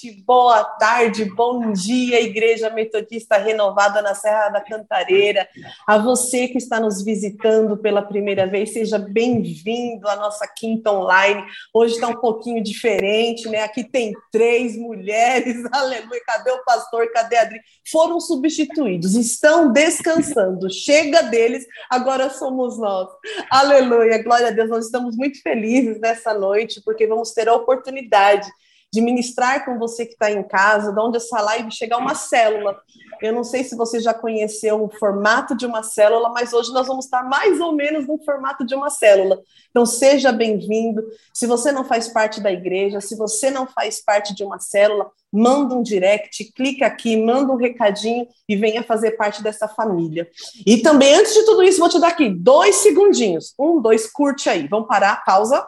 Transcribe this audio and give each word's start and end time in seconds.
boa 0.00 0.06
noite, 0.06 0.22
boa 0.26 0.64
tarde, 0.64 1.24
bom 1.24 1.72
dia, 1.72 2.20
Igreja 2.20 2.70
Metodista 2.70 3.36
Renovada 3.36 4.00
na 4.00 4.14
Serra 4.14 4.48
da 4.48 4.60
Cantareira. 4.60 5.46
A 5.86 5.98
você 5.98 6.48
que 6.48 6.58
está 6.58 6.80
nos 6.80 7.02
visitando 7.04 7.76
pela 7.76 8.00
primeira 8.00 8.46
vez, 8.46 8.72
seja 8.72 8.98
bem-vindo 8.98 10.08
à 10.08 10.16
nossa 10.16 10.46
quinta 10.46 10.90
online. 10.90 11.44
Hoje 11.74 11.94
está 11.94 12.08
um 12.08 12.16
pouquinho 12.16 12.62
diferente, 12.62 13.48
né? 13.48 13.62
Aqui 13.62 13.84
tem 13.84 14.12
três 14.32 14.76
mulheres, 14.76 15.56
aleluia. 15.72 16.22
Cadê 16.26 16.50
o 16.50 16.64
pastor? 16.64 17.10
Cadê 17.12 17.36
a 17.36 17.42
Adri? 17.42 17.60
Foram 17.90 18.20
substituídos, 18.20 19.14
estão 19.14 19.72
descansando. 19.72 20.70
Chega 20.70 21.22
deles, 21.22 21.66
agora 21.90 22.30
somos 22.30 22.78
nós. 22.78 23.08
Aleluia, 23.50 24.22
glória 24.22 24.48
a 24.48 24.52
Deus. 24.52 24.70
Nós 24.70 24.86
estamos 24.86 25.16
muito 25.16 25.42
felizes 25.42 26.00
nessa 26.00 26.32
noite, 26.32 26.80
porque 26.84 27.06
vamos 27.06 27.32
ter 27.32 27.48
a 27.48 27.54
oportunidade 27.54 28.50
de 28.92 29.00
ministrar 29.00 29.64
com 29.64 29.78
você 29.78 30.04
que 30.04 30.12
está 30.12 30.30
em 30.30 30.42
casa, 30.42 30.92
de 30.92 31.00
onde 31.00 31.16
essa 31.16 31.40
live 31.40 31.70
chegar 31.70 31.98
uma 31.98 32.14
célula. 32.14 32.76
Eu 33.22 33.32
não 33.32 33.44
sei 33.44 33.62
se 33.62 33.76
você 33.76 34.00
já 34.00 34.12
conheceu 34.12 34.82
o 34.82 34.88
formato 34.88 35.56
de 35.56 35.64
uma 35.64 35.82
célula, 35.82 36.30
mas 36.30 36.52
hoje 36.52 36.72
nós 36.72 36.88
vamos 36.88 37.04
estar 37.04 37.22
mais 37.22 37.60
ou 37.60 37.72
menos 37.72 38.06
no 38.06 38.18
formato 38.24 38.64
de 38.66 38.74
uma 38.74 38.90
célula. 38.90 39.40
Então, 39.70 39.86
seja 39.86 40.32
bem-vindo. 40.32 41.04
Se 41.32 41.46
você 41.46 41.70
não 41.70 41.84
faz 41.84 42.08
parte 42.08 42.40
da 42.40 42.50
igreja, 42.50 43.00
se 43.00 43.14
você 43.16 43.50
não 43.50 43.66
faz 43.66 44.02
parte 44.02 44.34
de 44.34 44.42
uma 44.42 44.58
célula, 44.58 45.08
manda 45.32 45.76
um 45.76 45.82
direct, 45.82 46.52
clica 46.52 46.86
aqui, 46.86 47.16
manda 47.16 47.52
um 47.52 47.56
recadinho 47.56 48.26
e 48.48 48.56
venha 48.56 48.82
fazer 48.82 49.12
parte 49.12 49.40
dessa 49.40 49.68
família. 49.68 50.28
E 50.66 50.78
também, 50.78 51.14
antes 51.14 51.34
de 51.34 51.44
tudo 51.44 51.62
isso, 51.62 51.78
vou 51.78 51.88
te 51.88 52.00
dar 52.00 52.08
aqui 52.08 52.28
dois 52.28 52.76
segundinhos. 52.76 53.54
Um, 53.56 53.80
dois, 53.80 54.10
curte 54.10 54.48
aí. 54.48 54.66
Vamos 54.66 54.88
parar, 54.88 55.24
pausa. 55.24 55.64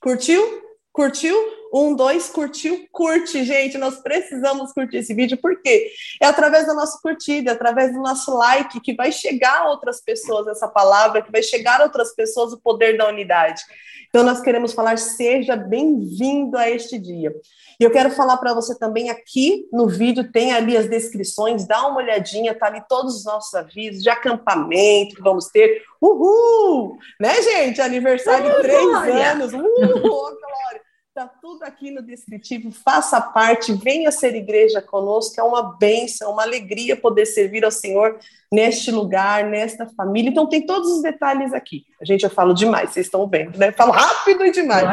Curtiu? 0.00 0.62
Curtiu? 0.92 1.34
Um, 1.72 1.94
dois, 1.94 2.28
curtiu? 2.28 2.86
Curte, 2.92 3.42
gente. 3.44 3.78
Nós 3.78 3.96
precisamos 4.02 4.72
curtir 4.72 4.98
esse 4.98 5.14
vídeo, 5.14 5.38
porque 5.40 5.90
é 6.20 6.26
através 6.26 6.66
da 6.66 6.74
nossa 6.74 6.98
curtida, 7.00 7.50
é 7.50 7.54
através 7.54 7.94
do 7.94 8.00
nosso 8.00 8.36
like, 8.36 8.78
que 8.80 8.94
vai 8.94 9.10
chegar 9.10 9.62
a 9.62 9.70
outras 9.70 10.00
pessoas 10.02 10.46
essa 10.48 10.68
palavra, 10.68 11.22
que 11.22 11.32
vai 11.32 11.42
chegar 11.42 11.80
a 11.80 11.84
outras 11.84 12.14
pessoas 12.14 12.52
o 12.52 12.60
poder 12.60 12.98
da 12.98 13.08
unidade. 13.08 13.62
Então, 14.10 14.22
nós 14.22 14.42
queremos 14.42 14.74
falar, 14.74 14.98
seja 14.98 15.56
bem-vindo 15.56 16.58
a 16.58 16.68
este 16.68 16.98
dia. 16.98 17.34
E 17.80 17.84
eu 17.84 17.90
quero 17.90 18.10
falar 18.10 18.36
para 18.36 18.52
você 18.52 18.78
também 18.78 19.08
aqui 19.08 19.66
no 19.72 19.88
vídeo, 19.88 20.30
tem 20.30 20.52
ali 20.52 20.76
as 20.76 20.86
descrições, 20.86 21.66
dá 21.66 21.88
uma 21.88 21.96
olhadinha, 21.96 22.54
tá 22.54 22.66
ali 22.66 22.82
todos 22.86 23.16
os 23.16 23.24
nossos 23.24 23.54
avisos 23.54 24.02
de 24.02 24.10
acampamento 24.10 25.16
que 25.16 25.22
vamos 25.22 25.46
ter. 25.46 25.82
Uhul! 25.98 26.98
Né, 27.18 27.40
gente? 27.40 27.80
Aniversário 27.80 28.52
de 28.52 28.60
três 28.60 28.94
anos. 28.94 29.54
Uhul! 29.54 30.02
Glória! 30.02 30.91
Está 31.14 31.28
tudo 31.28 31.62
aqui 31.64 31.90
no 31.90 32.00
descritivo. 32.00 32.70
Faça 32.70 33.20
parte, 33.20 33.70
venha 33.74 34.10
ser 34.10 34.34
igreja 34.34 34.80
conosco. 34.80 35.38
É 35.38 35.42
uma 35.42 35.76
bênção, 35.76 36.32
uma 36.32 36.42
alegria 36.42 36.96
poder 36.96 37.26
servir 37.26 37.66
ao 37.66 37.70
Senhor 37.70 38.18
neste 38.50 38.90
lugar, 38.90 39.44
nesta 39.44 39.86
família. 39.94 40.30
Então, 40.30 40.48
tem 40.48 40.64
todos 40.64 40.90
os 40.90 41.02
detalhes 41.02 41.52
aqui. 41.52 41.84
A 42.00 42.04
gente, 42.06 42.24
eu 42.24 42.30
falo 42.30 42.54
demais, 42.54 42.92
vocês 42.92 43.04
estão 43.04 43.28
vendo, 43.28 43.58
né? 43.58 43.72
Falo 43.72 43.92
rápido 43.92 44.42
e 44.46 44.52
demais. 44.52 44.84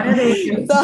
Então, 0.45 0.83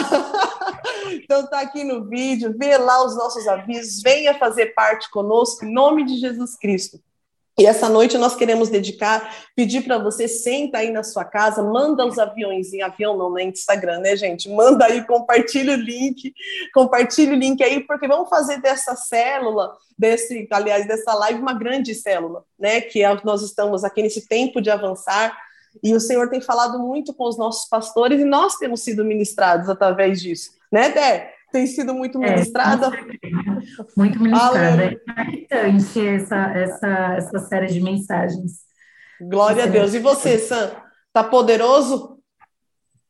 então, 1.11 1.47
tá 1.47 1.59
aqui 1.59 1.83
no 1.83 2.07
vídeo, 2.07 2.55
vê 2.57 2.77
lá 2.77 3.05
os 3.05 3.17
nossos 3.17 3.45
avisos, 3.45 4.01
venha 4.01 4.39
fazer 4.39 4.67
parte 4.67 5.11
conosco, 5.11 5.65
em 5.65 5.73
nome 5.73 6.05
de 6.05 6.15
Jesus 6.15 6.57
Cristo. 6.57 6.97
E 7.57 7.65
essa 7.65 7.87
noite 7.87 8.17
nós 8.17 8.35
queremos 8.35 8.67
dedicar, 8.67 9.33
pedir 9.55 9.81
para 9.83 9.97
você, 9.97 10.27
senta 10.27 10.79
aí 10.79 10.91
na 10.91 11.03
sua 11.03 11.23
casa, 11.23 11.63
manda 11.63 12.05
os 12.05 12.19
aviões, 12.19 12.73
em 12.73 12.81
avião 12.81 13.17
não, 13.17 13.31
né, 13.31 13.43
Instagram, 13.43 13.99
né, 13.99 14.15
gente? 14.17 14.49
Manda 14.49 14.85
aí, 14.85 15.05
compartilha 15.05 15.71
o 15.71 15.77
link, 15.77 16.33
compartilha 16.73 17.31
o 17.31 17.37
link 17.37 17.63
aí, 17.63 17.79
porque 17.79 18.09
vamos 18.09 18.27
fazer 18.27 18.59
dessa 18.59 18.93
célula, 18.97 19.73
desse, 19.97 20.45
aliás, 20.51 20.85
dessa 20.85 21.13
live, 21.13 21.39
uma 21.39 21.53
grande 21.53 21.95
célula, 21.95 22.43
né, 22.59 22.81
que 22.81 23.01
é, 23.01 23.21
nós 23.23 23.41
estamos 23.41 23.85
aqui 23.85 24.01
nesse 24.01 24.27
tempo 24.27 24.61
de 24.61 24.69
avançar, 24.69 25.37
e 25.81 25.95
o 25.95 25.99
Senhor 25.99 26.29
tem 26.29 26.41
falado 26.41 26.77
muito 26.79 27.13
com 27.13 27.23
os 27.23 27.37
nossos 27.37 27.69
pastores, 27.69 28.19
e 28.19 28.25
nós 28.25 28.55
temos 28.55 28.81
sido 28.81 29.05
ministrados 29.05 29.69
através 29.69 30.21
disso, 30.21 30.51
né, 30.69 30.89
Dé? 30.89 31.34
Tem 31.55 31.65
sido 31.67 31.93
muito 31.93 32.21
é, 32.21 32.31
ministrada. 32.31 32.87
É, 32.87 33.29
muito 33.95 34.21
ministrada. 34.21 34.83
É 34.83 34.91
impactante 34.91 36.05
essa, 36.05 36.35
essa, 36.53 37.15
essa 37.15 37.39
série 37.47 37.67
de 37.67 37.79
mensagens. 37.79 38.59
Glória 39.21 39.63
a 39.63 39.67
Deus. 39.67 39.93
E 39.93 39.99
você, 39.99 40.37
Sam? 40.37 40.75
Tá 41.13 41.23
poderoso? 41.23 42.19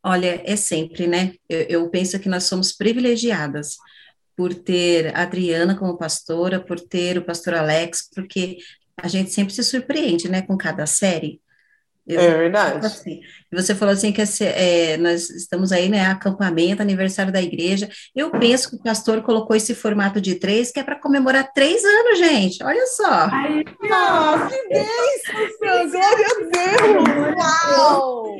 Olha, 0.03 0.43
é 0.45 0.55
sempre, 0.55 1.07
né? 1.07 1.33
Eu, 1.49 1.61
eu 1.61 1.89
penso 1.89 2.19
que 2.19 2.29
nós 2.29 2.43
somos 2.43 2.71
privilegiadas 2.71 3.77
por 4.37 4.53
ter 4.53 5.15
a 5.17 5.23
Adriana 5.23 5.75
como 5.75 5.97
pastora, 5.97 6.59
por 6.59 6.79
ter 6.79 7.17
o 7.17 7.25
pastor 7.25 7.55
Alex, 7.55 8.07
porque 8.13 8.57
a 8.95 9.07
gente 9.07 9.31
sempre 9.31 9.55
se 9.55 9.63
surpreende, 9.63 10.29
né, 10.29 10.43
com 10.43 10.55
cada 10.55 10.85
série. 10.85 11.41
É 12.07 12.37
verdade. 12.37 12.85
Assim. 12.85 13.19
E 13.51 13.55
você 13.55 13.73
falou 13.73 13.93
assim 13.93 14.11
que 14.11 14.21
é, 14.43 14.97
nós 14.97 15.29
estamos 15.29 15.71
aí, 15.71 15.89
né, 15.89 16.05
acampamento, 16.05 16.81
aniversário 16.81 17.33
da 17.33 17.41
igreja. 17.41 17.89
Eu 18.15 18.29
penso 18.31 18.69
que 18.69 18.75
o 18.75 18.83
pastor 18.83 19.23
colocou 19.23 19.55
esse 19.55 19.73
formato 19.73 20.21
de 20.21 20.35
três, 20.35 20.71
que 20.71 20.79
é 20.79 20.83
para 20.83 20.99
comemorar 20.99 21.51
três 21.51 21.83
anos, 21.83 22.19
gente. 22.19 22.63
Olha 22.63 22.85
só. 22.87 23.11
Ai, 23.11 23.63
ah, 23.91 24.47
que 24.49 24.67
bênção, 24.69 25.57
glória 25.59 26.27
a 26.27 26.39
Deus! 26.51 27.35
Uau! 27.37 28.37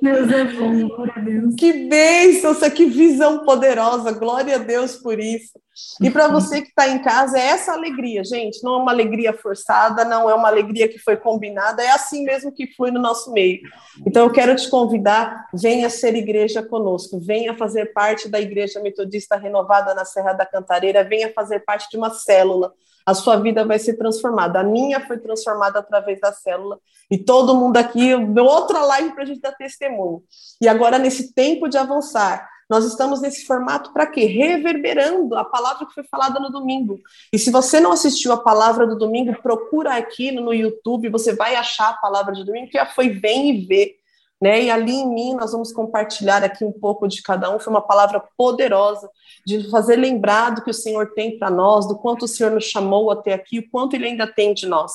Deus 0.00 0.30
é 0.30 0.44
bom, 0.44 0.88
glória 0.88 1.12
a 1.16 1.20
Deus. 1.20 1.54
Que 1.56 1.72
bênção, 1.88 2.54
que 2.70 2.86
visão 2.86 3.44
poderosa, 3.44 4.12
glória 4.12 4.56
a 4.56 4.58
Deus 4.58 4.96
por 4.96 5.18
isso. 5.18 5.52
E 6.00 6.08
para 6.08 6.28
você 6.28 6.62
que 6.62 6.68
está 6.68 6.88
em 6.88 7.02
casa, 7.02 7.36
é 7.36 7.46
essa 7.46 7.72
alegria, 7.72 8.22
gente, 8.22 8.62
não 8.62 8.74
é 8.74 8.76
uma 8.78 8.92
alegria 8.92 9.32
forçada, 9.32 10.04
não 10.04 10.30
é 10.30 10.34
uma 10.34 10.48
alegria 10.48 10.86
que 10.88 10.98
foi 10.98 11.16
combinada, 11.16 11.82
é 11.82 11.90
assim 11.90 12.22
mesmo 12.22 12.52
que 12.52 12.72
foi 12.74 12.92
no 12.92 13.00
nosso 13.00 13.32
meio. 13.32 13.60
Então 14.06 14.24
eu 14.24 14.30
quero 14.30 14.54
te 14.54 14.70
convidar, 14.70 15.46
venha 15.52 15.90
ser 15.90 16.14
igreja 16.14 16.62
conosco, 16.62 17.18
venha 17.18 17.54
fazer 17.54 17.92
parte 17.92 18.28
da 18.28 18.40
Igreja 18.40 18.80
Metodista 18.80 19.36
Renovada 19.36 19.94
na 19.94 20.04
Serra 20.04 20.32
da 20.32 20.46
Cantareira, 20.46 21.02
venha 21.02 21.32
fazer 21.32 21.60
parte 21.60 21.90
de 21.90 21.96
uma 21.96 22.10
célula 22.10 22.72
a 23.06 23.14
sua 23.14 23.36
vida 23.36 23.64
vai 23.64 23.78
ser 23.78 23.94
transformada. 23.94 24.60
A 24.60 24.64
minha 24.64 25.06
foi 25.06 25.18
transformada 25.18 25.78
através 25.78 26.20
da 26.20 26.32
célula. 26.32 26.78
E 27.10 27.18
todo 27.18 27.54
mundo 27.54 27.76
aqui, 27.76 28.14
outra 28.14 28.82
live 28.82 29.12
para 29.12 29.24
a 29.24 29.26
gente 29.26 29.40
dar 29.40 29.52
testemunho. 29.52 30.22
E 30.60 30.68
agora, 30.68 30.98
nesse 30.98 31.34
tempo 31.34 31.68
de 31.68 31.76
avançar, 31.76 32.48
nós 32.68 32.84
estamos 32.84 33.20
nesse 33.20 33.44
formato 33.44 33.92
para 33.92 34.06
quê? 34.06 34.24
Reverberando 34.24 35.36
a 35.36 35.44
palavra 35.44 35.86
que 35.86 35.92
foi 35.92 36.04
falada 36.04 36.40
no 36.40 36.50
domingo. 36.50 36.98
E 37.32 37.38
se 37.38 37.50
você 37.50 37.78
não 37.78 37.92
assistiu 37.92 38.32
a 38.32 38.42
palavra 38.42 38.86
do 38.86 38.96
domingo, 38.96 39.36
procura 39.42 39.94
aqui 39.94 40.32
no 40.32 40.52
YouTube, 40.52 41.10
você 41.10 41.34
vai 41.34 41.54
achar 41.56 41.90
a 41.90 41.98
palavra 41.98 42.32
de 42.32 42.44
domingo, 42.44 42.68
que 42.68 42.78
já 42.78 42.86
foi 42.86 43.10
Vem 43.10 43.50
e 43.50 43.66
Vê. 43.66 43.96
Né? 44.40 44.64
E 44.64 44.70
ali 44.70 44.92
em 44.92 45.08
mim 45.08 45.34
nós 45.34 45.52
vamos 45.52 45.72
compartilhar 45.72 46.42
aqui 46.44 46.64
um 46.64 46.72
pouco 46.72 47.08
de 47.08 47.22
cada 47.22 47.54
um. 47.54 47.58
Foi 47.58 47.72
uma 47.72 47.80
palavra 47.80 48.22
poderosa 48.36 49.08
de 49.46 49.70
fazer 49.70 49.96
lembrar 49.96 50.50
do 50.50 50.62
que 50.62 50.70
o 50.70 50.74
Senhor 50.74 51.12
tem 51.14 51.38
para 51.38 51.50
nós, 51.50 51.86
do 51.86 51.96
quanto 51.96 52.24
o 52.24 52.28
Senhor 52.28 52.50
nos 52.50 52.64
chamou 52.64 53.10
até 53.10 53.32
aqui, 53.32 53.58
o 53.60 53.70
quanto 53.70 53.94
Ele 53.94 54.06
ainda 54.06 54.26
tem 54.26 54.52
de 54.52 54.66
nós. 54.66 54.92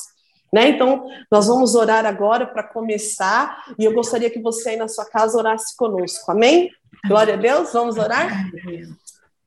Né? 0.51 0.69
Então, 0.69 1.07
nós 1.31 1.47
vamos 1.47 1.75
orar 1.75 2.05
agora 2.05 2.45
para 2.45 2.63
começar, 2.63 3.66
e 3.77 3.85
eu 3.85 3.94
gostaria 3.94 4.30
que 4.30 4.41
você 4.41 4.69
aí 4.69 4.77
na 4.77 4.88
sua 4.88 5.06
casa 5.06 5.38
orasse 5.38 5.77
conosco, 5.77 6.31
amém? 6.31 6.71
Glória 7.07 7.35
a 7.35 7.38
Deus, 7.38 7.71
vamos 7.71 7.97
orar? 7.97 8.50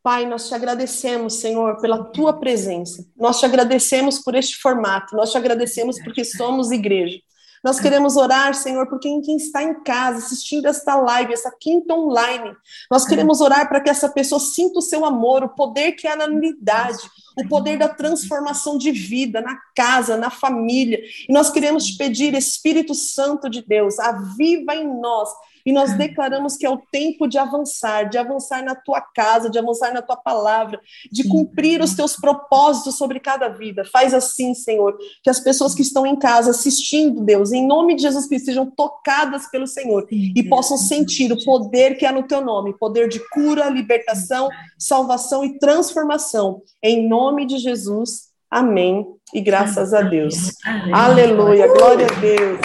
Pai, 0.03 0.27
nós 0.27 0.49
te 0.49 0.55
agradecemos, 0.55 1.35
Senhor, 1.35 1.81
pela 1.81 2.05
tua 2.05 2.33
presença. 2.33 3.05
Nós 3.17 3.39
te 3.39 3.47
agradecemos 3.47 4.19
por 4.19 4.35
este 4.35 4.57
formato. 4.57 5.15
Nós 5.15 5.31
te 5.31 5.39
agradecemos 5.39 6.01
porque 6.03 6.25
somos 6.25 6.73
igreja. 6.73 7.19
Nós 7.63 7.79
queremos 7.79 8.17
orar, 8.17 8.55
Senhor, 8.55 8.89
por 8.89 8.99
quem, 8.99 9.21
quem 9.21 9.37
está 9.37 9.63
em 9.63 9.83
casa 9.83 10.19
assistindo 10.19 10.67
esta 10.67 10.97
live, 10.97 11.33
essa 11.33 11.51
quinta 11.61 11.95
online. 11.95 12.57
Nós 12.91 13.05
queremos 13.05 13.41
orar 13.41 13.69
para 13.69 13.81
que 13.81 13.89
essa 13.89 14.09
pessoa 14.09 14.41
sinta 14.41 14.81
o 14.81 14.83
seu 14.83 15.05
amor, 15.05 15.45
o 15.45 15.49
poder 15.49 15.93
que 15.93 16.09
há 16.09 16.17
na 16.17 16.25
unidade, 16.25 17.09
o 17.39 17.49
poder 17.49 17.79
da 17.79 17.89
transformação 17.89 18.77
de 18.77 18.91
vida 18.91 19.41
na 19.41 19.57
casa, 19.77 20.17
na 20.17 20.29
família. 20.31 21.01
E 21.29 21.33
nós 21.33 21.51
queremos 21.51 21.87
te 21.87 21.97
pedir, 21.97 22.35
Espírito 22.35 22.95
Santo 22.95 23.49
de 23.49 23.63
Deus, 23.63 23.99
aviva 23.99 24.75
em 24.75 25.01
nós 25.01 25.29
e 25.65 25.73
nós 25.73 25.97
declaramos 25.97 26.57
que 26.57 26.67
é 26.67 26.71
o 26.71 26.83
tempo 26.91 27.27
de 27.27 27.39
avançar, 27.39 28.09
de 28.09 28.19
avançar 28.19 28.63
na 28.63 28.75
tua 28.75 29.01
casa, 29.01 29.49
de 29.49 29.59
avançar 29.59 29.93
na 29.93 30.03
tua 30.03 30.17
palavra, 30.17 30.81
de 31.11 31.29
cumprir 31.29 31.81
os 31.81 31.95
teus 31.95 32.17
propósitos 32.17 32.97
sobre 32.97 33.21
cada 33.21 33.49
vida. 33.49 33.85
Faz 33.85 34.13
assim, 34.13 34.55
Senhor, 34.55 34.97
que 35.23 35.31
as 35.31 35.41
pessoas 35.41 35.75
que 35.75 35.83
estão 35.83 36.07
em 36.07 36.17
casa 36.17 36.51
assistindo, 36.51 37.23
Deus, 37.23 37.53
em 37.53 37.67
nome 37.67 37.95
de 37.95 38.03
Jesus 38.03 38.27
Cristo, 38.27 38.47
sejam 38.47 38.67
tocadas 38.67 39.51
pelo 39.51 39.67
Senhor 39.67 40.07
e 40.11 40.43
possam 40.43 40.77
sentir 40.77 41.33
o 41.33 41.45
poder 41.45 41.97
que 41.97 42.05
há 42.05 42.13
no 42.13 42.25
teu 42.25 42.41
nome 42.41 42.73
poder 42.83 43.09
de 43.09 43.21
cura, 43.29 43.69
libertação, 43.69 44.49
salvação 44.79 45.45
e 45.45 45.59
transformação. 45.59 46.63
Em 46.83 47.09
nome 47.09 47.47
de 47.47 47.59
Jesus. 47.59 48.33
Amém. 48.51 49.07
E 49.33 49.41
graças 49.41 49.95
a 49.95 50.03
Deus. 50.03 50.53
Aleluia. 50.93 51.69
Glória 51.69 52.07
a 52.07 52.21
Deus. 52.21 52.61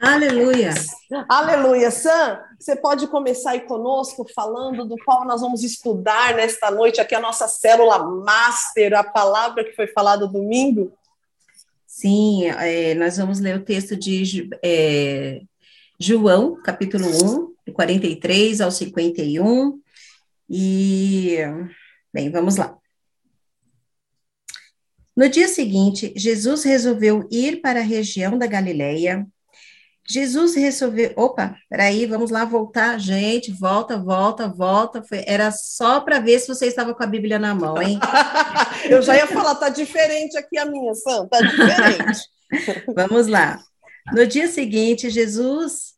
Aleluia. 0.00 0.74
Aleluia. 1.28 1.90
Sam, 1.90 2.38
você 2.58 2.76
pode 2.76 3.06
começar 3.06 3.52
aí 3.52 3.60
conosco 3.60 4.26
falando 4.34 4.84
do 4.84 4.96
qual 5.04 5.24
nós 5.24 5.40
vamos 5.40 5.64
estudar 5.64 6.34
nesta 6.34 6.70
noite, 6.70 7.00
aqui 7.00 7.14
a 7.14 7.20
nossa 7.20 7.48
célula 7.48 7.98
master, 7.98 8.92
a 8.94 9.02
palavra 9.02 9.64
que 9.64 9.72
foi 9.72 9.86
falada 9.86 10.26
domingo? 10.26 10.92
Sim, 11.86 12.46
é, 12.46 12.94
nós 12.94 13.16
vamos 13.16 13.40
ler 13.40 13.56
o 13.56 13.64
texto 13.64 13.96
de 13.96 14.50
é, 14.62 15.40
João, 15.98 16.60
capítulo 16.62 17.06
1, 17.06 17.54
do 17.66 17.72
43 17.72 18.60
ao 18.60 18.70
51. 18.70 19.80
E, 20.48 21.38
bem, 22.12 22.30
vamos 22.30 22.56
lá. 22.56 22.76
No 25.16 25.28
dia 25.28 25.48
seguinte, 25.48 26.12
Jesus 26.14 26.62
resolveu 26.64 27.26
ir 27.32 27.60
para 27.62 27.80
a 27.80 27.82
região 27.82 28.38
da 28.38 28.46
Galileia. 28.46 29.26
Jesus 30.10 30.54
resolveu. 30.54 31.12
Opa, 31.16 31.54
peraí, 31.68 32.06
vamos 32.06 32.30
lá 32.30 32.44
voltar. 32.44 32.98
Gente, 32.98 33.52
volta, 33.52 33.98
volta, 33.98 34.48
volta. 34.48 35.02
Foi, 35.02 35.22
era 35.26 35.50
só 35.50 36.00
para 36.00 36.18
ver 36.18 36.38
se 36.40 36.48
você 36.48 36.66
estava 36.66 36.94
com 36.94 37.02
a 37.02 37.06
Bíblia 37.06 37.38
na 37.38 37.54
mão, 37.54 37.80
hein? 37.80 38.00
Eu 38.88 39.02
já 39.02 39.16
ia 39.16 39.26
falar, 39.26 39.54
tá 39.56 39.68
diferente 39.68 40.36
aqui 40.38 40.56
a 40.56 40.64
minha, 40.64 40.94
Sam, 40.94 41.28
tá 41.28 41.40
diferente. 41.40 42.20
vamos 42.94 43.26
lá. 43.26 43.60
No 44.12 44.26
dia 44.26 44.48
seguinte, 44.48 45.10
Jesus 45.10 45.94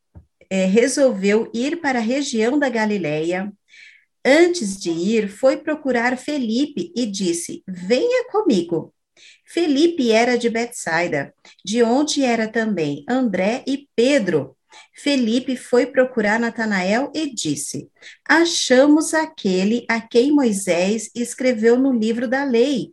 é, 0.51 0.65
resolveu 0.65 1.49
ir 1.55 1.81
para 1.81 2.01
a 2.01 2.03
região 2.03 2.59
da 2.59 2.69
Galileia. 2.69 3.53
Antes 4.25 4.77
de 4.79 4.91
ir, 4.91 5.29
foi 5.29 5.57
procurar 5.57 6.19
Felipe 6.19 6.93
e 6.97 7.07
disse: 7.07 7.63
Venha 7.67 8.29
comigo. 8.31 8.93
Felipe 9.53 10.13
era 10.13 10.39
de 10.39 10.49
Betsaida, 10.49 11.35
de 11.65 11.83
onde 11.83 12.23
era 12.23 12.47
também 12.47 13.05
André 13.09 13.65
e 13.67 13.89
Pedro. 13.97 14.57
Felipe 14.95 15.57
foi 15.57 15.87
procurar 15.87 16.39
Natanael 16.39 17.11
e 17.13 17.35
disse: 17.35 17.91
Achamos 18.29 19.13
aquele 19.13 19.85
a 19.89 20.01
quem 20.01 20.31
Moisés 20.31 21.11
escreveu 21.17 21.77
no 21.77 21.93
livro 21.93 22.29
da 22.29 22.45
lei, 22.45 22.93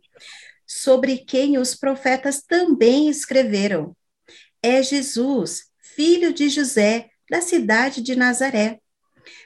sobre 0.66 1.18
quem 1.18 1.58
os 1.58 1.76
profetas 1.76 2.42
também 2.42 3.08
escreveram. 3.08 3.96
É 4.60 4.82
Jesus, 4.82 5.66
filho 5.80 6.32
de 6.32 6.48
José, 6.48 7.08
da 7.30 7.40
cidade 7.40 8.02
de 8.02 8.16
Nazaré. 8.16 8.80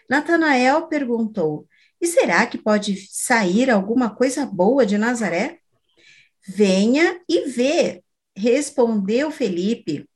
Natanael 0.09 0.87
perguntou: 0.87 1.69
E 2.01 2.07
será 2.07 2.47
que 2.47 2.57
pode 2.57 3.07
sair 3.11 3.71
alguma 3.71 4.15
coisa 4.15 4.47
boa 4.47 4.87
de 4.87 4.97
Nazaré? 4.97 5.62
Venha 6.47 7.21
e 7.29 7.49
vê, 7.49 8.03
respondeu 8.37 9.31
Felipe. 9.31 10.09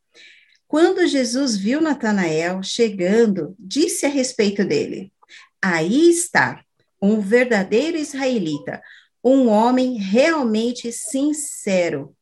Quando 0.67 1.06
Jesus 1.06 1.56
viu 1.56 1.81
Natanael 1.81 2.62
chegando, 2.62 3.55
disse 3.58 4.05
a 4.05 4.08
respeito 4.08 4.64
dele: 4.64 5.12
Aí 5.62 6.11
está, 6.11 6.64
um 7.00 7.20
verdadeiro 7.20 7.96
israelita, 7.96 8.82
um 9.23 9.49
homem 9.49 9.96
realmente 9.96 10.90
sincero. 10.93 12.14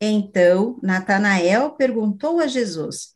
Então, 0.00 0.78
Natanael 0.82 1.72
perguntou 1.72 2.40
a 2.40 2.46
Jesus: 2.46 3.12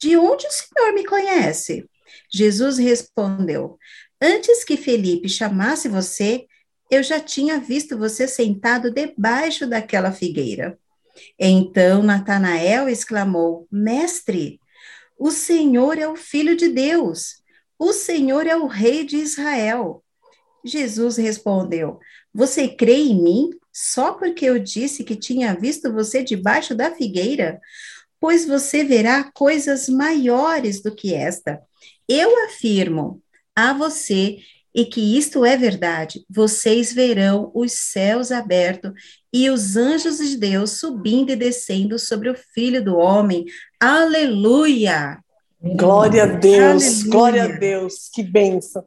De 0.00 0.16
onde 0.16 0.46
o 0.46 0.50
Senhor 0.50 0.92
me 0.94 1.04
conhece? 1.04 1.84
Jesus 2.32 2.78
respondeu: 2.78 3.76
Antes 4.22 4.62
que 4.62 4.76
Felipe 4.76 5.28
chamasse 5.28 5.88
você, 5.88 6.46
eu 6.90 7.02
já 7.02 7.20
tinha 7.20 7.58
visto 7.58 7.96
você 7.96 8.26
sentado 8.26 8.90
debaixo 8.90 9.66
daquela 9.66 10.10
figueira. 10.10 10.78
Então 11.38 12.02
Natanael 12.02 12.88
exclamou: 12.88 13.66
Mestre, 13.70 14.60
o 15.18 15.30
Senhor 15.30 15.98
é 15.98 16.08
o 16.08 16.16
Filho 16.16 16.56
de 16.56 16.68
Deus, 16.68 17.42
o 17.78 17.92
Senhor 17.92 18.46
é 18.46 18.56
o 18.56 18.66
Rei 18.66 19.04
de 19.04 19.16
Israel. 19.16 20.02
Jesus 20.64 21.16
respondeu: 21.16 21.98
Você 22.34 22.68
crê 22.68 22.96
em 22.96 23.22
mim 23.22 23.50
só 23.72 24.12
porque 24.14 24.44
eu 24.44 24.58
disse 24.58 25.04
que 25.04 25.16
tinha 25.16 25.54
visto 25.54 25.92
você 25.92 26.22
debaixo 26.22 26.74
da 26.74 26.90
figueira? 26.90 27.60
Pois 28.18 28.46
você 28.46 28.84
verá 28.84 29.30
coisas 29.32 29.88
maiores 29.88 30.82
do 30.82 30.94
que 30.94 31.14
esta. 31.14 31.62
Eu 32.08 32.44
afirmo 32.44 33.22
a 33.54 33.72
você 33.72 34.38
e 34.74 34.84
que 34.84 35.18
isto 35.18 35.44
é 35.44 35.56
verdade, 35.56 36.24
vocês 36.28 36.92
verão 36.92 37.50
os 37.54 37.72
céus 37.72 38.30
abertos 38.30 38.92
e 39.32 39.50
os 39.50 39.76
anjos 39.76 40.18
de 40.18 40.36
Deus 40.36 40.78
subindo 40.78 41.30
e 41.30 41.36
descendo 41.36 41.98
sobre 41.98 42.30
o 42.30 42.36
Filho 42.54 42.84
do 42.84 42.96
Homem. 42.96 43.44
Aleluia! 43.80 45.18
Glória 45.62 46.22
a 46.22 46.26
Deus, 46.26 46.84
Aleluia. 46.84 47.10
glória 47.10 47.44
a 47.44 47.48
Deus, 47.48 48.08
que 48.12 48.22
benção. 48.22 48.82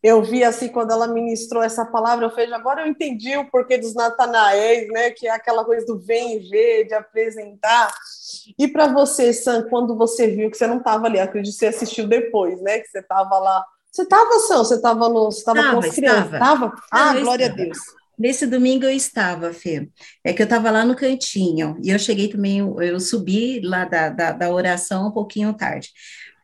Eu 0.00 0.22
vi 0.22 0.44
assim 0.44 0.68
quando 0.68 0.92
ela 0.92 1.08
ministrou 1.08 1.64
essa 1.64 1.84
palavra, 1.84 2.26
eu 2.26 2.30
falei, 2.30 2.52
agora 2.52 2.82
eu 2.82 2.86
entendi 2.86 3.36
o 3.36 3.50
porquê 3.50 3.76
dos 3.76 3.92
Natanaéis, 3.92 4.86
né? 4.92 5.10
Que 5.10 5.26
é 5.26 5.32
aquela 5.32 5.64
coisa 5.64 5.84
do 5.84 5.98
vem 5.98 6.36
e 6.36 6.48
ver, 6.48 6.84
de 6.86 6.94
apresentar. 6.94 7.92
E 8.56 8.68
para 8.68 8.86
você, 8.86 9.32
Sam, 9.32 9.66
quando 9.68 9.96
você 9.96 10.28
viu 10.28 10.48
que 10.48 10.56
você 10.56 10.68
não 10.68 10.78
estava 10.78 11.06
ali, 11.06 11.18
acredito 11.18 11.52
que 11.52 11.58
você 11.58 11.66
assistiu 11.66 12.06
depois, 12.06 12.60
né? 12.62 12.78
Que 12.78 12.86
você 12.86 13.00
estava 13.00 13.36
lá 13.40 13.64
você 13.96 14.02
estava, 14.02 14.38
São? 14.40 14.58
Você 14.58 14.74
estava 14.74 15.08
no, 15.08 15.24
você 15.24 15.42
tava 15.42 15.72
com 15.72 15.78
as 15.78 15.94
crianças? 15.94 16.32
Estava? 16.34 16.74
Ah, 16.92 17.14
Não, 17.14 17.22
glória 17.22 17.46
estava. 17.46 17.62
a 17.62 17.64
Deus. 17.64 17.78
Nesse 18.18 18.46
domingo 18.46 18.84
eu 18.84 18.90
estava, 18.90 19.52
Fê. 19.54 19.88
É 20.22 20.34
que 20.34 20.42
eu 20.42 20.44
estava 20.44 20.70
lá 20.70 20.84
no 20.84 20.94
cantinho. 20.94 21.78
E 21.82 21.88
eu 21.88 21.98
cheguei 21.98 22.28
também, 22.28 22.58
eu 22.58 23.00
subi 23.00 23.60
lá 23.60 23.86
da, 23.86 24.10
da, 24.10 24.32
da 24.32 24.50
oração 24.50 25.08
um 25.08 25.10
pouquinho 25.10 25.54
tarde. 25.54 25.90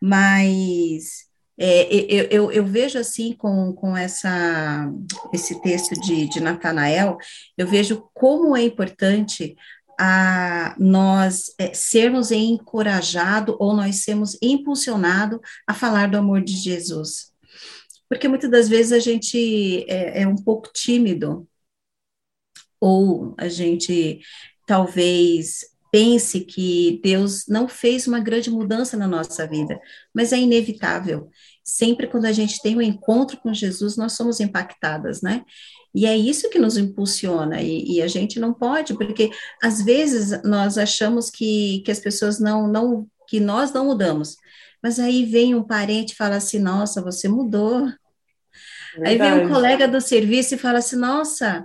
Mas 0.00 1.26
é, 1.58 1.94
eu, 1.94 2.26
eu, 2.31 2.52
eu, 2.52 2.66
vejo 2.66 2.99
assim 2.99 3.34
com, 3.34 3.72
com 3.75 3.94
essa, 3.94 4.90
esse 5.32 5.60
texto 5.60 5.94
de, 6.00 6.28
de 6.28 6.40
Natanael, 6.40 7.19
eu 7.56 7.66
vejo 7.66 8.08
como 8.14 8.56
é 8.56 8.62
importante 8.62 9.54
a 10.00 10.75
nós 10.78 11.54
é, 11.58 11.75
sermos 11.75 12.31
encorajados 12.31 13.54
ou 13.58 13.75
nós 13.75 13.96
sermos 13.96 14.38
impulsionados 14.43 15.38
a 15.66 15.75
falar 15.75 16.08
do 16.08 16.16
amor 16.16 16.43
de 16.43 16.54
Jesus 16.54 17.31
porque 18.12 18.28
muitas 18.28 18.50
das 18.50 18.69
vezes 18.69 18.92
a 18.92 18.99
gente 18.99 19.87
é, 19.90 20.21
é 20.21 20.28
um 20.28 20.37
pouco 20.37 20.69
tímido, 20.71 21.49
ou 22.78 23.35
a 23.38 23.49
gente 23.49 24.21
talvez 24.66 25.61
pense 25.90 26.40
que 26.40 27.00
Deus 27.02 27.47
não 27.49 27.66
fez 27.66 28.07
uma 28.07 28.21
grande 28.21 28.50
mudança 28.50 28.99
na 28.99 29.09
nossa 29.09 29.47
vida, 29.47 29.81
mas 30.12 30.31
é 30.31 30.37
inevitável. 30.37 31.31
Sempre 31.64 32.07
quando 32.07 32.26
a 32.26 32.33
gente 32.33 32.61
tem 32.61 32.76
um 32.76 32.83
encontro 32.83 33.38
com 33.38 33.54
Jesus, 33.54 33.97
nós 33.97 34.12
somos 34.12 34.40
impactadas, 34.40 35.23
né? 35.23 35.42
E 35.95 36.04
é 36.04 36.14
isso 36.14 36.50
que 36.50 36.59
nos 36.59 36.76
impulsiona, 36.76 37.62
e, 37.62 37.95
e, 37.95 38.02
a 38.02 38.09
gente 38.09 38.38
não 38.38 38.52
pode, 38.52 38.92
porque 38.92 39.31
às 39.62 39.83
vezes 39.83 40.42
nós 40.42 40.76
achamos 40.76 41.31
que, 41.31 41.81
que 41.81 41.90
as 41.90 41.99
pessoas 41.99 42.38
não, 42.38 42.69
não, 42.69 43.09
que 43.26 43.40
nós 43.40 43.73
não 43.73 43.87
mudamos, 43.87 44.37
mas 44.83 44.99
aí 44.99 45.25
vem 45.25 45.54
um 45.54 45.62
parente 45.62 46.12
e 46.12 46.16
fala 46.16 46.37
assim, 46.37 46.59
nossa, 46.59 47.00
você 47.00 47.26
mudou, 47.26 47.88
Verdade. 48.94 49.11
Aí 49.11 49.18
vem 49.18 49.46
um 49.46 49.49
colega 49.49 49.88
do 49.88 50.00
serviço 50.00 50.54
e 50.54 50.58
fala 50.58 50.78
assim: 50.78 50.96
nossa, 50.96 51.64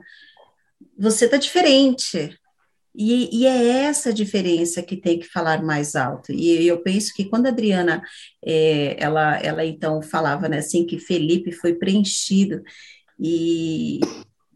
você 0.98 1.26
está 1.26 1.38
diferente. 1.38 2.38
E, 3.00 3.42
e, 3.42 3.46
é 3.46 3.84
essa 3.84 4.12
diferença 4.12 4.82
que 4.82 4.98
tem 4.98 5.20
que 5.20 5.28
falar 5.28 5.62
mais 5.64 5.96
alto. 5.96 6.32
E 6.32 6.66
eu 6.66 6.82
penso 6.82 7.14
que 7.14 7.26
quando 7.26 7.46
a 7.46 7.50
Adriana, 7.50 8.02
é, 8.44 8.96
ela, 8.98 9.38
ela 9.38 9.64
então 9.64 10.02
falava 10.02 10.50
né, 10.50 10.58
assim 10.58 10.84
que 10.84 10.98
Felipe 10.98 11.52
foi 11.52 11.76
preenchido 11.76 12.64
e, 13.20 14.00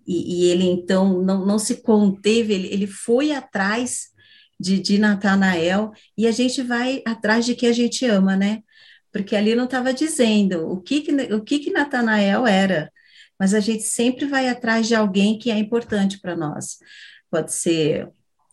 e, 0.08 0.46
e 0.46 0.50
ele 0.50 0.64
então 0.64 1.22
não, 1.22 1.46
não 1.46 1.60
se 1.60 1.84
conteve, 1.84 2.56
ele, 2.56 2.68
ele 2.74 2.88
foi 2.88 3.32
atrás 3.32 4.08
de, 4.60 4.80
de 4.80 4.98
Natanael 4.98 5.92
e 6.18 6.26
a 6.26 6.32
gente 6.32 6.64
vai 6.64 7.04
atrás 7.06 7.46
de 7.46 7.54
quem 7.54 7.70
a 7.70 7.74
gente 7.74 8.06
ama, 8.06 8.36
né? 8.36 8.64
Porque 9.12 9.36
ali 9.36 9.56
não 9.56 9.66
estava 9.66 9.94
dizendo 9.94 10.68
o 10.70 10.82
que, 10.82 11.02
que 11.02 11.12
o 11.34 11.44
que, 11.44 11.60
que 11.60 11.72
Natanael 11.72 12.48
era, 12.48 12.92
mas 13.40 13.54
a 13.54 13.60
gente 13.60 13.84
sempre 13.84 14.26
vai 14.26 14.48
atrás 14.48 14.88
de 14.88 14.96
alguém 14.96 15.38
que 15.38 15.52
é 15.52 15.58
importante 15.58 16.20
para 16.20 16.36
nós. 16.36 16.78
Pode 17.30 17.54
ser 17.54 18.10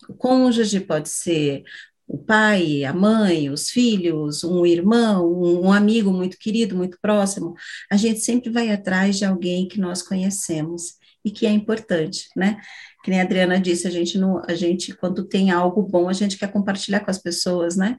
o 0.08 0.14
cônjuge, 0.14 0.80
pode 0.80 1.08
ser 1.08 1.62
o 2.06 2.16
pai, 2.16 2.84
a 2.84 2.92
mãe, 2.92 3.50
os 3.50 3.68
filhos, 3.68 4.42
um 4.42 4.64
irmão, 4.64 5.30
um, 5.30 5.70
amigo 5.70 6.10
muito 6.10 6.38
querido, 6.38 6.74
muito 6.74 6.98
próximo. 7.02 7.54
A 7.90 7.96
gente 7.98 8.20
sempre 8.20 8.50
vai 8.50 8.70
atrás 8.70 9.18
de 9.18 9.26
alguém 9.26 9.68
que 9.68 9.78
nós 9.78 10.00
conhecemos 10.00 10.94
e 11.28 11.30
que 11.30 11.46
é 11.46 11.50
importante, 11.50 12.28
né? 12.36 12.60
Que 13.04 13.10
nem 13.10 13.20
a 13.20 13.24
Adriana 13.24 13.60
disse, 13.60 13.86
a 13.86 13.90
gente 13.90 14.18
não, 14.18 14.42
a 14.46 14.54
gente 14.54 14.94
quando 14.94 15.24
tem 15.24 15.50
algo 15.50 15.82
bom, 15.82 16.08
a 16.08 16.12
gente 16.12 16.36
quer 16.36 16.50
compartilhar 16.50 17.00
com 17.00 17.10
as 17.10 17.18
pessoas, 17.18 17.76
né? 17.76 17.98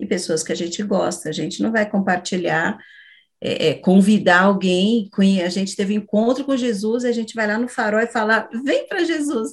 e 0.00 0.06
pessoas 0.06 0.42
que 0.42 0.50
a 0.50 0.56
gente 0.56 0.82
gosta. 0.82 1.28
A 1.28 1.32
gente 1.32 1.62
não 1.62 1.70
vai 1.70 1.88
compartilhar, 1.88 2.78
é, 3.40 3.68
é, 3.68 3.74
convidar 3.74 4.42
alguém, 4.42 5.10
a 5.44 5.48
gente 5.48 5.76
teve 5.76 5.94
encontro 5.94 6.44
com 6.44 6.56
Jesus, 6.56 7.04
a 7.04 7.12
gente 7.12 7.34
vai 7.34 7.46
lá 7.46 7.58
no 7.58 7.68
farol 7.68 8.00
e 8.00 8.06
falar, 8.06 8.48
vem 8.64 8.88
para 8.88 9.04
Jesus. 9.04 9.50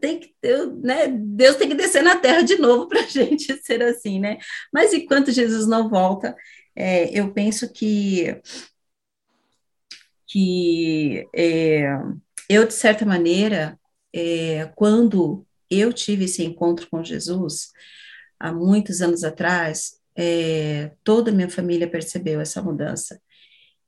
tem 0.00 0.20
que 0.20 0.34
né, 0.82 1.08
Deus 1.08 1.56
tem 1.56 1.68
que 1.68 1.74
descer 1.74 2.02
na 2.02 2.16
terra 2.16 2.42
de 2.42 2.56
novo 2.58 2.86
para 2.88 3.00
a 3.00 3.06
gente 3.08 3.56
ser 3.62 3.82
assim, 3.82 4.20
né? 4.20 4.38
Mas 4.72 4.92
enquanto 4.92 5.32
Jesus 5.32 5.66
não 5.66 5.88
volta, 5.88 6.36
é, 6.76 7.08
eu 7.18 7.32
penso 7.32 7.72
que 7.72 8.40
que 10.26 11.26
é, 11.34 11.86
eu, 12.48 12.66
de 12.66 12.74
certa 12.74 13.04
maneira, 13.04 13.78
é, 14.12 14.66
quando 14.76 15.46
eu 15.70 15.92
tive 15.92 16.24
esse 16.24 16.44
encontro 16.44 16.88
com 16.90 17.02
Jesus, 17.02 17.70
há 18.38 18.52
muitos 18.52 19.00
anos 19.02 19.24
atrás, 19.24 19.98
é, 20.16 20.92
toda 21.02 21.30
a 21.30 21.34
minha 21.34 21.50
família 21.50 21.90
percebeu 21.90 22.40
essa 22.40 22.62
mudança. 22.62 23.20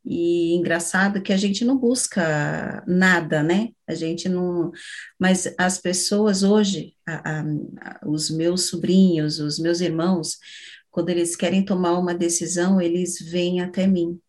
E 0.05 0.55
engraçado 0.55 1.21
que 1.21 1.33
a 1.33 1.37
gente 1.37 1.65
não 1.65 1.77
busca 1.77 2.85
nada, 2.87 3.43
né? 3.43 3.71
A 3.89 3.95
gente 3.95 4.29
não. 4.29 4.71
Mas 5.19 5.53
as 5.59 5.79
pessoas 5.79 6.45
hoje, 6.45 6.95
a, 7.05 7.41
a, 7.41 8.01
os 8.07 8.31
meus 8.31 8.69
sobrinhos, 8.69 9.41
os 9.41 9.59
meus 9.59 9.81
irmãos, 9.81 10.39
quando 10.93 11.11
eles 11.11 11.35
querem 11.35 11.65
tomar 11.65 11.99
uma 11.99 12.15
decisão, 12.15 12.81
eles 12.81 13.19
vêm 13.21 13.61
até 13.61 13.87
mim. 13.87 14.21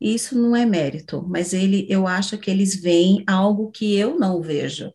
Isso 0.00 0.38
não 0.38 0.54
é 0.54 0.66
mérito, 0.66 1.24
mas 1.28 1.52
ele, 1.54 1.86
eu 1.88 2.06
acho 2.06 2.38
que 2.38 2.50
eles 2.50 2.76
veem 2.76 3.24
algo 3.26 3.70
que 3.70 3.96
eu 3.96 4.18
não 4.18 4.42
vejo, 4.42 4.92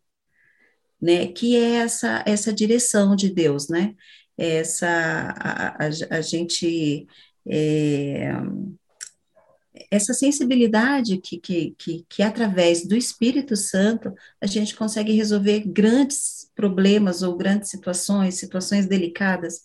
né? 1.01 1.27
Que 1.27 1.55
é 1.55 1.75
essa 1.77 2.23
essa 2.27 2.53
direção 2.53 3.15
de 3.15 3.29
Deus, 3.33 3.67
né? 3.69 3.95
Essa 4.37 4.87
a, 4.87 5.85
a, 5.85 6.17
a 6.17 6.21
gente 6.21 7.07
é, 7.47 8.31
essa 9.89 10.13
sensibilidade 10.13 11.17
que, 11.17 11.39
que, 11.39 11.75
que, 11.77 12.05
que, 12.07 12.23
através 12.23 12.85
do 12.85 12.95
Espírito 12.95 13.55
Santo, 13.55 14.13
a 14.39 14.45
gente 14.45 14.75
consegue 14.75 15.13
resolver 15.13 15.61
grandes 15.61 16.49
problemas 16.55 17.21
ou 17.21 17.37
grandes 17.37 17.69
situações, 17.69 18.35
situações 18.35 18.85
delicadas, 18.85 19.61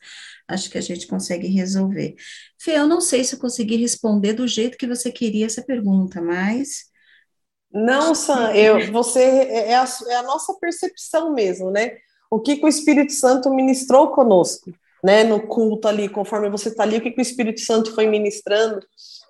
acho 0.49 0.71
que 0.71 0.79
a 0.79 0.83
gente 0.83 1.07
consegue 1.07 1.49
resolver. 1.49 2.15
Fê, 2.59 2.73
eu 2.73 2.87
não 2.87 3.01
sei 3.01 3.25
se 3.25 3.35
eu 3.35 3.39
consegui 3.39 3.77
responder 3.77 4.33
do 4.33 4.47
jeito 4.47 4.79
que 4.79 4.87
você 4.87 5.11
queria 5.11 5.47
essa 5.47 5.63
pergunta, 5.63 6.21
mas... 6.21 6.85
Não, 7.73 8.15
Sam, 8.15 8.53
eu, 8.55 8.91
você 8.93 9.21
é, 9.21 9.71
é 9.73 9.77
a, 9.77 9.87
é 10.09 10.15
a 10.17 10.23
nossa 10.23 10.55
percepção 10.59 11.35
mesmo, 11.35 11.71
né? 11.71 11.97
O 12.31 12.41
que, 12.41 12.57
que 12.57 12.65
o 12.65 12.69
Espírito 12.69 13.13
Santo 13.13 13.53
ministrou 13.53 14.13
conosco, 14.13 14.73
né? 15.05 15.25
No 15.25 15.47
culto 15.47 15.89
ali, 15.89 16.09
conforme 16.09 16.49
você 16.49 16.69
está 16.69 16.85
ali, 16.85 16.97
o 16.97 17.01
que, 17.01 17.11
que 17.11 17.21
o 17.21 17.23
Espírito 17.23 17.61
Santo 17.61 17.95
foi 17.95 18.07
ministrando 18.07 18.81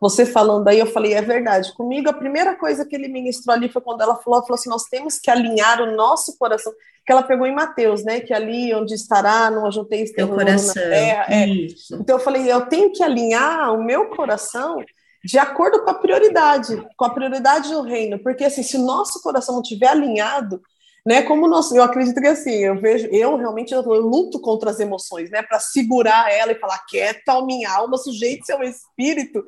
você 0.01 0.27
falando 0.27 0.69
aí, 0.69 0.79
eu 0.79 0.87
falei, 0.87 1.15
é 1.15 1.23
verdade. 1.23 1.73
Comigo, 1.75 2.09
a 2.09 2.13
primeira 2.13 2.55
coisa 2.55 2.85
que 2.85 2.95
ele 2.95 3.09
ministrou 3.09 3.55
ali 3.55 3.69
foi 3.69 3.81
quando 3.81 4.03
ela 4.03 4.17
falou, 4.17 4.39
ela 4.39 4.47
falou 4.47 4.59
assim, 4.59 4.69
nós 4.69 4.85
temos 4.85 5.19
que 5.19 5.31
alinhar 5.31 5.81
o 5.81 5.97
nosso 5.97 6.37
coração, 6.39 6.73
que 7.07 7.13
ela 7.13 7.23
pegou 7.23 7.47
em 7.47 7.55
Mateus, 7.55 8.05
né, 8.05 8.19
que 8.19 8.35
ali 8.35 8.75
onde 8.75 8.95
estará, 8.95 9.49
não 9.49 9.65
ajuntei 9.67 10.05
teu 10.07 10.29
coração. 10.29 10.75
na 10.75 10.91
terra. 10.91 11.27
É. 11.31 11.47
Então 11.93 12.17
eu 12.17 12.21
falei, 12.21 12.51
eu 12.51 12.67
tenho 12.67 12.93
que 12.93 13.03
alinhar 13.03 13.73
o 13.73 13.85
meu 13.85 14.11
coração 14.11 14.85
de 15.25 15.39
acordo 15.39 15.85
com 15.85 15.91
a 15.91 15.95
prioridade, 15.95 16.85
com 16.97 17.05
a 17.05 17.11
prioridade 17.11 17.71
do 17.71 17.83
reino, 17.83 18.19
porque 18.19 18.45
assim, 18.45 18.63
se 18.63 18.77
o 18.77 18.83
nosso 18.83 19.23
coração 19.23 19.55
não 19.55 19.63
estiver 19.63 19.89
alinhado, 19.89 20.61
né? 21.07 21.23
Como 21.23 21.47
nós, 21.47 21.71
eu 21.71 21.85
acredito 21.85 22.21
que 22.21 22.27
assim, 22.27 22.51
eu 22.51 22.81
vejo, 22.81 23.07
eu 23.13 23.37
realmente 23.37 23.73
eu, 23.73 23.81
luto 23.83 24.41
contra 24.41 24.71
as 24.71 24.81
emoções, 24.81 25.31
né? 25.31 25.41
Para 25.41 25.61
segurar 25.61 26.33
ela 26.33 26.51
e 26.51 26.59
falar, 26.59 26.85
quieta, 26.89 27.41
minha 27.43 27.71
alma, 27.71 27.97
sujeite 27.97 28.45
seu 28.45 28.61
espírito, 28.65 29.45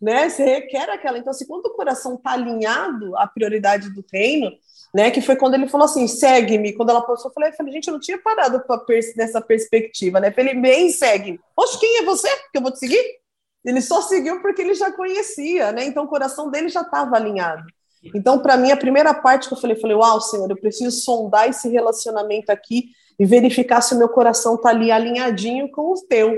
né? 0.00 0.28
Você 0.28 0.44
requer 0.44 0.88
aquela. 0.88 1.18
Então, 1.18 1.32
assim, 1.32 1.46
quando 1.46 1.66
o 1.66 1.74
coração 1.74 2.14
está 2.14 2.32
alinhado 2.32 3.16
à 3.16 3.26
prioridade 3.26 3.92
do 3.92 4.04
reino, 4.12 4.52
né? 4.94 5.10
Que 5.10 5.20
foi 5.20 5.36
quando 5.36 5.54
ele 5.54 5.68
falou 5.68 5.84
assim, 5.84 6.06
segue-me. 6.06 6.72
Quando 6.72 6.90
ela 6.90 7.02
passou, 7.02 7.30
eu 7.30 7.34
falei, 7.34 7.50
eu 7.50 7.54
falei, 7.54 7.72
gente, 7.72 7.88
eu 7.88 7.94
não 7.94 8.00
tinha 8.00 8.18
parado 8.18 8.62
pers 8.86 9.14
nessa 9.16 9.40
perspectiva, 9.40 10.20
né? 10.20 10.30
Falei, 10.30 10.54
bem, 10.54 10.90
segue. 10.90 11.40
Poxa, 11.54 11.78
quem 11.78 11.98
é 11.98 12.02
você 12.02 12.28
que 12.50 12.58
eu 12.58 12.62
vou 12.62 12.72
te 12.72 12.78
seguir? 12.78 13.20
Ele 13.64 13.80
só 13.80 14.00
seguiu 14.02 14.40
porque 14.40 14.62
ele 14.62 14.74
já 14.74 14.90
conhecia, 14.90 15.72
né? 15.72 15.84
Então 15.84 16.04
o 16.04 16.08
coração 16.08 16.50
dele 16.50 16.68
já 16.68 16.80
estava 16.80 17.16
alinhado. 17.16 17.64
Então, 18.14 18.38
para 18.38 18.56
mim, 18.56 18.70
a 18.70 18.76
primeira 18.76 19.12
parte 19.12 19.46
que 19.46 19.54
eu 19.54 19.58
falei, 19.58 19.76
eu 19.76 19.80
falei, 19.80 19.96
uau, 19.96 20.20
Senhor, 20.20 20.50
eu 20.50 20.56
preciso 20.56 20.90
sondar 21.02 21.48
esse 21.48 21.68
relacionamento 21.68 22.50
aqui 22.50 22.86
e 23.18 23.26
verificar 23.26 23.82
se 23.82 23.94
o 23.94 23.98
meu 23.98 24.08
coração 24.08 24.54
está 24.54 24.70
ali 24.70 24.90
alinhadinho 24.90 25.70
com 25.70 25.92
o 25.92 26.00
teu, 26.08 26.34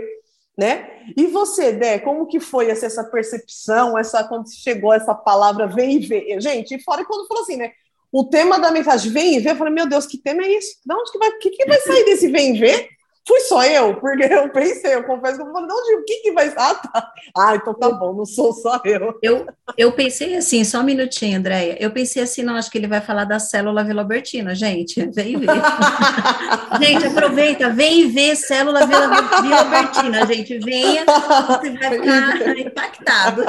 né? 0.58 0.90
E 1.16 1.28
você, 1.28 1.70
Dé, 1.72 2.00
como 2.00 2.26
que 2.26 2.40
foi 2.40 2.68
essa, 2.68 2.86
essa 2.86 3.04
percepção, 3.04 3.96
essa 3.96 4.24
quando 4.24 4.52
chegou 4.52 4.92
essa 4.92 5.14
palavra 5.14 5.68
vem 5.68 5.98
e 5.98 6.06
vê? 6.06 6.40
Gente, 6.40 6.74
e 6.74 6.82
fora 6.82 7.04
quando 7.04 7.28
falou 7.28 7.44
assim, 7.44 7.56
né? 7.56 7.70
O 8.12 8.24
tema 8.24 8.60
da 8.60 8.70
mensagem 8.70 9.10
vem 9.10 9.36
e 9.36 9.40
vê, 9.40 9.52
eu 9.52 9.56
falei, 9.56 9.72
meu 9.72 9.88
Deus, 9.88 10.06
que 10.06 10.18
tema 10.18 10.42
é 10.42 10.58
isso? 10.58 10.76
De 10.84 10.94
onde 10.94 11.10
que 11.10 11.18
vai, 11.18 11.30
que, 11.32 11.50
que 11.50 11.64
vai 11.64 11.80
sair 11.80 12.04
desse 12.04 12.28
vem 12.28 12.54
e 12.54 12.58
vê? 12.60 12.88
Fui 13.26 13.38
só 13.42 13.64
eu, 13.64 13.94
porque 14.00 14.24
eu 14.24 14.48
pensei, 14.50 14.96
eu 14.96 15.04
confesso 15.04 15.36
que 15.36 15.42
eu 15.42 15.52
falei, 15.52 15.68
não, 15.68 15.76
o 15.76 16.04
que, 16.04 16.16
que 16.16 16.32
vai. 16.32 16.52
Ah, 16.56 16.74
tá. 16.74 17.12
Ah, 17.38 17.54
então 17.54 17.72
tá 17.72 17.88
bom, 17.88 18.12
não 18.12 18.26
sou 18.26 18.52
só 18.52 18.80
eu. 18.84 19.16
Eu, 19.22 19.46
eu 19.78 19.92
pensei 19.92 20.36
assim, 20.36 20.64
só 20.64 20.80
um 20.80 20.82
minutinho, 20.82 21.38
Andréia. 21.38 21.76
Eu 21.78 21.92
pensei 21.92 22.20
assim, 22.20 22.42
não, 22.42 22.56
acho 22.56 22.68
que 22.68 22.76
ele 22.76 22.88
vai 22.88 23.00
falar 23.00 23.24
da 23.24 23.38
célula 23.38 23.84
Vilobertina, 23.84 24.56
gente. 24.56 25.08
Vem 25.12 25.38
ver. 25.38 25.46
gente, 26.82 27.06
aproveita, 27.06 27.70
vem 27.70 28.10
ver 28.10 28.34
célula 28.34 28.80
Vilobertina, 28.86 30.26
gente. 30.26 30.58
Venha, 30.58 31.04
você 31.04 31.70
vai 31.78 31.90
ficar 31.90 32.58
impactado. 32.58 33.44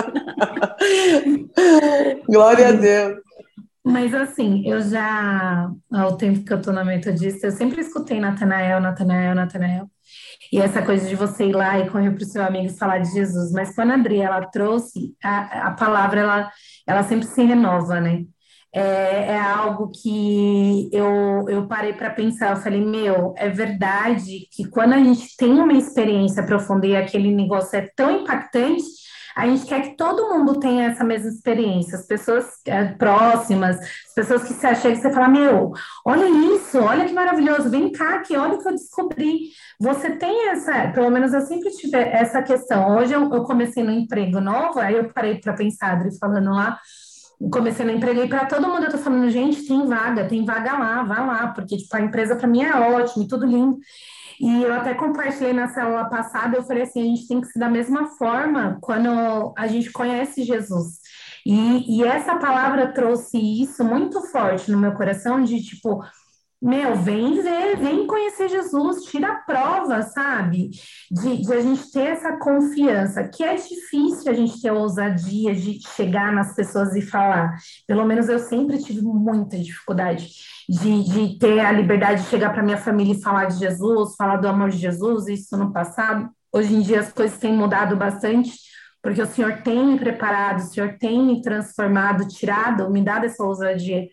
Glória 2.29 2.67
a 2.67 2.71
Deus. 2.73 3.32
Mas 3.85 4.13
assim, 4.13 4.63
eu 4.65 4.81
já, 4.81 5.69
ao 5.91 6.15
tempo 6.15 6.45
que 6.45 6.53
eu 6.53 6.61
tô 6.61 6.71
na 6.71 6.85
metodista, 6.85 7.47
eu 7.47 7.51
sempre 7.51 7.81
escutei 7.81 8.19
Natanael, 8.19 8.79
Natanael, 8.79 9.35
Natanael. 9.35 9.89
E 10.51 10.59
essa 10.59 10.81
coisa 10.81 11.07
de 11.07 11.15
você 11.15 11.47
ir 11.47 11.53
lá 11.53 11.79
e 11.79 11.89
correr 11.89 12.11
para 12.11 12.23
o 12.23 12.25
seu 12.25 12.43
amigo 12.43 12.67
e 12.67 12.77
falar 12.77 12.99
de 12.99 13.11
Jesus. 13.11 13.51
Mas 13.51 13.75
quando 13.75 13.91
a 13.91 13.95
Adri, 13.95 14.21
ela 14.21 14.45
trouxe, 14.47 15.15
a, 15.23 15.67
a 15.67 15.71
palavra, 15.71 16.21
ela, 16.21 16.51
ela 16.87 17.03
sempre 17.03 17.27
se 17.27 17.43
renova, 17.43 17.99
né? 17.99 18.23
É, 18.75 19.33
é 19.33 19.39
algo 19.39 19.91
que 19.91 20.89
eu, 20.91 21.45
eu 21.49 21.67
parei 21.67 21.93
para 21.93 22.09
pensar. 22.09 22.51
Eu 22.51 22.57
falei, 22.57 22.81
meu, 22.81 23.33
é 23.37 23.49
verdade 23.49 24.47
que 24.51 24.67
quando 24.69 24.93
a 24.93 24.97
gente 24.97 25.35
tem 25.37 25.51
uma 25.53 25.73
experiência 25.73 26.43
profunda 26.43 26.87
e 26.87 26.95
aquele 26.95 27.33
negócio 27.33 27.77
é 27.77 27.89
tão 27.95 28.21
impactante, 28.21 28.83
a 29.35 29.47
gente 29.47 29.65
quer 29.65 29.81
que 29.81 29.97
todo 29.97 30.29
mundo 30.29 30.59
tenha 30.59 30.85
essa 30.85 31.03
mesma 31.03 31.29
experiência, 31.29 31.97
as 31.97 32.05
pessoas 32.05 32.45
é, 32.65 32.85
próximas, 32.85 33.77
as 33.79 34.13
pessoas 34.15 34.43
que 34.43 34.53
se 34.53 34.65
acham 34.65 34.91
que 34.91 34.97
você 34.97 35.11
fala, 35.11 35.27
meu, 35.27 35.71
olha 36.05 36.27
isso, 36.55 36.79
olha 36.79 37.05
que 37.05 37.13
maravilhoso, 37.13 37.69
vem 37.69 37.91
cá, 37.91 38.19
que 38.19 38.37
olha 38.37 38.55
o 38.55 38.61
que 38.61 38.67
eu 38.67 38.73
descobri. 38.73 39.49
Você 39.79 40.11
tem 40.11 40.49
essa, 40.49 40.89
pelo 40.89 41.09
menos 41.09 41.33
eu 41.33 41.41
sempre 41.41 41.69
tive 41.71 41.97
essa 41.97 42.41
questão. 42.41 42.97
Hoje 42.97 43.13
eu, 43.13 43.33
eu 43.33 43.43
comecei 43.43 43.83
no 43.83 43.91
emprego 43.91 44.39
novo, 44.39 44.79
aí 44.79 44.95
eu 44.95 45.11
parei 45.11 45.39
para 45.39 45.53
pensar, 45.53 45.93
Adri, 45.93 46.17
falando 46.17 46.51
lá, 46.51 46.79
comecei 47.51 47.85
no 47.85 47.91
emprego 47.91 48.23
e 48.23 48.29
para 48.29 48.45
todo 48.45 48.67
mundo 48.67 48.85
eu 48.85 48.91
tô 48.91 48.97
falando, 48.97 49.29
gente, 49.29 49.65
tem 49.67 49.85
vaga, 49.85 50.27
tem 50.27 50.45
vaga 50.45 50.73
lá, 50.73 51.03
vá 51.03 51.25
lá, 51.25 51.47
porque 51.47 51.77
tipo, 51.77 51.95
a 51.95 52.01
empresa 52.01 52.35
para 52.35 52.47
mim 52.47 52.63
é 52.63 52.75
ótima 52.75 53.25
e 53.25 53.27
tudo 53.27 53.45
lindo. 53.45 53.77
E 54.39 54.63
eu 54.63 54.73
até 54.73 54.93
compartilhei 54.93 55.53
na 55.53 55.67
célula 55.67 56.05
passada, 56.05 56.57
eu 56.57 56.63
falei 56.63 56.83
assim, 56.83 57.01
a 57.01 57.05
gente 57.05 57.27
tem 57.27 57.41
que 57.41 57.47
ser 57.47 57.59
da 57.59 57.69
mesma 57.69 58.07
forma 58.17 58.77
quando 58.81 59.53
a 59.57 59.67
gente 59.67 59.91
conhece 59.91 60.43
Jesus. 60.43 60.99
E, 61.45 61.99
e 61.99 62.03
essa 62.03 62.37
palavra 62.37 62.93
trouxe 62.93 63.37
isso 63.37 63.83
muito 63.83 64.21
forte 64.21 64.71
no 64.71 64.77
meu 64.77 64.93
coração, 64.93 65.43
de 65.43 65.61
tipo, 65.61 66.03
meu, 66.63 66.95
vem 66.95 67.41
ver, 67.41 67.75
vem 67.75 68.07
conhecer 68.07 68.47
Jesus, 68.47 69.03
tira 69.03 69.33
a 69.33 69.35
prova, 69.35 70.01
sabe? 70.03 70.69
De, 71.11 71.41
de, 71.41 71.53
a 71.53 71.59
gente 71.59 71.91
ter 71.91 72.11
essa 72.11 72.37
confiança, 72.37 73.27
que 73.27 73.43
é 73.43 73.55
difícil 73.55 74.31
a 74.31 74.33
gente 74.33 74.61
ter 74.61 74.69
a 74.69 74.73
ousadia 74.73 75.53
de 75.53 75.77
chegar 75.93 76.31
nas 76.31 76.55
pessoas 76.55 76.95
e 76.95 77.01
falar. 77.01 77.53
Pelo 77.85 78.05
menos 78.05 78.29
eu 78.29 78.39
sempre 78.39 78.81
tive 78.81 79.01
muita 79.01 79.57
dificuldade 79.57 80.29
de, 80.69 81.03
de 81.03 81.37
ter 81.37 81.59
a 81.59 81.69
liberdade 81.69 82.23
de 82.23 82.29
chegar 82.29 82.53
para 82.53 82.63
minha 82.63 82.77
família 82.77 83.13
e 83.13 83.21
falar 83.21 83.45
de 83.45 83.59
Jesus, 83.59 84.15
falar 84.15 84.37
do 84.37 84.47
amor 84.47 84.69
de 84.69 84.77
Jesus, 84.77 85.27
isso 85.27 85.57
no 85.57 85.73
passado. 85.73 86.29
Hoje 86.49 86.73
em 86.73 86.79
dia 86.79 87.01
as 87.01 87.11
coisas 87.11 87.37
têm 87.37 87.51
mudado 87.51 87.97
bastante, 87.97 88.53
porque 89.01 89.21
o 89.21 89.27
Senhor 89.27 89.61
tem 89.63 89.85
me 89.85 89.99
preparado, 89.99 90.59
o 90.59 90.67
Senhor 90.67 90.95
tem 90.97 91.21
me 91.21 91.41
transformado, 91.41 92.25
tirado, 92.25 92.89
me 92.89 93.03
dado 93.03 93.25
essa 93.25 93.43
ousadia. 93.43 94.07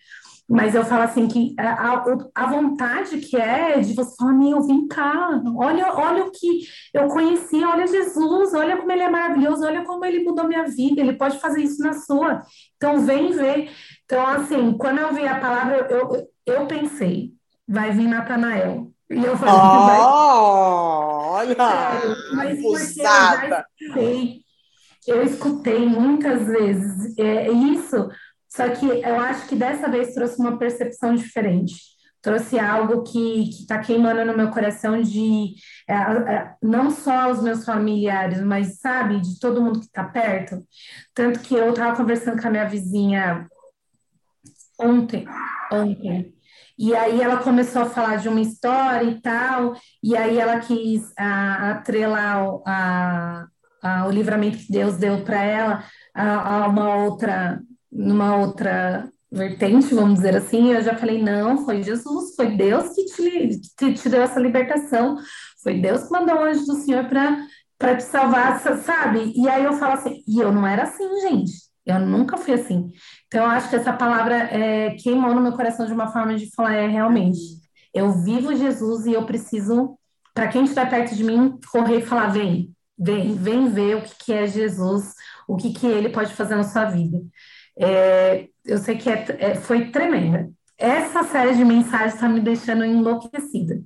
Mas 0.50 0.75
eu 0.75 0.85
falo 0.85 1.02
assim 1.02 1.28
que 1.28 1.54
a, 1.57 2.02
a 2.35 2.47
vontade 2.50 3.19
que 3.19 3.37
é 3.37 3.78
de 3.78 3.95
você 3.95 4.16
falar, 4.16 4.33
meu, 4.33 4.61
vem 4.62 4.88
cá, 4.88 5.40
olha, 5.57 5.95
olha 5.95 6.25
o 6.25 6.33
que 6.33 6.62
eu 6.92 7.07
conheci, 7.07 7.64
olha 7.64 7.87
Jesus, 7.87 8.52
olha 8.52 8.76
como 8.76 8.90
ele 8.90 9.04
é 9.04 9.09
maravilhoso, 9.09 9.64
olha 9.64 9.85
como 9.85 10.04
ele 10.04 10.25
mudou 10.25 10.49
minha 10.49 10.64
vida, 10.64 11.00
ele 11.00 11.12
pode 11.12 11.38
fazer 11.38 11.62
isso 11.62 11.80
na 11.80 11.92
sua. 11.92 12.42
Então 12.76 12.99
vem 13.00 13.30
ver. 13.30 13.71
Então, 14.04 14.26
assim, 14.26 14.76
quando 14.76 14.99
eu 14.99 15.14
vi 15.14 15.25
a 15.25 15.38
palavra, 15.38 15.87
eu, 15.88 16.28
eu 16.45 16.66
pensei, 16.66 17.30
vai 17.69 17.92
vir 17.92 18.09
Natanael. 18.09 18.90
E 19.09 19.25
eu 19.25 19.37
falei, 19.37 19.54
oh, 19.54 19.87
vai. 19.87 20.00
Olha! 21.30 21.57
Mas 22.35 22.61
porque 22.61 23.00
eu 23.00 23.04
já 23.04 23.64
escutei, 23.78 24.40
eu 25.07 25.23
escutei 25.23 25.87
muitas 25.87 26.45
vezes 26.45 27.16
é, 27.19 27.49
isso, 27.50 28.09
só 28.52 28.69
que 28.69 28.87
eu 28.87 29.21
acho 29.21 29.47
que 29.49 29.54
dessa 29.57 29.88
vez 29.88 30.14
trouxe 30.14 30.38
uma 30.40 30.59
percepção 30.59 31.14
diferente. 31.14 31.75
trouxe 32.23 32.59
algo 32.59 33.02
que 33.02 33.49
está 33.50 33.78
queimando 33.78 34.25
no 34.25 34.37
meu 34.37 34.50
coração 34.50 35.00
de 35.00 35.54
é, 35.88 35.95
é, 35.95 36.54
não 36.62 36.90
só 36.90 37.30
os 37.30 37.42
meus 37.42 37.64
familiares, 37.64 38.42
mas 38.42 38.78
sabe, 38.78 39.21
de 39.21 39.38
todo 39.40 39.62
mundo 39.62 39.80
que 39.80 39.87
está 39.87 40.04
perto. 40.04 40.62
Tanto 41.14 41.40
que 41.40 41.54
eu 41.54 41.71
estava 41.71 41.97
conversando 41.97 42.40
com 42.40 42.49
a 42.49 42.50
minha 42.50 42.69
vizinha 42.69 43.49
ontem, 44.78 45.26
ontem. 45.73 46.35
E 46.78 46.95
aí 46.95 47.21
ela 47.21 47.38
começou 47.42 47.83
a 47.83 47.90
falar 47.90 48.16
de 48.16 48.28
uma 48.28 48.40
história 48.40 49.04
e 49.04 49.21
tal, 49.21 49.75
e 50.02 50.16
aí 50.16 50.38
ela 50.38 50.61
quis 50.61 51.12
a, 51.19 51.73
atrelar 51.73 52.38
a, 52.66 53.47
a, 53.83 54.07
o 54.07 54.11
livramento 54.11 54.59
que 54.59 54.73
Deus 54.73 54.97
deu 54.97 55.23
para 55.23 55.42
ela 55.42 55.85
a, 56.14 56.64
a 56.64 56.69
uma 56.69 56.97
outra, 56.97 57.61
numa 57.90 58.37
outra 58.37 59.11
vertente, 59.30 59.94
vamos 59.94 60.16
dizer 60.16 60.37
assim, 60.37 60.73
eu 60.73 60.82
já 60.82 60.97
falei, 60.97 61.23
não, 61.23 61.64
foi 61.64 61.82
Jesus, 61.82 62.35
foi 62.35 62.56
Deus 62.56 62.94
que 62.94 63.04
te, 63.04 63.61
te, 63.76 63.94
te 63.94 64.09
deu 64.09 64.23
essa 64.23 64.40
libertação, 64.40 65.16
foi 65.62 65.80
Deus 65.80 66.04
que 66.04 66.11
mandou 66.11 66.37
o 66.37 66.44
anjo 66.44 66.66
do 66.66 66.75
Senhor 66.75 67.04
para 67.06 67.97
te 67.97 68.02
salvar, 68.02 68.61
sabe? 68.82 69.32
E 69.37 69.49
aí 69.49 69.64
eu 69.64 69.75
falo 69.75 69.94
assim, 69.94 70.23
e 70.26 70.40
eu 70.40 70.50
não 70.50 70.66
era 70.66 70.82
assim, 70.82 71.04
gente, 71.20 71.52
eu 71.87 71.99
nunca 72.00 72.37
fui 72.37 72.54
assim. 72.54 72.92
Então, 73.26 73.44
eu 73.44 73.50
acho 73.50 73.70
que 73.70 73.76
essa 73.76 73.92
palavra 73.92 74.35
é, 74.35 74.90
queimou 74.97 75.35
no 75.35 75.40
meu 75.40 75.52
coração 75.52 75.87
de 75.87 75.92
uma 75.92 76.09
forma 76.09 76.35
de 76.37 76.52
falar, 76.54 76.75
é, 76.75 76.87
realmente, 76.88 77.38
eu 77.94 78.12
vivo 78.23 78.54
Jesus 78.54 79.06
e 79.06 79.12
eu 79.12 79.25
preciso, 79.25 79.97
para 80.35 80.49
quem 80.49 80.64
estiver 80.64 80.88
perto 80.88 81.14
de 81.14 81.25
mim, 81.25 81.59
correr 81.70 81.99
e 81.99 82.06
falar, 82.06 82.28
vem, 82.28 82.75
vem, 82.99 83.35
vem 83.35 83.68
ver 83.68 83.97
o 83.97 84.02
que, 84.02 84.14
que 84.25 84.32
é 84.32 84.47
Jesus, 84.47 85.14
o 85.49 85.56
que, 85.56 85.73
que 85.73 85.87
ele 85.87 86.09
pode 86.11 86.35
fazer 86.35 86.56
na 86.56 86.64
sua 86.64 86.85
vida. 86.87 87.18
É, 87.80 88.49
eu 88.64 88.78
sei 88.78 88.96
que 88.96 89.08
é, 89.08 89.25
é, 89.38 89.54
foi 89.54 89.90
tremenda. 89.90 90.50
Essa 90.76 91.22
série 91.25 91.56
de 91.56 91.64
mensagens 91.64 92.14
está 92.14 92.28
me 92.28 92.40
deixando 92.40 92.84
enlouquecida. 92.84 93.80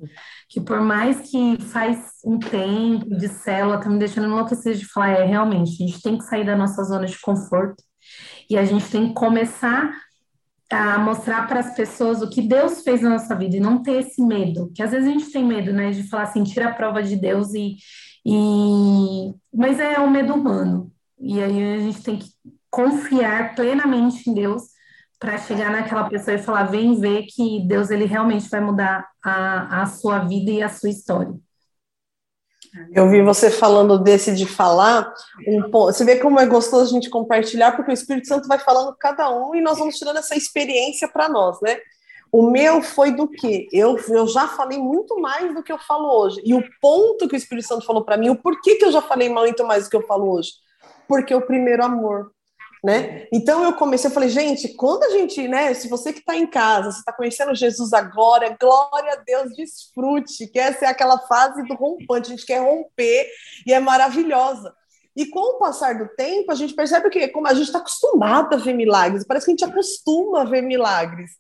Que 0.49 0.61
por 0.61 0.81
mais 0.81 1.31
que 1.31 1.61
faz 1.61 1.99
um 2.25 2.39
tempo 2.39 3.17
de 3.17 3.29
célula, 3.29 3.77
está 3.77 3.89
me 3.89 3.99
deixando 3.99 4.27
enlouquecida 4.27 4.75
de 4.75 4.87
falar, 4.87 5.11
é 5.11 5.25
realmente, 5.25 5.83
a 5.83 5.87
gente 5.87 6.03
tem 6.03 6.19
que 6.19 6.25
sair 6.25 6.45
da 6.45 6.57
nossa 6.57 6.83
zona 6.85 7.07
de 7.07 7.21
conforto 7.21 7.83
e 8.49 8.57
a 8.57 8.65
gente 8.65 8.89
tem 8.91 9.09
que 9.09 9.15
começar 9.15 9.93
a 10.71 10.99
mostrar 10.99 11.47
para 11.47 11.61
as 11.61 11.75
pessoas 11.75 12.21
o 12.23 12.29
que 12.29 12.43
Deus 12.43 12.83
fez 12.83 13.01
na 13.01 13.11
nossa 13.11 13.35
vida 13.35 13.57
e 13.57 13.61
não 13.61 13.83
ter 13.83 14.01
esse 14.01 14.23
medo, 14.23 14.71
que 14.75 14.83
às 14.83 14.91
vezes 14.91 15.09
a 15.09 15.13
gente 15.13 15.31
tem 15.31 15.45
medo, 15.45 15.73
né, 15.73 15.91
de 15.91 16.09
falar 16.09 16.25
assim, 16.25 16.43
tira 16.43 16.69
a 16.69 16.75
prova 16.75 17.03
de 17.03 17.17
Deus 17.17 17.55
e, 17.55 17.77
e... 18.27 19.35
mas 19.53 19.79
é 19.79 20.01
um 20.01 20.11
medo 20.11 20.35
humano. 20.35 20.93
E 21.19 21.43
aí 21.43 21.75
a 21.75 21.79
gente 21.79 22.03
tem 22.03 22.19
que 22.19 22.27
confiar 22.75 23.55
plenamente 23.55 24.29
em 24.29 24.35
Deus 24.35 24.65
para 25.17 25.39
chegar 25.39 25.71
naquela 25.71 26.09
pessoa 26.09 26.35
e 26.35 26.43
falar, 26.43 26.65
vem 26.65 27.01
ver 27.01 27.23
que 27.27 27.65
Deus 27.67 27.89
ele 27.89 28.05
realmente 28.05 28.49
vai 28.49 28.61
mudar 28.61 29.09
a, 29.25 29.83
a 29.83 29.87
sua 29.87 30.19
vida 30.19 30.51
e 30.51 30.61
a 30.61 30.69
sua 30.69 30.91
história. 30.91 31.33
Eu 32.93 33.09
vi 33.09 33.23
você 33.23 33.53
falando 33.53 33.97
desse 33.97 34.35
de 34.35 34.45
falar, 34.45 35.09
um, 35.47 35.71
você 35.71 36.05
vê 36.05 36.17
como 36.17 36.41
é 36.41 36.47
gostoso 36.47 36.91
a 36.91 36.93
gente 36.93 37.09
compartilhar, 37.09 37.73
porque 37.73 37.93
o 37.93 37.95
Espírito 37.95 38.27
Santo 38.27 38.49
vai 38.49 38.59
falando 38.59 38.97
cada 38.99 39.31
um 39.31 39.55
e 39.55 39.61
nós 39.61 39.79
vamos 39.79 39.97
tirando 39.97 40.17
essa 40.17 40.35
experiência 40.35 41.07
para 41.07 41.29
nós, 41.29 41.61
né? 41.63 41.79
O 42.33 42.51
meu 42.51 42.83
foi 42.83 43.13
do 43.13 43.29
que? 43.29 43.69
Eu, 43.73 43.97
eu 44.09 44.27
já 44.27 44.49
falei 44.49 44.77
muito 44.77 45.21
mais 45.21 45.55
do 45.55 45.63
que 45.63 45.71
eu 45.71 45.79
falo 45.79 46.09
hoje. 46.09 46.43
E 46.45 46.53
o 46.53 46.65
ponto 46.81 47.29
que 47.29 47.37
o 47.37 47.39
Espírito 47.39 47.69
Santo 47.69 47.87
falou 47.87 48.05
para 48.05 48.17
mim, 48.17 48.31
o 48.31 48.43
porquê 48.43 48.75
que 48.75 48.85
eu 48.85 48.91
já 48.91 49.01
falei 49.01 49.29
muito 49.29 49.65
mais 49.65 49.85
do 49.85 49.91
que 49.91 49.97
eu 49.97 50.03
falo 50.03 50.33
hoje? 50.33 50.51
Porque 51.07 51.33
o 51.33 51.47
primeiro 51.47 51.85
amor 51.85 52.33
né? 52.85 53.27
Então 53.33 53.65
eu 53.65 53.73
comecei, 53.73 54.11
eu 54.11 54.13
falei, 54.13 54.29
gente, 54.29 54.69
quando 54.75 55.05
a 55.05 55.09
gente, 55.09 55.49
né, 55.49 55.73
se 55.73 55.89
você 55.89 56.13
que 56.13 56.19
está 56.19 56.37
em 56.37 56.47
casa, 56.47 56.93
você 56.93 56.99
está 56.99 57.15
conhecendo 57.15 57.55
Jesus 57.55 57.95
agora, 57.95 58.55
glória 58.61 59.15
a 59.15 59.17
Deus, 59.17 59.57
desfrute, 59.57 60.47
que 60.49 60.59
essa 60.59 60.85
é 60.85 60.89
aquela 60.89 61.19
fase 61.21 61.63
do 61.67 61.75
rompante, 61.75 62.27
a 62.27 62.37
gente 62.37 62.45
quer 62.45 62.61
romper 62.61 63.27
e 63.67 63.73
é 63.73 63.81
maravilhosa. 63.81 64.71
E 65.17 65.25
com 65.25 65.57
o 65.57 65.59
passar 65.59 65.97
do 65.97 66.09
tempo, 66.15 66.53
a 66.53 66.55
gente 66.55 66.75
percebe 66.75 67.09
que 67.09 67.27
como 67.29 67.47
a 67.47 67.55
gente 67.55 67.69
está 67.69 67.79
acostumado 67.79 68.53
a 68.53 68.59
ver 68.59 68.75
milagres, 68.75 69.25
parece 69.27 69.47
que 69.47 69.53
a 69.53 69.55
gente 69.55 69.65
acostuma 69.65 70.43
a 70.43 70.45
ver 70.45 70.61
milagres, 70.61 71.31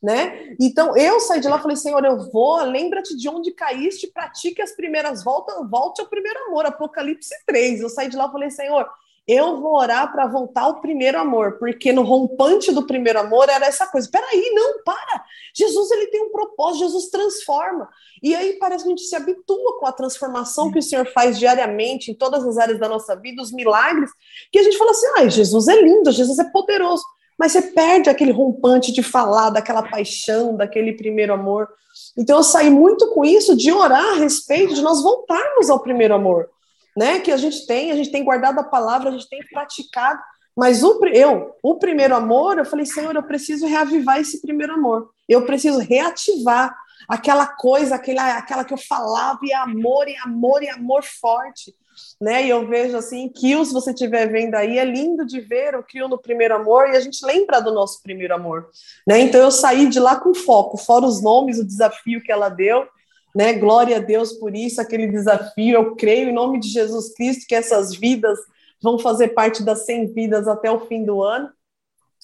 né? 0.00 0.54
Então 0.60 0.96
eu 0.96 1.18
saí 1.18 1.40
de 1.40 1.48
lá 1.48 1.56
e 1.56 1.62
falei, 1.62 1.76
Senhor, 1.76 2.04
eu 2.04 2.30
vou, 2.30 2.62
lembra-te 2.62 3.16
de 3.16 3.28
onde 3.28 3.50
caíste, 3.50 4.06
pratique 4.06 4.62
as 4.62 4.76
primeiras 4.76 5.24
voltas, 5.24 5.68
volte 5.68 6.00
ao 6.00 6.06
primeiro 6.06 6.38
amor, 6.44 6.64
Apocalipse 6.64 7.34
3. 7.44 7.80
Eu 7.80 7.88
saí 7.88 8.08
de 8.08 8.16
lá 8.16 8.26
e 8.26 8.30
falei, 8.30 8.50
Senhor, 8.50 8.88
eu 9.26 9.60
vou 9.60 9.76
orar 9.76 10.10
para 10.10 10.26
voltar 10.26 10.62
ao 10.62 10.80
primeiro 10.80 11.18
amor, 11.18 11.58
porque 11.58 11.92
no 11.92 12.02
rompante 12.02 12.72
do 12.72 12.84
primeiro 12.84 13.20
amor 13.20 13.48
era 13.48 13.66
essa 13.66 13.86
coisa. 13.86 14.08
Peraí, 14.10 14.50
não, 14.52 14.82
para! 14.82 15.24
Jesus 15.54 15.90
ele 15.92 16.08
tem 16.08 16.24
um 16.24 16.32
propósito, 16.32 16.84
Jesus 16.86 17.08
transforma. 17.08 17.88
E 18.20 18.34
aí 18.34 18.54
parece 18.54 18.82
que 18.82 18.88
a 18.88 18.96
gente 18.96 19.04
se 19.04 19.14
habitua 19.14 19.78
com 19.78 19.86
a 19.86 19.92
transformação 19.92 20.72
que 20.72 20.78
o 20.78 20.82
Senhor 20.82 21.06
faz 21.06 21.38
diariamente 21.38 22.10
em 22.10 22.14
todas 22.14 22.44
as 22.44 22.58
áreas 22.58 22.80
da 22.80 22.88
nossa 22.88 23.14
vida, 23.14 23.42
os 23.42 23.52
milagres, 23.52 24.10
que 24.50 24.58
a 24.58 24.62
gente 24.62 24.76
fala 24.76 24.90
assim: 24.90 25.06
ai, 25.16 25.30
Jesus 25.30 25.68
é 25.68 25.80
lindo, 25.80 26.10
Jesus 26.10 26.38
é 26.40 26.44
poderoso. 26.50 27.04
Mas 27.38 27.52
você 27.52 27.62
perde 27.62 28.10
aquele 28.10 28.32
rompante 28.32 28.92
de 28.92 29.02
falar, 29.02 29.50
daquela 29.50 29.82
paixão, 29.82 30.56
daquele 30.56 30.92
primeiro 30.92 31.32
amor. 31.32 31.68
Então 32.16 32.38
eu 32.38 32.42
saí 32.42 32.70
muito 32.70 33.08
com 33.08 33.24
isso 33.24 33.56
de 33.56 33.72
orar 33.72 34.14
a 34.14 34.14
respeito 34.14 34.74
de 34.74 34.82
nós 34.82 35.02
voltarmos 35.02 35.70
ao 35.70 35.80
primeiro 35.80 36.14
amor 36.14 36.48
né? 36.96 37.20
Que 37.20 37.30
a 37.30 37.36
gente 37.36 37.66
tem, 37.66 37.90
a 37.90 37.96
gente 37.96 38.10
tem 38.10 38.24
guardado 38.24 38.58
a 38.58 38.64
palavra, 38.64 39.08
a 39.08 39.12
gente 39.12 39.28
tem 39.28 39.40
praticado. 39.46 40.20
Mas 40.56 40.82
o, 40.82 41.04
eu, 41.06 41.56
o 41.62 41.76
primeiro 41.76 42.14
amor, 42.14 42.58
eu 42.58 42.64
falei, 42.64 42.84
Senhor, 42.84 43.14
eu 43.14 43.22
preciso 43.22 43.66
reavivar 43.66 44.18
esse 44.18 44.40
primeiro 44.40 44.74
amor. 44.74 45.10
Eu 45.28 45.46
preciso 45.46 45.78
reativar 45.78 46.76
aquela 47.08 47.46
coisa, 47.46 47.94
aquela, 47.94 48.36
aquela 48.36 48.64
que 48.64 48.74
eu 48.74 48.78
falava, 48.78 49.40
e 49.42 49.52
amor, 49.52 50.08
e 50.08 50.16
amor, 50.16 50.62
e 50.62 50.68
amor 50.68 51.02
forte. 51.02 51.74
Né? 52.20 52.46
E 52.46 52.50
eu 52.50 52.66
vejo 52.66 52.96
assim, 52.96 53.28
Kill, 53.28 53.64
se 53.64 53.72
você 53.72 53.90
estiver 53.90 54.26
vendo 54.30 54.54
aí, 54.54 54.78
é 54.78 54.84
lindo 54.84 55.24
de 55.24 55.40
ver 55.40 55.74
o 55.74 55.82
Kill 55.82 56.08
no 56.08 56.18
primeiro 56.18 56.54
amor, 56.54 56.88
e 56.88 56.96
a 56.96 57.00
gente 57.00 57.24
lembra 57.24 57.60
do 57.60 57.72
nosso 57.72 58.02
primeiro 58.02 58.34
amor. 58.34 58.68
Né? 59.06 59.20
Então 59.20 59.40
eu 59.40 59.50
saí 59.50 59.88
de 59.88 59.98
lá 59.98 60.16
com 60.16 60.34
foco, 60.34 60.76
fora 60.76 61.04
os 61.04 61.22
nomes, 61.22 61.58
o 61.58 61.66
desafio 61.66 62.22
que 62.22 62.32
ela 62.32 62.48
deu, 62.48 62.86
né? 63.34 63.54
Glória 63.54 63.96
a 63.96 64.00
Deus 64.00 64.32
por 64.32 64.54
isso, 64.54 64.80
aquele 64.80 65.06
desafio. 65.06 65.74
Eu 65.74 65.96
creio 65.96 66.28
em 66.28 66.34
nome 66.34 66.60
de 66.60 66.68
Jesus 66.68 67.14
Cristo 67.14 67.46
que 67.46 67.54
essas 67.54 67.94
vidas 67.94 68.38
vão 68.82 68.98
fazer 68.98 69.28
parte 69.28 69.62
das 69.62 69.86
100 69.86 70.12
vidas 70.12 70.48
até 70.48 70.70
o 70.70 70.86
fim 70.86 71.04
do 71.04 71.22
ano. 71.22 71.50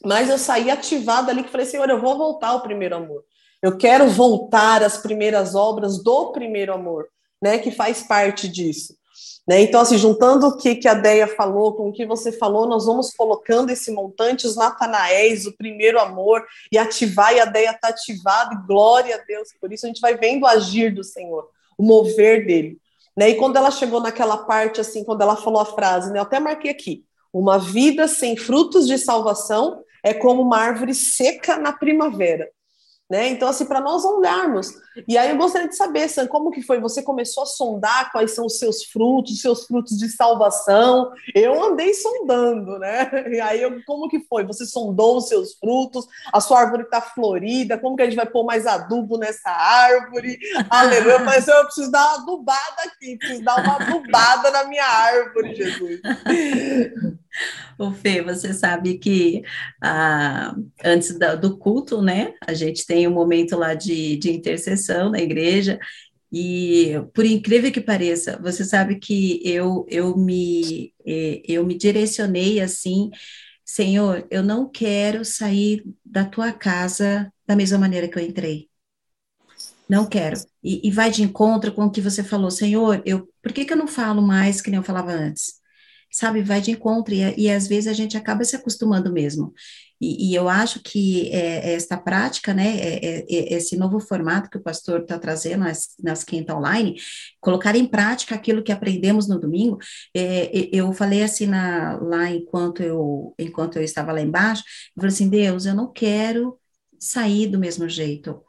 Mas 0.04 0.28
eu 0.28 0.38
saí 0.38 0.70
ativada 0.70 1.30
ali 1.30 1.42
que 1.42 1.50
falei, 1.50 1.66
Senhor, 1.66 1.88
eu 1.88 2.00
vou 2.00 2.16
voltar 2.16 2.48
ao 2.48 2.62
primeiro 2.62 2.96
amor. 2.96 3.24
Eu 3.60 3.76
quero 3.76 4.08
voltar 4.08 4.82
às 4.82 4.98
primeiras 4.98 5.54
obras 5.54 6.02
do 6.02 6.32
primeiro 6.32 6.72
amor, 6.72 7.08
né? 7.42 7.58
Que 7.58 7.70
faz 7.70 8.02
parte 8.02 8.48
disso. 8.48 8.96
Né? 9.48 9.62
Então, 9.62 9.80
assim, 9.80 9.96
juntando 9.96 10.46
o 10.46 10.56
que, 10.58 10.74
que 10.74 10.86
a 10.86 10.92
Deia 10.92 11.26
falou 11.26 11.72
com 11.72 11.88
o 11.88 11.92
que 11.92 12.04
você 12.04 12.30
falou, 12.30 12.66
nós 12.66 12.84
vamos 12.84 13.14
colocando 13.14 13.70
esse 13.70 13.90
montante, 13.90 14.46
os 14.46 14.56
Natanaéis, 14.56 15.46
o 15.46 15.56
primeiro 15.56 15.98
amor, 15.98 16.44
e 16.70 16.76
ativar, 16.76 17.34
e 17.34 17.40
a 17.40 17.46
Deia 17.46 17.70
está 17.70 17.88
ativada, 17.88 18.54
e 18.54 18.66
glória 18.66 19.16
a 19.16 19.24
Deus 19.24 19.48
por 19.58 19.72
isso, 19.72 19.86
a 19.86 19.88
gente 19.88 20.02
vai 20.02 20.14
vendo 20.18 20.42
o 20.42 20.46
agir 20.46 20.94
do 20.94 21.02
Senhor, 21.02 21.48
o 21.78 21.82
mover 21.82 22.46
dele. 22.46 22.76
Né? 23.16 23.30
E 23.30 23.34
quando 23.36 23.56
ela 23.56 23.70
chegou 23.70 24.02
naquela 24.02 24.36
parte, 24.36 24.82
assim, 24.82 25.02
quando 25.02 25.22
ela 25.22 25.34
falou 25.34 25.62
a 25.62 25.64
frase, 25.64 26.12
né? 26.12 26.18
eu 26.18 26.24
até 26.24 26.38
marquei 26.38 26.70
aqui, 26.70 27.04
uma 27.32 27.58
vida 27.58 28.06
sem 28.06 28.36
frutos 28.36 28.86
de 28.86 28.98
salvação 28.98 29.82
é 30.04 30.12
como 30.12 30.42
uma 30.42 30.58
árvore 30.58 30.94
seca 30.94 31.56
na 31.56 31.72
primavera. 31.72 32.50
Né? 33.10 33.28
Então, 33.28 33.48
assim, 33.48 33.64
para 33.64 33.80
nós 33.80 34.04
olharmos. 34.04 34.70
E 35.06 35.16
aí 35.16 35.30
eu 35.30 35.38
gostaria 35.38 35.66
de 35.66 35.76
saber, 35.76 36.08
Sam, 36.08 36.26
como 36.26 36.50
que 36.50 36.60
foi? 36.60 36.78
Você 36.78 37.02
começou 37.02 37.42
a 37.42 37.46
sondar 37.46 38.12
quais 38.12 38.32
são 38.32 38.44
os 38.44 38.58
seus 38.58 38.84
frutos, 38.84 39.32
os 39.32 39.40
seus 39.40 39.66
frutos 39.66 39.96
de 39.96 40.10
salvação. 40.10 41.10
Eu 41.34 41.62
andei 41.62 41.94
sondando, 41.94 42.78
né? 42.78 43.10
E 43.32 43.40
aí, 43.40 43.62
eu, 43.62 43.82
como 43.86 44.08
que 44.08 44.20
foi? 44.20 44.44
Você 44.44 44.66
sondou 44.66 45.16
os 45.16 45.28
seus 45.28 45.54
frutos, 45.54 46.06
a 46.32 46.40
sua 46.40 46.60
árvore 46.60 46.82
está 46.82 47.00
florida, 47.00 47.78
como 47.78 47.96
que 47.96 48.02
a 48.02 48.04
gente 48.04 48.16
vai 48.16 48.26
pôr 48.26 48.44
mais 48.44 48.66
adubo 48.66 49.16
nessa 49.16 49.50
árvore? 49.50 50.38
Aleluia, 50.68 51.20
mas 51.20 51.48
eu 51.48 51.64
preciso 51.64 51.90
dar 51.90 52.04
uma 52.04 52.22
adubada 52.22 52.82
aqui, 52.84 53.16
preciso 53.16 53.42
dar 53.42 53.62
uma 53.62 53.76
adubada 53.76 54.50
na 54.50 54.64
minha 54.64 54.84
árvore, 54.84 55.54
Jesus. 55.54 56.00
O 57.78 57.92
Fê, 57.92 58.22
você 58.22 58.52
sabe 58.52 58.98
que 58.98 59.42
ah, 59.82 60.54
antes 60.84 61.16
da, 61.18 61.34
do 61.34 61.56
culto, 61.58 62.02
né, 62.02 62.34
a 62.46 62.52
gente 62.54 62.86
tem 62.86 63.06
um 63.06 63.12
momento 63.12 63.56
lá 63.56 63.74
de, 63.74 64.16
de 64.16 64.30
intercessão 64.32 65.10
na 65.10 65.20
igreja, 65.20 65.78
e 66.32 66.92
por 67.14 67.24
incrível 67.24 67.72
que 67.72 67.80
pareça, 67.80 68.38
você 68.42 68.64
sabe 68.64 68.96
que 68.98 69.40
eu, 69.44 69.86
eu, 69.88 70.16
me, 70.16 70.92
eh, 71.06 71.42
eu 71.44 71.64
me 71.64 71.76
direcionei 71.76 72.60
assim, 72.60 73.10
Senhor, 73.64 74.26
eu 74.30 74.42
não 74.42 74.68
quero 74.70 75.24
sair 75.24 75.82
da 76.04 76.24
tua 76.24 76.52
casa 76.52 77.32
da 77.46 77.56
mesma 77.56 77.78
maneira 77.78 78.08
que 78.08 78.18
eu 78.18 78.22
entrei. 78.22 78.68
Não 79.88 80.06
quero. 80.06 80.36
E, 80.62 80.86
e 80.86 80.90
vai 80.90 81.10
de 81.10 81.22
encontro 81.22 81.72
com 81.72 81.84
o 81.86 81.90
que 81.90 82.00
você 82.00 82.22
falou, 82.22 82.50
Senhor, 82.50 83.02
eu, 83.06 83.26
por 83.42 83.52
que, 83.52 83.64
que 83.64 83.72
eu 83.72 83.76
não 83.76 83.88
falo 83.88 84.20
mais 84.20 84.60
que 84.60 84.70
nem 84.70 84.78
eu 84.78 84.84
falava 84.84 85.12
antes? 85.12 85.57
Sabe, 86.10 86.42
vai 86.42 86.60
de 86.60 86.70
encontro, 86.70 87.14
e, 87.14 87.34
e 87.36 87.50
às 87.50 87.66
vezes 87.66 87.88
a 87.88 87.92
gente 87.92 88.16
acaba 88.16 88.44
se 88.44 88.56
acostumando 88.56 89.12
mesmo. 89.12 89.52
E, 90.00 90.30
e 90.30 90.34
eu 90.34 90.48
acho 90.48 90.80
que 90.80 91.28
é, 91.30 91.70
é 91.70 91.72
esta 91.74 91.96
prática, 91.96 92.54
né, 92.54 92.76
é, 92.78 93.04
é, 93.04 93.26
é, 93.28 93.54
esse 93.54 93.76
novo 93.76 93.98
formato 93.98 94.48
que 94.48 94.56
o 94.56 94.62
pastor 94.62 95.00
está 95.00 95.18
trazendo 95.18 95.64
nas, 95.64 95.88
nas 96.02 96.22
quinta 96.22 96.56
online, 96.56 96.96
colocar 97.40 97.74
em 97.74 97.86
prática 97.86 98.34
aquilo 98.34 98.62
que 98.62 98.72
aprendemos 98.72 99.28
no 99.28 99.40
domingo. 99.40 99.78
É, 100.14 100.68
eu 100.72 100.92
falei 100.92 101.22
assim 101.22 101.46
na, 101.46 101.98
lá 102.00 102.30
enquanto 102.30 102.82
eu, 102.82 103.34
enquanto 103.38 103.76
eu 103.76 103.82
estava 103.82 104.12
lá 104.12 104.20
embaixo, 104.20 104.62
eu 104.96 105.00
falei 105.00 105.14
assim, 105.14 105.28
Deus, 105.28 105.66
eu 105.66 105.74
não 105.74 105.92
quero 105.92 106.58
sair 106.98 107.48
do 107.48 107.58
mesmo 107.58 107.88
jeito. 107.88 108.40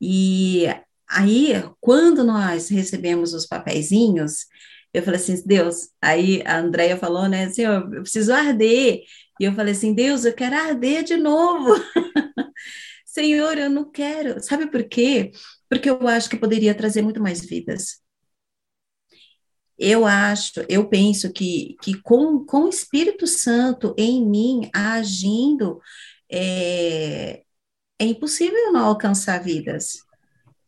E 0.00 0.66
aí, 1.08 1.52
quando 1.80 2.24
nós 2.24 2.68
recebemos 2.68 3.34
os 3.34 3.46
papeizinhos, 3.46 4.46
eu 4.92 5.02
falei 5.02 5.20
assim, 5.20 5.42
Deus, 5.46 5.90
aí 6.02 6.42
a 6.44 6.58
Andrea 6.58 6.96
falou, 6.96 7.28
né, 7.28 7.44
assim, 7.44 7.62
eu 7.62 7.88
preciso 8.02 8.32
arder. 8.32 9.02
E 9.40 9.44
eu 9.44 9.52
falei 9.54 9.72
assim, 9.72 9.94
Deus, 9.94 10.24
eu 10.24 10.34
quero 10.34 10.56
arder 10.56 11.04
de 11.04 11.16
novo. 11.16 11.74
Senhor, 13.06 13.56
eu 13.58 13.70
não 13.70 13.90
quero. 13.90 14.40
Sabe 14.42 14.70
por 14.70 14.84
quê? 14.84 15.32
Porque 15.68 15.88
eu 15.90 16.06
acho 16.08 16.28
que 16.28 16.36
poderia 16.36 16.74
trazer 16.74 17.02
muito 17.02 17.20
mais 17.22 17.40
vidas. 17.40 18.00
Eu 19.78 20.04
acho, 20.06 20.64
eu 20.68 20.88
penso 20.88 21.32
que, 21.32 21.76
que 21.82 22.00
com, 22.02 22.44
com 22.44 22.64
o 22.64 22.68
Espírito 22.68 23.26
Santo 23.26 23.94
em 23.96 24.24
mim 24.28 24.70
agindo, 24.74 25.80
é, 26.30 27.42
é 27.98 28.04
impossível 28.04 28.72
não 28.72 28.84
alcançar 28.84 29.42
vidas 29.42 30.00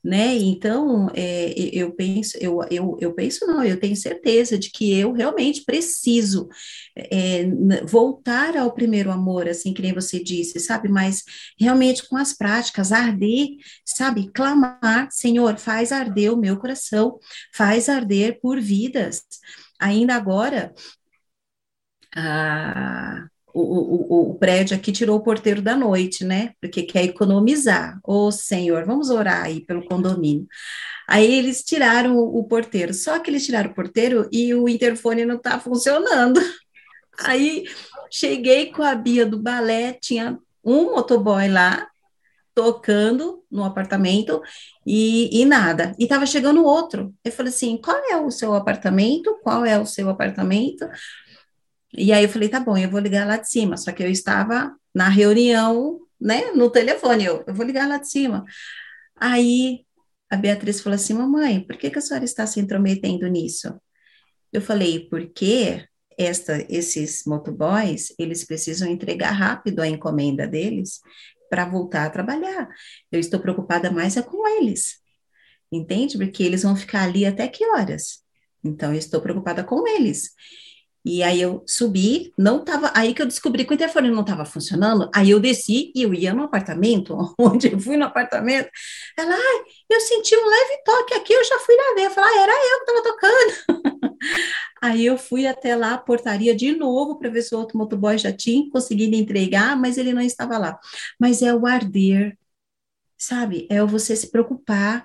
né? 0.04 0.34
Então, 0.36 1.08
é, 1.14 1.52
eu 1.56 1.92
penso, 1.94 2.36
eu, 2.40 2.60
eu, 2.70 2.96
eu 3.00 3.14
penso 3.14 3.46
não, 3.46 3.62
eu 3.64 3.78
tenho 3.78 3.96
certeza 3.96 4.58
de 4.58 4.70
que 4.70 4.92
eu 4.98 5.12
realmente 5.12 5.64
preciso 5.64 6.48
é, 6.96 7.44
voltar 7.86 8.56
ao 8.56 8.72
primeiro 8.74 9.10
amor, 9.10 9.48
assim 9.48 9.72
que 9.72 9.82
nem 9.82 9.92
você 9.92 10.22
disse, 10.22 10.58
sabe? 10.60 10.88
Mas 10.88 11.22
realmente 11.58 12.08
com 12.08 12.16
as 12.16 12.32
práticas, 12.32 12.92
arder, 12.92 13.48
sabe? 13.84 14.30
Clamar, 14.32 15.08
Senhor, 15.10 15.56
faz 15.58 15.92
arder 15.92 16.32
o 16.32 16.36
meu 16.36 16.58
coração, 16.58 17.18
faz 17.54 17.88
arder 17.88 18.40
por 18.40 18.60
vidas. 18.60 19.22
Ainda 19.80 20.14
agora, 20.14 20.72
a, 22.14 23.28
o, 23.54 23.60
o, 23.60 24.30
o, 24.30 24.34
prédio 24.34 24.76
aqui 24.76 24.92
tirou 24.92 25.18
o 25.18 25.22
porteiro 25.22 25.60
da 25.60 25.76
noite, 25.76 26.24
né? 26.24 26.54
Porque 26.60 26.82
quer 26.82 27.04
economizar. 27.04 27.98
Ô, 28.04 28.26
oh, 28.26 28.32
Senhor, 28.32 28.84
vamos 28.84 29.10
orar 29.10 29.44
aí 29.44 29.60
pelo 29.64 29.84
condomínio. 29.84 30.46
Aí 31.08 31.34
eles 31.34 31.62
tiraram 31.62 32.16
o, 32.16 32.38
o 32.38 32.44
porteiro, 32.44 32.94
só 32.94 33.18
que 33.18 33.30
eles 33.30 33.44
tiraram 33.44 33.70
o 33.70 33.74
porteiro 33.74 34.28
e 34.32 34.54
o 34.54 34.68
interfone 34.68 35.24
não 35.24 35.36
está 35.36 35.58
funcionando. 35.60 36.40
Aí 37.20 37.64
cheguei 38.10 38.72
com 38.72 38.82
a 38.82 38.94
Bia 38.94 39.26
do 39.26 39.38
balé, 39.38 39.92
tinha 39.92 40.38
um 40.64 40.94
motoboy 40.94 41.48
lá, 41.48 41.86
tocando 42.54 43.42
no 43.50 43.64
apartamento 43.64 44.40
e, 44.86 45.40
e 45.40 45.44
nada. 45.44 45.94
E 45.98 46.04
estava 46.04 46.26
chegando 46.26 46.64
outro. 46.64 47.14
Eu 47.24 47.32
falei 47.32 47.52
assim: 47.52 47.76
qual 47.76 47.98
é 48.10 48.16
o 48.16 48.30
seu 48.30 48.54
apartamento? 48.54 49.38
Qual 49.42 49.64
é 49.64 49.78
o 49.78 49.86
seu 49.86 50.08
apartamento? 50.08 50.88
E 51.92 52.12
aí 52.12 52.24
eu 52.24 52.28
falei, 52.28 52.48
tá 52.48 52.60
bom, 52.60 52.76
eu 52.76 52.90
vou 52.90 53.00
ligar 53.00 53.26
lá 53.26 53.36
de 53.36 53.50
cima. 53.50 53.76
Só 53.76 53.92
que 53.92 54.02
eu 54.02 54.10
estava 54.10 54.74
na 54.94 55.08
reunião, 55.08 56.00
né, 56.20 56.52
no 56.52 56.70
telefone, 56.70 57.24
eu, 57.24 57.44
eu 57.46 57.54
vou 57.54 57.66
ligar 57.66 57.88
lá 57.88 57.98
de 57.98 58.08
cima. 58.10 58.44
Aí 59.16 59.84
a 60.30 60.36
Beatriz 60.36 60.80
falou 60.80 60.94
assim, 60.96 61.14
mamãe, 61.14 61.60
por 61.60 61.76
que, 61.76 61.90
que 61.90 61.98
a 61.98 62.02
senhora 62.02 62.24
está 62.24 62.46
se 62.46 62.60
intrometendo 62.60 63.26
nisso? 63.28 63.74
Eu 64.52 64.62
falei, 64.62 65.08
porque 65.08 65.86
esta, 66.18 66.64
esses 66.68 67.24
motoboys, 67.26 68.14
eles 68.18 68.44
precisam 68.44 68.88
entregar 68.88 69.32
rápido 69.32 69.80
a 69.80 69.88
encomenda 69.88 70.46
deles 70.46 71.00
para 71.50 71.66
voltar 71.66 72.06
a 72.06 72.10
trabalhar. 72.10 72.68
Eu 73.10 73.20
estou 73.20 73.40
preocupada 73.40 73.90
mais 73.90 74.16
é 74.16 74.22
com 74.22 74.46
eles, 74.58 75.00
entende? 75.70 76.16
Porque 76.16 76.42
eles 76.42 76.62
vão 76.62 76.76
ficar 76.76 77.02
ali 77.02 77.26
até 77.26 77.46
que 77.48 77.64
horas? 77.66 78.22
Então, 78.64 78.92
eu 78.92 78.98
estou 78.98 79.20
preocupada 79.20 79.64
com 79.64 79.86
eles. 79.86 80.30
E 81.04 81.22
aí 81.22 81.40
eu 81.40 81.64
subi, 81.66 82.32
não 82.38 82.64
tava, 82.64 82.92
aí 82.94 83.12
que 83.12 83.20
eu 83.20 83.26
descobri 83.26 83.64
que 83.64 83.72
o 83.72 83.74
interfone 83.74 84.08
não 84.08 84.20
estava 84.20 84.44
funcionando, 84.44 85.10
aí 85.12 85.30
eu 85.30 85.40
desci 85.40 85.92
e 85.96 86.02
eu 86.02 86.14
ia 86.14 86.32
no 86.32 86.44
apartamento, 86.44 87.16
onde 87.38 87.72
eu 87.72 87.80
fui 87.80 87.96
no 87.96 88.04
apartamento, 88.04 88.70
ela, 89.18 89.34
ai, 89.34 89.62
eu 89.90 90.00
senti 90.00 90.36
um 90.36 90.46
leve 90.46 90.82
toque 90.84 91.14
aqui, 91.14 91.32
eu 91.32 91.44
já 91.44 91.58
fui 91.58 91.74
lá 91.74 91.94
ver, 91.96 92.06
eu 92.06 92.10
falei, 92.10 92.30
ah, 92.30 92.42
era 92.42 92.52
eu 92.52 92.84
que 92.84 92.90
estava 92.90 93.02
tocando. 93.02 94.16
aí 94.80 95.04
eu 95.06 95.18
fui 95.18 95.46
até 95.46 95.74
lá, 95.74 95.94
a 95.94 95.98
portaria 95.98 96.54
de 96.54 96.72
novo, 96.76 97.18
para 97.18 97.30
ver 97.30 97.42
se 97.42 97.54
o 97.54 97.58
outro 97.58 97.76
motoboy 97.78 98.16
já 98.16 98.32
tinha 98.32 98.70
conseguido 98.70 99.16
entregar, 99.16 99.76
mas 99.76 99.98
ele 99.98 100.12
não 100.12 100.22
estava 100.22 100.56
lá. 100.56 100.78
Mas 101.18 101.42
é 101.42 101.52
o 101.52 101.66
arder, 101.66 102.36
sabe? 103.18 103.66
É 103.70 103.82
você 103.84 104.16
se 104.16 104.30
preocupar. 104.30 105.04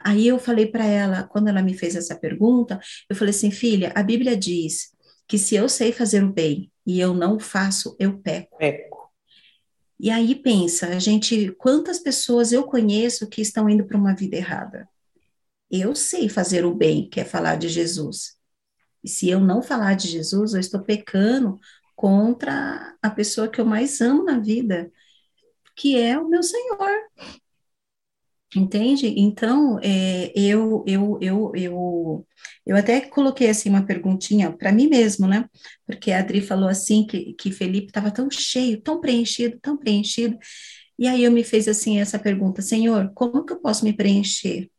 Aí 0.00 0.28
eu 0.28 0.38
falei 0.38 0.66
para 0.66 0.84
ela, 0.86 1.24
quando 1.24 1.48
ela 1.48 1.62
me 1.62 1.74
fez 1.74 1.96
essa 1.96 2.16
pergunta, 2.16 2.80
eu 3.10 3.16
falei 3.16 3.30
assim, 3.30 3.50
filha, 3.50 3.92
a 3.96 4.02
Bíblia 4.02 4.36
diz 4.36 4.92
que 5.28 5.36
se 5.38 5.54
eu 5.54 5.68
sei 5.68 5.92
fazer 5.92 6.24
o 6.24 6.32
bem 6.32 6.72
e 6.86 6.98
eu 6.98 7.12
não 7.12 7.38
faço, 7.38 7.94
eu 7.98 8.18
peco. 8.18 8.56
Peco. 8.56 9.12
E 10.00 10.10
aí 10.10 10.34
pensa, 10.34 10.86
a 10.88 10.98
gente, 10.98 11.52
quantas 11.58 11.98
pessoas 11.98 12.50
eu 12.50 12.64
conheço 12.64 13.28
que 13.28 13.42
estão 13.42 13.68
indo 13.68 13.84
para 13.84 13.98
uma 13.98 14.14
vida 14.14 14.36
errada? 14.36 14.88
Eu 15.70 15.94
sei 15.94 16.28
fazer 16.28 16.64
o 16.64 16.74
bem, 16.74 17.08
que 17.10 17.20
é 17.20 17.24
falar 17.24 17.56
de 17.56 17.68
Jesus. 17.68 18.38
E 19.04 19.08
se 19.08 19.28
eu 19.28 19.38
não 19.38 19.60
falar 19.60 19.94
de 19.94 20.08
Jesus, 20.08 20.54
eu 20.54 20.60
estou 20.60 20.80
pecando 20.80 21.58
contra 21.94 22.96
a 23.02 23.10
pessoa 23.10 23.48
que 23.48 23.60
eu 23.60 23.66
mais 23.66 24.00
amo 24.00 24.24
na 24.24 24.38
vida, 24.38 24.90
que 25.76 25.98
é 25.98 26.18
o 26.18 26.28
meu 26.28 26.42
Senhor. 26.42 26.90
Entende? 28.56 29.06
Então, 29.18 29.78
é, 29.82 30.32
eu, 30.34 30.82
eu, 30.86 31.18
eu, 31.20 31.52
eu, 31.54 32.26
eu 32.64 32.76
até 32.76 33.00
coloquei 33.02 33.50
assim 33.50 33.68
uma 33.68 33.84
perguntinha 33.84 34.50
para 34.50 34.72
mim 34.72 34.88
mesmo, 34.88 35.26
né? 35.26 35.44
Porque 35.86 36.10
a 36.10 36.20
Adri 36.20 36.40
falou 36.40 36.68
assim 36.68 37.06
que, 37.06 37.34
que 37.34 37.52
Felipe 37.52 37.88
estava 37.88 38.10
tão 38.10 38.30
cheio, 38.30 38.80
tão 38.80 39.00
preenchido, 39.00 39.58
tão 39.60 39.76
preenchido. 39.76 40.38
E 40.98 41.06
aí 41.06 41.24
eu 41.24 41.30
me 41.30 41.44
fez 41.44 41.68
assim 41.68 42.00
essa 42.00 42.18
pergunta, 42.18 42.62
Senhor, 42.62 43.12
como 43.14 43.44
que 43.44 43.52
eu 43.52 43.60
posso 43.60 43.84
me 43.84 43.92
preencher 43.92 44.70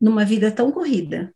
numa 0.00 0.24
vida 0.24 0.50
tão 0.52 0.70
corrida? 0.70 1.34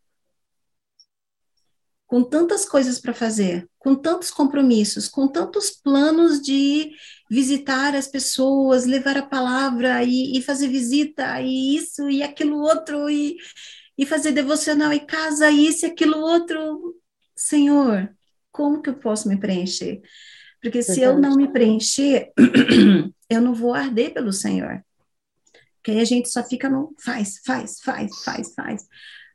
Com 2.07 2.23
tantas 2.23 2.65
coisas 2.65 3.01
para 3.01 3.13
fazer, 3.13 3.69
com 3.77 3.97
tantos 3.97 4.31
compromissos, 4.31 5.09
com 5.09 5.27
tantos 5.27 5.71
planos 5.71 6.41
de 6.41 6.93
visitar 7.31 7.95
as 7.95 8.07
pessoas, 8.07 8.87
levar 8.87 9.17
a 9.17 9.27
palavra 9.27 10.03
e, 10.05 10.37
e 10.39 10.43
fazer 10.43 10.69
visita, 10.69 11.41
e 11.41 11.77
isso 11.77 12.09
e 12.09 12.23
aquilo 12.23 12.59
outro, 12.59 13.11
e, 13.11 13.37
e 13.99 14.07
fazer 14.07 14.33
devocional 14.33 14.93
em 14.93 15.05
casa, 15.05 15.51
isso 15.51 15.85
e 15.85 15.89
aquilo 15.89 16.19
outro. 16.19 16.97
Senhor, 17.35 18.15
como 18.53 18.81
que 18.81 18.91
eu 18.91 18.95
posso 18.95 19.29
me 19.29 19.37
preencher? 19.37 20.01
Porque 20.63 20.83
se 20.83 21.01
eu 21.01 21.19
não 21.19 21.37
me 21.37 21.53
preencher, 21.53 22.33
eu 23.29 23.41
não 23.41 23.55
vou 23.55 23.75
arder 23.75 24.15
pelo 24.15 24.33
Senhor. 24.33 24.83
Porque 25.77 25.91
aí 25.91 26.01
a 26.01 26.05
gente 26.05 26.29
só 26.29 26.43
fica 26.43 26.69
no 26.69 26.95
faz, 26.99 27.41
faz, 27.45 27.81
faz, 27.81 28.11
faz, 28.25 28.55
faz. 28.55 28.87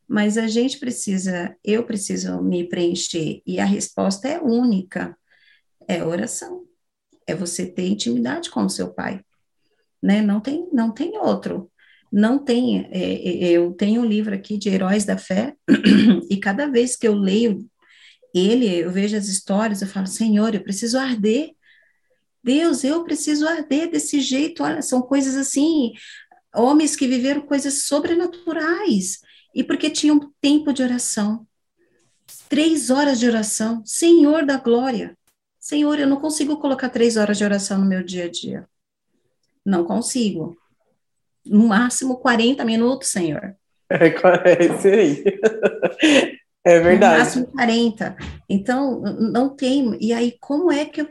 Mas 0.07 0.37
a 0.37 0.47
gente 0.47 0.77
precisa, 0.79 1.55
eu 1.63 1.85
preciso 1.85 2.41
me 2.41 2.67
preencher. 2.67 3.41
E 3.45 3.59
a 3.59 3.65
resposta 3.65 4.27
é 4.27 4.41
única: 4.41 5.17
é 5.87 6.03
oração 6.03 6.65
é 7.27 7.35
você 7.35 7.65
ter 7.65 7.87
intimidade 7.87 8.49
com 8.49 8.65
o 8.65 8.69
seu 8.69 8.93
pai, 8.93 9.23
né? 10.01 10.21
Não 10.21 10.39
tem, 10.39 10.67
não 10.71 10.91
tem 10.91 11.17
outro. 11.17 11.71
Não 12.11 12.37
tem. 12.37 12.87
É, 12.91 12.99
é, 12.99 13.51
eu 13.51 13.71
tenho 13.73 14.01
um 14.01 14.05
livro 14.05 14.35
aqui 14.35 14.57
de 14.57 14.69
Heróis 14.69 15.05
da 15.05 15.17
Fé 15.17 15.55
e 16.29 16.37
cada 16.37 16.67
vez 16.67 16.95
que 16.97 17.07
eu 17.07 17.15
leio 17.15 17.65
ele, 18.33 18.67
eu 18.67 18.91
vejo 18.91 19.15
as 19.15 19.27
histórias, 19.27 19.81
eu 19.81 19.87
falo, 19.87 20.07
Senhor, 20.07 20.53
eu 20.53 20.63
preciso 20.63 20.97
arder. 20.97 21.51
Deus, 22.43 22.83
eu 22.83 23.03
preciso 23.03 23.47
arder 23.47 23.89
desse 23.89 24.19
jeito. 24.19 24.63
Olha, 24.63 24.81
são 24.81 25.01
coisas 25.01 25.35
assim, 25.35 25.93
homens 26.53 26.95
que 26.95 27.07
viveram 27.07 27.41
coisas 27.41 27.83
sobrenaturais 27.83 29.19
e 29.53 29.63
porque 29.63 29.89
tinham 29.89 30.33
tempo 30.41 30.73
de 30.73 30.81
oração. 30.81 31.45
Três 32.49 32.89
horas 32.89 33.19
de 33.19 33.27
oração, 33.27 33.81
Senhor 33.85 34.45
da 34.45 34.57
glória. 34.57 35.17
Senhor, 35.61 35.99
eu 35.99 36.07
não 36.07 36.19
consigo 36.19 36.57
colocar 36.57 36.89
três 36.89 37.17
horas 37.17 37.37
de 37.37 37.43
oração 37.43 37.77
no 37.77 37.85
meu 37.85 38.03
dia 38.03 38.25
a 38.25 38.27
dia. 38.27 38.67
Não 39.63 39.85
consigo. 39.85 40.57
No 41.45 41.67
máximo 41.67 42.17
40 42.17 42.65
minutos, 42.65 43.09
Senhor. 43.09 43.55
É, 43.93 44.05
é 44.05 44.65
isso 44.65 44.87
aí. 44.87 45.23
É 46.63 46.79
verdade. 46.79 47.13
No 47.13 47.19
máximo 47.19 47.47
40. 47.47 48.15
Então, 48.47 49.01
não 49.01 49.53
tem. 49.53 49.97
E 49.99 50.13
aí, 50.13 50.37
como 50.39 50.71
é 50.71 50.85
que 50.85 51.01
eu, 51.01 51.09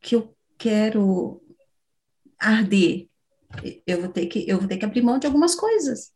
que 0.00 0.14
eu 0.14 0.36
quero 0.56 1.42
arder? 2.38 3.08
Eu 3.84 4.02
vou, 4.02 4.10
ter 4.10 4.26
que, 4.26 4.48
eu 4.48 4.58
vou 4.58 4.68
ter 4.68 4.76
que 4.76 4.84
abrir 4.84 5.02
mão 5.02 5.18
de 5.18 5.26
algumas 5.26 5.56
coisas. 5.56 6.12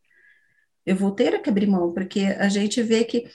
Eu 0.86 0.94
vou 0.94 1.10
ter 1.10 1.42
que 1.42 1.50
abrir 1.50 1.66
mão, 1.66 1.92
porque 1.92 2.20
a 2.20 2.48
gente 2.48 2.80
vê 2.80 3.02
que 3.02 3.28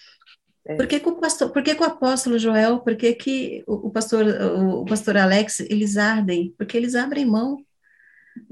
É. 0.70 0.76
Por 0.76 0.86
que, 0.86 1.00
que, 1.00 1.10
o 1.10 1.16
pastor, 1.16 1.50
por 1.50 1.64
que, 1.64 1.74
que 1.74 1.82
o 1.82 1.86
apóstolo 1.86 2.38
Joel, 2.38 2.80
por 2.82 2.96
que, 2.96 3.14
que 3.14 3.64
o, 3.66 3.88
o 3.88 3.92
pastor, 3.92 4.24
o, 4.24 4.82
o 4.82 4.86
pastor 4.86 5.18
Alex, 5.18 5.62
eles 5.62 5.98
ardem? 5.98 6.54
Porque 6.56 6.78
eles 6.78 6.94
abrem 6.94 7.26
mão. 7.26 7.58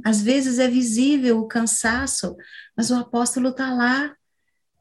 Às 0.03 0.19
vezes 0.19 0.58
é 0.58 0.67
visível 0.67 1.39
o 1.39 1.47
cansaço, 1.47 2.36
mas 2.75 2.89
o 2.89 2.95
apóstolo 2.95 3.49
está 3.49 3.71
lá, 3.71 4.15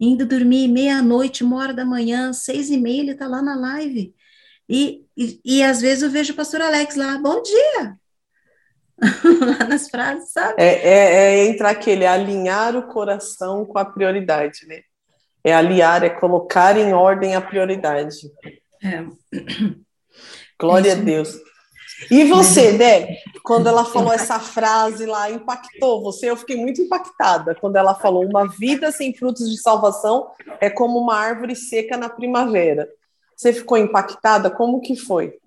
indo 0.01 0.25
dormir 0.25 0.67
meia-noite, 0.67 1.45
uma 1.45 1.59
hora 1.59 1.75
da 1.75 1.85
manhã, 1.85 2.33
seis 2.33 2.71
e 2.71 2.79
meia, 2.79 3.01
ele 3.03 3.11
está 3.13 3.29
lá 3.29 3.43
na 3.43 3.55
live. 3.55 4.15
E, 4.67 5.05
e, 5.15 5.39
e, 5.45 5.63
às 5.63 5.83
vezes 5.83 6.03
eu 6.03 6.11
vejo 6.11 6.33
o 6.33 6.37
pastor 6.37 6.63
Alex 6.63 6.97
lá, 6.97 7.19
bom 7.19 7.43
dia, 7.43 7.97
lá 9.61 9.69
nas 9.69 9.91
frases, 9.91 10.33
sabe? 10.33 10.55
É, 10.57 10.89
é, 10.89 11.15
é 11.15 11.47
entrar 11.49 11.71
aquele 11.71 12.07
alinhar 12.07 12.75
o 12.77 12.89
coração 12.89 13.67
com 13.67 13.79
a 13.79 13.85
prioridade, 13.85 14.67
né? 14.67 14.81
É 15.47 15.55
aliar, 15.55 16.03
é 16.03 16.11
colocar 16.11 16.77
em 16.77 16.93
ordem 16.93 17.37
a 17.37 17.41
prioridade. 17.41 18.17
É. 18.83 19.05
Glória 20.59 20.91
Isso. 20.91 21.01
a 21.01 21.05
Deus. 21.05 21.37
E 22.11 22.25
você, 22.25 22.73
Deb, 22.73 23.09
quando 23.45 23.69
ela 23.69 23.85
falou 23.85 24.13
essa 24.13 24.41
frase 24.41 25.07
lá, 25.07 25.31
impactou 25.31 26.03
você? 26.03 26.29
Eu 26.29 26.37
fiquei 26.37 26.57
muito 26.57 26.83
impactada 26.83 27.55
quando 27.55 27.77
ela 27.77 27.95
falou: 27.95 28.27
uma 28.27 28.49
vida 28.49 28.91
sem 28.91 29.15
frutos 29.15 29.49
de 29.49 29.57
salvação 29.57 30.29
é 30.61 30.69
como 30.69 30.99
uma 30.99 31.15
árvore 31.15 31.55
seca 31.55 31.97
na 31.97 32.09
primavera. 32.09 32.89
Você 33.37 33.53
ficou 33.53 33.79
impactada? 33.79 34.51
Como 34.51 34.81
que 34.81 34.97
foi? 34.97 35.39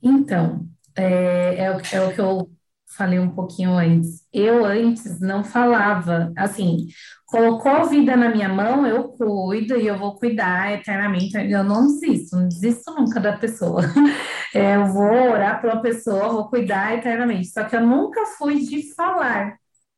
Então, 0.00 0.60
é, 0.96 1.56
é, 1.58 1.64
é 1.64 2.00
o 2.06 2.12
que 2.12 2.20
eu 2.20 2.48
falei 2.96 3.18
um 3.18 3.30
pouquinho 3.30 3.72
antes. 3.76 4.22
Eu 4.32 4.64
antes 4.64 5.20
não 5.20 5.44
falava, 5.44 6.32
assim, 6.36 6.86
colocou 7.26 7.86
vida 7.88 8.16
na 8.16 8.28
minha 8.28 8.48
mão, 8.48 8.86
eu 8.86 9.08
cuido 9.08 9.76
e 9.76 9.86
eu 9.86 9.98
vou 9.98 10.16
cuidar 10.16 10.72
eternamente. 10.72 11.36
Eu 11.36 11.64
não 11.64 11.86
desisto, 11.86 12.36
não 12.36 12.48
desisto 12.48 12.94
nunca 12.94 13.20
da 13.20 13.36
pessoa. 13.36 13.82
É, 14.56 14.76
eu 14.76 14.86
vou 14.86 15.02
orar 15.32 15.60
pela 15.60 15.82
pessoa, 15.82 16.28
vou 16.28 16.48
cuidar 16.48 16.94
eternamente. 16.96 17.48
Só 17.48 17.64
que 17.64 17.74
eu 17.74 17.80
nunca 17.84 18.24
fui 18.38 18.60
de 18.60 18.94
falar 18.94 19.56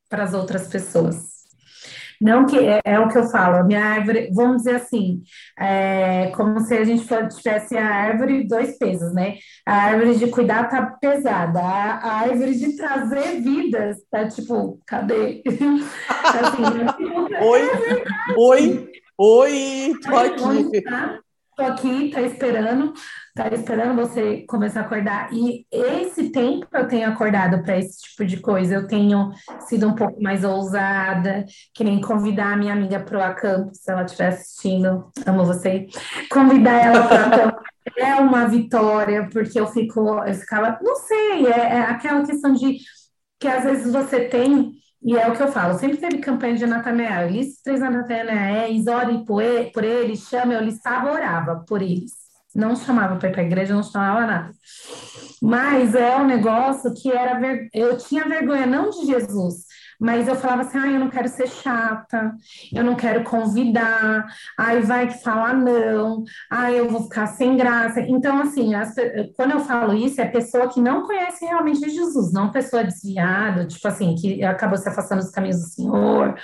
para 0.09 0.23
as 0.23 0.33
outras 0.33 0.67
pessoas. 0.67 1.36
Não 2.21 2.45
que 2.45 2.57
é, 2.57 2.81
é, 2.83 2.99
o 2.99 3.07
que 3.07 3.17
eu 3.17 3.27
falo, 3.29 3.57
a 3.57 3.63
minha 3.63 3.83
árvore, 3.83 4.29
vamos 4.33 4.57
dizer 4.57 4.77
assim, 4.77 5.21
é 5.59 6.31
como 6.35 6.59
se 6.61 6.75
a 6.75 6.83
gente 6.83 7.05
tivesse 7.35 7.77
a 7.77 7.87
árvore 7.87 8.47
dois 8.47 8.77
pesos, 8.77 9.13
né? 9.13 9.37
A 9.65 9.73
árvore 9.73 10.15
de 10.15 10.27
cuidar 10.27 10.69
tá 10.69 10.97
pesada, 10.99 11.59
a, 11.59 11.95
a 11.97 12.13
árvore 12.21 12.55
de 12.55 12.75
trazer 12.75 13.41
vidas 13.41 13.97
tá 14.09 14.27
tipo, 14.27 14.79
cadê? 14.85 15.43
assim, 16.09 16.63
oi, 17.41 17.61
oi, 18.37 18.89
oi, 19.17 19.93
tô 20.01 20.15
aqui. 20.15 20.81
Tá? 20.81 21.19
Tô 21.57 21.63
aqui, 21.63 22.11
tá 22.11 22.21
esperando 22.21 22.93
tá 23.37 23.47
esperando 23.53 23.95
você 23.95 24.43
começar 24.47 24.81
a 24.81 24.83
acordar. 24.83 25.29
E 25.31 25.65
esse 25.71 26.31
tempo 26.31 26.65
eu 26.73 26.87
tenho 26.87 27.07
acordado 27.07 27.61
para 27.61 27.77
esse 27.77 28.01
tipo 28.01 28.25
de 28.25 28.37
coisa. 28.37 28.73
Eu 28.73 28.87
tenho 28.87 29.31
sido 29.67 29.87
um 29.87 29.93
pouco 29.93 30.21
mais 30.21 30.43
ousada, 30.43 31.45
que 31.73 31.83
nem 31.83 32.01
convidar 32.01 32.53
a 32.53 32.57
minha 32.57 32.73
amiga 32.73 32.99
para 32.99 33.17
o 33.19 33.21
acampo, 33.21 33.75
se 33.75 33.91
ela 33.91 34.03
estiver 34.03 34.29
assistindo, 34.29 35.11
amo 35.25 35.45
você. 35.45 35.85
Convidar 36.31 36.83
ela 36.83 37.07
para 37.07 37.21
o 37.21 37.27
acampo 37.27 37.61
é 37.95 38.15
uma 38.15 38.47
vitória, 38.47 39.29
porque 39.31 39.59
eu 39.59 39.67
fico, 39.67 39.99
eu 40.25 40.33
ficava, 40.33 40.79
não 40.81 40.95
sei, 40.95 41.45
é, 41.45 41.75
é 41.75 41.79
aquela 41.81 42.25
questão 42.25 42.53
de 42.53 42.77
que 43.39 43.47
às 43.47 43.63
vezes 43.63 43.93
você 43.93 44.21
tem 44.21 44.71
e 45.01 45.15
é 45.15 45.27
o 45.27 45.35
que 45.35 45.43
eu 45.43 45.51
falo, 45.51 45.77
sempre 45.77 45.97
teve 45.97 46.17
campanha 46.17 46.55
de 46.55 46.65
Natanael. 46.65 47.29
Eles 47.29 47.61
três 47.61 47.79
Natanael, 47.79 48.69
ore 48.89 49.25
por, 49.25 49.41
ele, 49.41 49.71
por 49.71 49.83
eles, 49.83 50.27
chama, 50.27 50.53
eu 50.53 50.63
listava, 50.63 51.11
orava 51.11 51.63
por 51.67 51.81
eles 51.81 52.27
não 52.57 52.75
chamava 52.75 53.17
para 53.17 53.29
ir 53.29 53.31
para 53.31 53.41
a 53.41 53.45
igreja, 53.45 53.75
não 53.75 53.83
chamava 53.83 54.25
nada. 54.25 54.51
Mas 55.41 55.93
é 55.93 56.17
um 56.17 56.25
negócio 56.25 56.91
que 56.93 57.11
era 57.11 57.39
ver... 57.39 57.69
eu 57.71 57.95
tinha 57.97 58.27
vergonha 58.27 58.65
não 58.65 58.89
de 58.89 59.05
Jesus, 59.05 59.66
mas 59.99 60.27
eu 60.27 60.35
falava 60.35 60.61
assim, 60.61 60.77
ah, 60.77 60.87
eu 60.87 60.99
não 60.99 61.09
quero 61.09 61.27
ser 61.27 61.47
chata, 61.47 62.35
eu 62.73 62.83
não 62.83 62.95
quero 62.95 63.23
convidar, 63.23 64.25
aí 64.57 64.81
vai 64.81 65.07
que 65.07 65.23
falar 65.23 65.55
não, 65.55 66.23
aí 66.49 66.77
eu 66.77 66.89
vou 66.89 67.03
ficar 67.03 67.27
sem 67.27 67.57
graça. 67.57 68.01
Então, 68.01 68.39
assim, 68.39 68.75
as... 68.75 68.93
quando 69.35 69.51
eu 69.51 69.59
falo 69.59 69.93
isso, 69.93 70.21
é 70.21 70.25
pessoa 70.25 70.69
que 70.69 70.79
não 70.79 71.03
conhece 71.03 71.45
realmente 71.45 71.89
Jesus, 71.89 72.31
não 72.31 72.51
pessoa 72.51 72.83
desviada, 72.83 73.65
tipo 73.65 73.87
assim, 73.87 74.15
que 74.15 74.43
acabou 74.43 74.77
se 74.77 74.87
afastando 74.87 75.21
dos 75.21 75.31
caminhos 75.31 75.61
do 75.61 75.67
Senhor, 75.67 76.35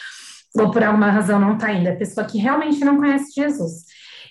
ou 0.55 0.71
por 0.71 0.83
alguma 0.83 1.09
razão 1.09 1.39
não 1.39 1.53
está 1.53 1.71
indo, 1.71 1.89
é 1.89 1.95
pessoa 1.95 2.25
que 2.25 2.37
realmente 2.37 2.83
não 2.83 2.97
conhece 2.97 3.33
Jesus. 3.35 3.83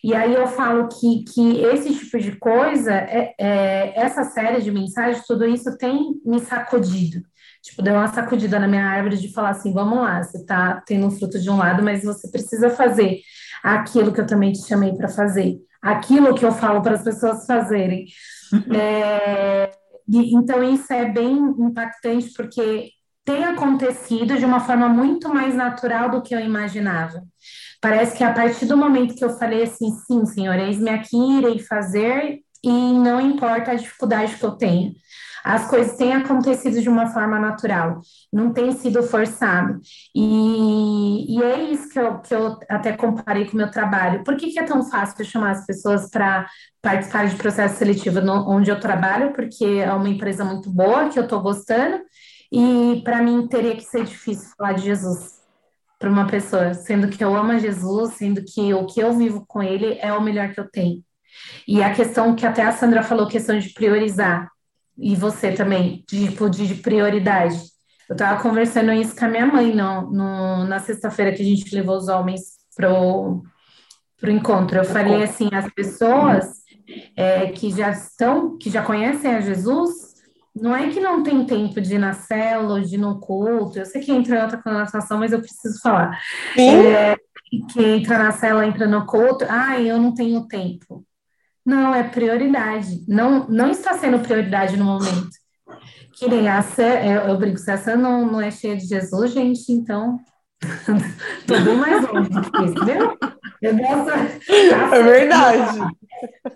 E 0.05 0.15
aí 0.15 0.35
eu 0.35 0.49
falo 0.49 0.89
que, 0.89 1.25
que 1.33 1.61
esse 1.61 1.95
tipo 1.95 2.19
de 2.19 2.33
coisa, 2.33 2.93
é, 2.93 3.35
é, 3.39 3.93
essa 3.95 4.25
série 4.25 4.61
de 4.61 4.73
mensagens, 4.73 5.25
tudo 5.25 5.47
isso 5.47 5.77
tem 5.79 6.21
me 6.25 6.41
sacudido. 6.41 7.23
Tipo, 7.62 7.81
deu 7.81 7.94
uma 7.94 8.09
sacudida 8.09 8.59
na 8.59 8.66
minha 8.66 8.85
árvore 8.85 9.16
de 9.16 9.33
falar 9.33 9.51
assim, 9.51 9.72
vamos 9.72 9.98
lá, 9.98 10.22
você 10.22 10.38
está 10.38 10.83
tendo 10.85 11.07
um 11.07 11.11
fruto 11.11 11.38
de 11.38 11.48
um 11.48 11.57
lado, 11.57 11.83
mas 11.83 12.03
você 12.03 12.29
precisa 12.29 12.70
fazer 12.70 13.20
aquilo 13.62 14.12
que 14.12 14.20
eu 14.20 14.27
também 14.27 14.53
te 14.53 14.66
chamei 14.66 14.92
para 14.92 15.09
fazer, 15.09 15.59
aquilo 15.81 16.35
que 16.35 16.44
eu 16.44 16.51
falo 16.51 16.83
para 16.83 16.96
as 16.96 17.03
pessoas 17.03 17.46
fazerem. 17.46 18.07
Uhum. 18.53 18.75
É, 18.75 19.70
e, 20.09 20.35
então, 20.35 20.62
isso 20.62 20.92
é 20.92 21.05
bem 21.09 21.38
impactante, 21.59 22.33
porque 22.37 22.90
tem 23.25 23.44
acontecido 23.44 24.37
de 24.37 24.44
uma 24.44 24.59
forma 24.59 24.88
muito 24.88 25.33
mais 25.33 25.55
natural 25.55 26.11
do 26.11 26.20
que 26.20 26.35
eu 26.35 26.40
imaginava. 26.40 27.22
Parece 27.81 28.16
que 28.16 28.25
a 28.25 28.33
partir 28.33 28.66
do 28.66 28.77
momento 28.77 29.14
que 29.14 29.25
eu 29.25 29.31
falei 29.38 29.62
assim, 29.62 29.90
sim, 30.07 30.27
senhor, 30.27 30.57
eis-me 30.57 30.90
aqui, 30.90 31.38
irei 31.38 31.61
fazer, 31.61 32.40
e 32.64 32.70
não 32.70 33.20
importa 33.20 33.72
a 33.72 33.77
dificuldade 33.77 34.37
que 34.37 34.44
eu 34.44 34.53
tenha. 34.53 34.92
As 35.45 35.69
coisas 35.69 35.97
têm 35.97 36.13
acontecido 36.13 36.81
de 36.81 36.89
uma 36.89 37.09
forma 37.09 37.39
natural, 37.39 38.01
não 38.33 38.53
tem 38.53 38.73
sido 38.73 39.03
forçado. 39.03 39.81
E, 40.15 41.37
e 41.37 41.43
é 41.43 41.63
isso 41.65 41.89
que 41.89 41.99
eu, 41.99 42.19
que 42.21 42.35
eu 42.35 42.59
até 42.69 42.93
comparei 42.93 43.47
com 43.47 43.55
o 43.55 43.57
meu 43.57 43.71
trabalho. 43.71 44.23
Por 44.25 44.37
que, 44.37 44.51
que 44.51 44.59
é 44.59 44.65
tão 44.65 44.83
fácil 44.85 45.25
chamar 45.25 45.51
as 45.51 45.67
pessoas 45.67 46.09
para 46.09 46.47
participar 46.81 47.27
de 47.27 47.37
processo 47.37 47.77
seletivo 47.77 48.21
no, 48.21 48.49
onde 48.49 48.71
eu 48.71 48.79
trabalho? 48.79 49.33
Porque 49.33 49.65
é 49.65 49.93
uma 49.93 50.09
empresa 50.09 50.45
muito 50.45 50.71
boa, 50.71 51.09
que 51.09 51.19
eu 51.19 51.25
estou 51.25 51.41
gostando, 51.41 52.01
e 52.53 53.01
para 53.05 53.23
mim 53.23 53.47
teria 53.49 53.75
que 53.75 53.83
ser 53.83 54.05
difícil 54.05 54.51
falar 54.57 54.75
de 54.75 54.83
Jesus 54.83 55.43
para 55.99 56.11
uma 56.11 56.27
pessoa, 56.27 56.75
sendo 56.75 57.09
que 57.09 57.23
eu 57.23 57.35
amo 57.35 57.57
Jesus, 57.59 58.15
sendo 58.15 58.43
que 58.45 58.75
o 58.75 58.87
que 58.87 59.01
eu 59.01 59.13
vivo 59.13 59.45
com 59.47 59.63
ele 59.63 59.99
é 60.01 60.13
o 60.13 60.21
melhor 60.21 60.53
que 60.53 60.59
eu 60.59 60.69
tenho. 60.69 61.01
E 61.67 61.83
a 61.83 61.95
questão 61.95 62.35
que 62.35 62.45
até 62.45 62.63
a 62.63 62.73
Sandra 62.73 63.03
falou, 63.05 63.29
questão 63.29 63.57
de 63.57 63.71
priorizar, 63.71 64.52
e 64.99 65.15
você 65.17 65.53
também, 65.53 66.05
tipo, 66.07 66.49
de 66.49 66.75
prioridade. 66.77 67.59
Eu 68.09 68.15
estava 68.15 68.43
conversando 68.43 68.93
isso 68.93 69.17
com 69.17 69.25
a 69.25 69.29
minha 69.29 69.47
mãe 69.47 69.75
no, 69.75 70.11
no 70.11 70.65
na 70.65 70.79
sexta-feira 70.79 71.33
que 71.33 71.43
a 71.43 71.45
gente 71.45 71.75
levou 71.75 71.97
os 71.97 72.09
homens 72.09 72.43
pro, 72.77 73.43
pro 74.21 74.31
encontro. 74.31 74.79
Eu 74.79 74.85
falei 74.85 75.23
assim, 75.23 75.49
as 75.53 75.73
pessoas 75.73 76.63
é, 77.17 77.47
que 77.49 77.71
já 77.71 77.91
estão, 77.91 78.59
que 78.59 78.69
já 78.69 78.83
conhecem 78.83 79.35
a 79.35 79.41
Jesus, 79.41 80.13
não 80.55 80.77
é 80.77 80.91
que 80.91 81.01
não 81.01 81.23
tem 81.23 81.45
tempo 81.47 81.81
de 81.81 81.95
ir 81.95 81.99
na 81.99 82.13
célula, 82.13 82.83
de 82.83 82.97
ir 82.97 82.99
no 82.99 83.19
culto, 83.19 83.79
eu 83.79 83.87
sei 83.87 84.03
que 84.03 84.13
entra 84.13 84.39
em 84.39 84.43
outra 84.43 84.63
conotação, 84.63 85.19
mas 85.19 85.33
eu 85.33 85.41
preciso 85.41 85.81
falar. 85.81 86.19
É, 86.87 87.17
que 87.73 87.83
entra 87.83 88.19
na 88.19 88.33
célula, 88.33 88.67
entra 88.67 88.87
no 88.87 89.07
culto, 89.07 89.47
ah, 89.49 89.81
eu 89.81 89.99
não 89.99 90.15
tenho 90.15 90.47
tempo. 90.47 91.05
Não, 91.64 91.94
é 91.94 92.03
prioridade. 92.03 93.05
Não, 93.09 93.48
não 93.48 93.70
está 93.70 93.94
sendo 93.94 94.18
prioridade 94.20 94.77
no 94.77 94.85
momento. 94.85 95.31
Que 96.14 96.29
nem 96.29 96.48
a 96.48 96.62
Sé, 96.62 97.07
eu, 97.07 97.29
eu 97.29 97.38
brinco, 97.38 97.59
se 97.59 97.70
essa 97.70 97.96
não, 97.96 98.31
não 98.31 98.40
é 98.40 98.51
cheia 98.51 98.77
de 98.77 98.87
Jesus, 98.87 99.33
gente, 99.33 99.72
então 99.72 100.18
Tô 101.46 101.61
bem 101.61 101.77
mais 101.77 102.09
longe 102.09 102.29
do 102.31 102.85
viu? 102.85 103.18
Eu 103.61 103.77
gosto. 103.77 104.11
É 104.51 105.03
verdade. 105.03 105.79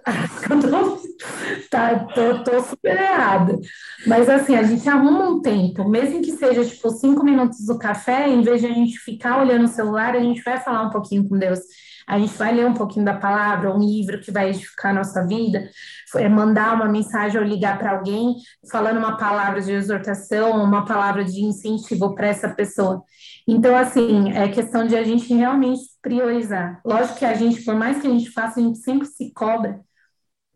tá, 1.70 1.98
tô, 2.14 2.44
tô 2.44 2.62
super 2.62 2.96
errada. 2.96 3.58
Mas 4.06 4.28
assim, 4.28 4.54
a 4.54 4.62
gente 4.62 4.88
arruma 4.88 5.28
um 5.28 5.40
tempo, 5.40 5.88
mesmo 5.88 6.22
que 6.22 6.32
seja 6.32 6.64
tipo 6.64 6.90
cinco 6.90 7.24
minutos 7.24 7.66
do 7.66 7.78
café, 7.78 8.28
em 8.28 8.42
vez 8.42 8.60
de 8.60 8.66
a 8.68 8.72
gente 8.72 8.98
ficar 8.98 9.40
olhando 9.40 9.64
o 9.64 9.68
celular, 9.68 10.14
a 10.14 10.20
gente 10.20 10.42
vai 10.42 10.60
falar 10.60 10.82
um 10.82 10.90
pouquinho 10.90 11.28
com 11.28 11.38
Deus. 11.38 11.60
A 12.06 12.18
gente 12.18 12.34
vai 12.34 12.54
ler 12.54 12.66
um 12.66 12.74
pouquinho 12.74 13.04
da 13.04 13.14
palavra, 13.14 13.74
um 13.74 13.80
livro 13.80 14.20
que 14.20 14.30
vai 14.30 14.50
edificar 14.50 14.92
a 14.92 14.94
nossa 14.94 15.26
vida, 15.26 15.68
é 16.14 16.28
mandar 16.28 16.74
uma 16.74 16.88
mensagem 16.88 17.40
ou 17.40 17.46
ligar 17.46 17.78
para 17.78 17.90
alguém 17.90 18.36
falando 18.70 18.98
uma 18.98 19.16
palavra 19.16 19.60
de 19.60 19.72
exortação, 19.72 20.62
uma 20.62 20.84
palavra 20.84 21.24
de 21.24 21.40
incentivo 21.40 22.14
para 22.14 22.28
essa 22.28 22.48
pessoa. 22.48 23.02
Então, 23.48 23.76
assim, 23.76 24.30
é 24.32 24.48
questão 24.48 24.86
de 24.86 24.96
a 24.96 25.02
gente 25.02 25.34
realmente 25.34 25.82
priorizar. 26.00 26.80
Lógico 26.84 27.18
que 27.18 27.24
a 27.24 27.34
gente, 27.34 27.64
por 27.64 27.74
mais 27.74 28.00
que 28.00 28.06
a 28.06 28.10
gente 28.10 28.30
faça, 28.30 28.60
a 28.60 28.62
gente 28.62 28.78
sempre 28.78 29.06
se 29.08 29.32
cobra 29.32 29.80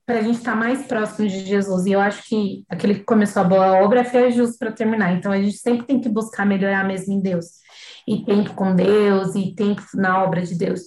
para 0.06 0.18
a 0.18 0.22
gente 0.22 0.38
estar 0.38 0.52
tá 0.52 0.56
mais 0.56 0.86
próximo 0.86 1.28
de 1.28 1.44
Jesus. 1.44 1.86
E 1.86 1.92
eu 1.92 2.00
acho 2.00 2.28
que 2.28 2.64
aquele 2.68 2.94
que 2.96 3.04
começou 3.04 3.42
a 3.42 3.44
boa 3.44 3.82
obra 3.82 4.00
é 4.02 4.30
justo 4.30 4.56
para 4.58 4.72
terminar. 4.72 5.12
Então, 5.12 5.32
a 5.32 5.40
gente 5.40 5.56
sempre 5.56 5.86
tem 5.86 6.00
que 6.00 6.08
buscar 6.08 6.46
melhorar 6.46 6.84
mesmo 6.84 7.12
em 7.12 7.20
Deus. 7.20 7.46
E 8.06 8.24
tempo 8.24 8.54
com 8.54 8.74
Deus, 8.74 9.34
e 9.34 9.54
tempo 9.54 9.82
na 9.94 10.22
obra 10.22 10.42
de 10.42 10.56
Deus. 10.56 10.80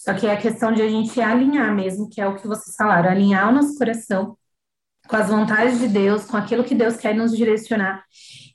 Só 0.00 0.14
que 0.14 0.26
é 0.26 0.32
a 0.32 0.40
questão 0.40 0.72
de 0.72 0.80
a 0.80 0.88
gente 0.88 1.20
alinhar 1.20 1.74
mesmo, 1.74 2.08
que 2.08 2.22
é 2.22 2.26
o 2.26 2.34
que 2.34 2.48
vocês 2.48 2.74
falaram, 2.74 3.10
alinhar 3.10 3.50
o 3.50 3.52
nosso 3.52 3.76
coração 3.76 4.34
com 5.06 5.14
as 5.14 5.28
vontades 5.28 5.78
de 5.78 5.88
Deus, 5.88 6.24
com 6.24 6.38
aquilo 6.38 6.64
que 6.64 6.74
Deus 6.74 6.96
quer 6.96 7.14
nos 7.14 7.36
direcionar 7.36 8.02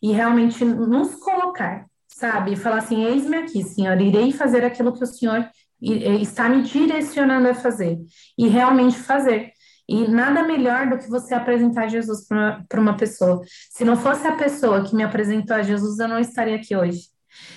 e 0.01 0.11
realmente 0.11 0.65
nos 0.65 1.13
colocar, 1.13 1.85
sabe? 2.07 2.55
Falar 2.55 2.77
assim: 2.77 3.03
eis-me 3.03 3.37
aqui, 3.37 3.61
Senhor, 3.61 4.01
irei 4.01 4.31
fazer 4.31 4.65
aquilo 4.65 4.91
que 4.91 5.03
o 5.03 5.07
Senhor 5.07 5.47
está 5.79 6.49
me 6.49 6.63
direcionando 6.63 7.47
a 7.47 7.53
fazer 7.53 7.99
e 8.35 8.47
realmente 8.47 8.97
fazer. 8.97 9.51
E 9.87 10.07
nada 10.07 10.41
melhor 10.41 10.89
do 10.89 10.97
que 10.97 11.07
você 11.07 11.35
apresentar 11.35 11.87
Jesus 11.89 12.25
para 12.27 12.81
uma 12.81 12.97
pessoa. 12.97 13.43
Se 13.69 13.85
não 13.85 13.95
fosse 13.95 14.25
a 14.25 14.35
pessoa 14.35 14.83
que 14.83 14.95
me 14.95 15.03
apresentou 15.03 15.55
a 15.55 15.61
Jesus, 15.61 15.99
eu 15.99 16.07
não 16.07 16.17
estaria 16.17 16.55
aqui 16.55 16.75
hoje. 16.75 17.01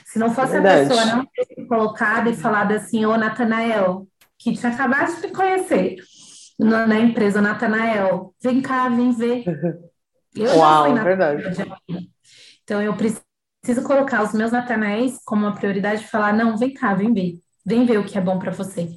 Se 0.04 0.18
não 0.18 0.32
fosse 0.34 0.52
Verdade. 0.52 0.86
a 0.86 0.88
pessoa 0.88 1.16
não 1.16 1.26
ter 1.26 1.66
colocado 1.66 2.30
e 2.30 2.36
falado 2.36 2.72
assim, 2.72 3.04
ô 3.04 3.16
Natanael, 3.16 4.06
que 4.38 4.52
tinha 4.52 4.72
acabado 4.72 5.20
de 5.20 5.28
conhecer 5.28 5.96
na, 6.58 6.86
na 6.86 6.98
empresa, 6.98 7.40
Natanael, 7.40 8.34
vem 8.42 8.60
cá, 8.60 8.88
vem 8.88 9.12
ver. 9.12 9.44
Eu 10.34 10.56
Uau, 10.56 10.88
já 10.88 10.94
fui 10.94 11.04
verdade. 11.04 11.42
Então 12.62 12.80
eu 12.80 12.94
preciso 12.94 13.82
colocar 13.84 14.22
os 14.22 14.32
meus 14.32 14.52
Natanaéis 14.52 15.18
como 15.24 15.46
uma 15.46 15.54
prioridade 15.54 16.04
e 16.04 16.06
falar, 16.06 16.32
não, 16.32 16.56
vem 16.56 16.72
cá, 16.72 16.94
vem 16.94 17.12
ver, 17.12 17.40
vem 17.66 17.84
ver 17.84 17.98
o 17.98 18.04
que 18.04 18.16
é 18.16 18.20
bom 18.20 18.38
para 18.38 18.52
você. 18.52 18.88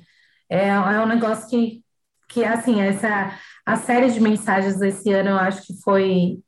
É, 0.50 0.68
é 0.68 1.00
um 1.00 1.08
negócio 1.08 1.50
que, 1.50 1.82
que 2.28 2.44
assim, 2.44 2.82
essa 2.82 3.34
a 3.66 3.78
série 3.78 4.12
de 4.12 4.20
mensagens 4.20 4.78
desse 4.78 5.12
ano 5.12 5.30
eu 5.30 5.38
acho 5.38 5.66
que 5.66 5.82
foi 5.82 6.40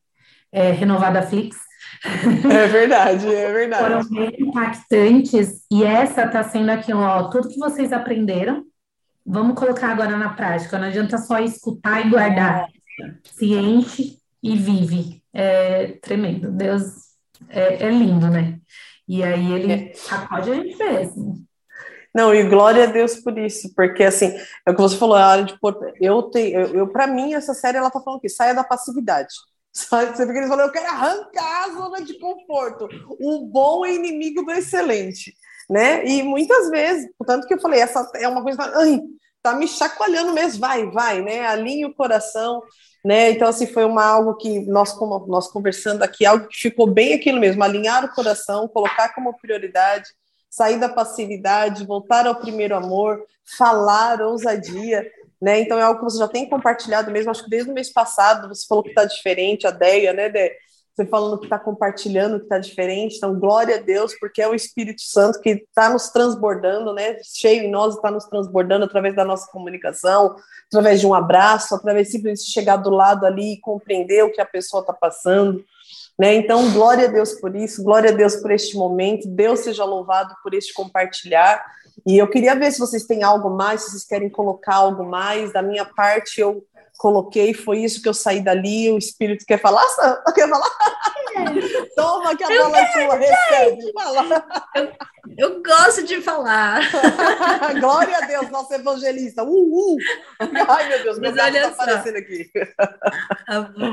é, 0.51 0.71
renovada 0.71 1.19
a 1.19 1.23
Flix. 1.23 1.57
É 2.03 2.67
verdade, 2.67 3.33
é 3.33 3.51
verdade. 3.51 3.83
Foram 3.83 4.09
bem 4.09 4.35
impactantes 4.39 5.63
e 5.71 5.83
essa 5.83 6.25
está 6.25 6.43
sendo 6.43 6.69
aquilo, 6.69 6.99
ó, 6.99 7.29
tudo 7.29 7.47
que 7.47 7.57
vocês 7.57 7.93
aprenderam, 7.93 8.65
vamos 9.25 9.57
colocar 9.57 9.89
agora 9.89 10.17
na 10.17 10.33
prática. 10.33 10.77
Não 10.77 10.87
adianta 10.87 11.17
só 11.17 11.39
escutar 11.39 12.05
e 12.05 12.09
guardar. 12.09 12.67
Se 13.23 13.53
enche 13.53 14.17
e 14.41 14.57
vive. 14.57 15.23
É 15.33 15.97
tremendo. 16.01 16.51
Deus 16.51 16.83
é, 17.49 17.85
é 17.85 17.89
lindo, 17.89 18.27
né? 18.27 18.59
E 19.07 19.23
aí 19.23 19.53
ele 19.53 19.71
é. 19.71 19.93
sacode 19.93 20.51
a 20.51 20.55
gente 20.55 20.77
mesmo. 20.77 21.43
Não, 22.13 22.33
e 22.33 22.43
glória 22.43 22.83
a 22.83 22.91
Deus 22.91 23.15
por 23.15 23.37
isso, 23.39 23.73
porque 23.75 24.03
assim, 24.03 24.37
é 24.65 24.71
o 24.71 24.75
que 24.75 24.81
você 24.81 24.95
falou, 24.95 25.15
a 25.15 25.25
área 25.25 25.45
de 25.45 25.57
eu 25.99 26.21
tenho, 26.23 26.59
eu, 26.59 26.75
eu 26.75 26.87
para 26.87 27.07
mim 27.07 27.33
essa 27.33 27.55
série 27.55 27.77
ela 27.77 27.89
tá 27.89 27.99
falando 27.99 28.21
que 28.21 28.29
saia 28.29 28.53
da 28.53 28.63
passividade. 28.63 29.33
Sabe? 29.73 30.15
Você 30.15 30.27
fica 30.27 30.37
eles 30.37 30.49
falam, 30.49 30.67
eu 30.67 30.71
quero 30.71 30.87
arrancar 30.87 31.63
a 31.65 31.73
zona 31.73 32.01
de 32.01 32.19
conforto. 32.19 32.87
O 33.19 33.47
bom 33.47 33.83
é 33.83 33.93
inimigo 33.93 34.43
do 34.43 34.51
excelente, 34.51 35.33
né? 35.67 36.05
E 36.05 36.21
muitas 36.21 36.69
vezes, 36.69 37.09
portanto 37.17 37.47
que 37.47 37.55
eu 37.55 37.59
falei, 37.59 37.81
essa 37.81 38.07
é 38.15 38.27
uma 38.27 38.43
coisa, 38.43 38.61
ai, 38.61 39.01
tá 39.41 39.55
me 39.55 39.67
chacoalhando 39.67 40.31
mesmo, 40.31 40.59
vai, 40.59 40.85
vai, 40.91 41.21
né? 41.23 41.47
Alinhe 41.47 41.85
o 41.85 41.93
coração, 41.95 42.61
né? 43.03 43.31
Então, 43.31 43.47
assim, 43.47 43.65
foi 43.65 43.83
uma 43.83 44.05
algo 44.05 44.35
que 44.35 44.59
nós, 44.67 44.93
como 44.93 45.25
nós 45.27 45.47
conversando 45.47 46.03
aqui, 46.03 46.23
algo 46.23 46.47
que 46.47 46.55
ficou 46.55 46.85
bem 46.85 47.15
aquilo 47.15 47.39
mesmo, 47.39 47.63
alinhar 47.63 48.05
o 48.05 48.13
coração, 48.13 48.67
colocar 48.67 49.13
como 49.15 49.37
prioridade, 49.39 50.07
sair 50.49 50.79
da 50.79 50.87
passividade, 50.87 51.85
voltar 51.85 52.27
ao 52.27 52.35
primeiro 52.35 52.75
amor, 52.75 53.25
falar, 53.57 54.21
ousadia, 54.21 55.03
né? 55.43 55.59
Então 55.59 55.77
é 55.77 55.83
algo 55.83 55.99
que 55.99 56.05
você 56.05 56.17
já 56.17 56.27
tem 56.27 56.47
compartilhado 56.47 57.11
mesmo, 57.11 57.29
acho 57.29 57.43
que 57.43 57.49
desde 57.49 57.69
o 57.69 57.73
mês 57.73 57.91
passado 57.91 58.47
você 58.47 58.65
falou 58.65 58.81
que 58.81 58.91
está 58.91 59.03
diferente, 59.03 59.67
a 59.67 59.71
Deia, 59.71 60.13
né, 60.13 60.29
Dé? 60.29 60.55
Você 60.95 61.05
falando 61.05 61.39
que 61.39 61.47
está 61.47 61.59
compartilhando, 61.59 62.37
que 62.37 62.45
está 62.45 62.59
diferente, 62.59 63.17
então 63.17 63.37
glória 63.37 63.75
a 63.75 63.79
Deus, 63.79 64.13
porque 64.19 64.41
é 64.41 64.47
o 64.47 64.55
Espírito 64.55 65.01
Santo 65.01 65.41
que 65.41 65.49
está 65.49 65.89
nos 65.89 66.09
transbordando, 66.09 66.93
né? 66.93 67.17
Cheio 67.23 67.63
em 67.63 67.69
nós, 67.69 67.95
está 67.95 68.09
nos 68.09 68.23
transbordando 68.25 68.85
através 68.85 69.13
da 69.15 69.25
nossa 69.25 69.51
comunicação, 69.51 70.33
através 70.67 71.01
de 71.01 71.07
um 71.07 71.13
abraço, 71.13 71.75
através 71.75 72.07
de 72.07 72.13
simplesmente 72.13 72.49
chegar 72.49 72.77
do 72.77 72.91
lado 72.91 73.25
ali 73.25 73.53
e 73.53 73.59
compreender 73.59 74.23
o 74.23 74.31
que 74.31 74.39
a 74.39 74.45
pessoa 74.45 74.79
está 74.79 74.93
passando. 74.93 75.65
Né? 76.17 76.35
Então, 76.35 76.71
glória 76.71 77.09
a 77.09 77.11
Deus 77.11 77.33
por 77.33 77.53
isso, 77.53 77.83
glória 77.83 78.11
a 78.11 78.13
Deus 78.13 78.37
por 78.37 78.51
este 78.51 78.77
momento, 78.77 79.27
Deus 79.27 79.61
seja 79.61 79.83
louvado 79.83 80.33
por 80.41 80.53
este 80.53 80.73
compartilhar. 80.73 81.65
E 82.05 82.17
eu 82.17 82.29
queria 82.29 82.55
ver 82.55 82.71
se 82.71 82.79
vocês 82.79 83.05
têm 83.05 83.23
algo 83.23 83.49
mais, 83.49 83.81
se 83.81 83.91
vocês 83.91 84.05
querem 84.05 84.29
colocar 84.29 84.75
algo 84.75 85.05
mais. 85.05 85.53
Da 85.53 85.61
minha 85.61 85.85
parte, 85.85 86.41
eu 86.41 86.65
coloquei, 87.03 87.53
foi 87.53 87.79
isso 87.79 88.01
que 88.01 88.07
eu 88.07 88.13
saí 88.13 88.39
dali. 88.39 88.89
O 88.89 88.97
Espírito 88.97 89.45
quer 89.45 89.59
falar? 89.59 89.83
Quer 90.33 90.47
falar? 90.47 90.69
É. 91.35 91.83
Toma 91.97 92.33
que 92.37 92.45
a 92.45 92.47
bola 92.47 92.79
é 92.79 92.91
sua, 92.93 93.15
recebe. 93.17 93.91
Fala. 93.93 94.45
Eu, 94.73 94.91
eu, 95.37 95.61
gosto 95.61 96.05
de 96.05 96.21
falar. 96.21 96.79
Glória 97.77 98.17
a 98.19 98.21
Deus, 98.21 98.49
nosso 98.49 98.73
evangelista. 98.73 99.43
Uh, 99.43 99.49
uh. 99.49 99.97
Ai, 100.69 100.87
meu 100.87 101.03
Deus, 101.03 101.19
meu 101.19 101.33
gato 101.33 101.57
está 101.57 101.67
aparecendo 101.67 102.15
aqui. 102.15 102.49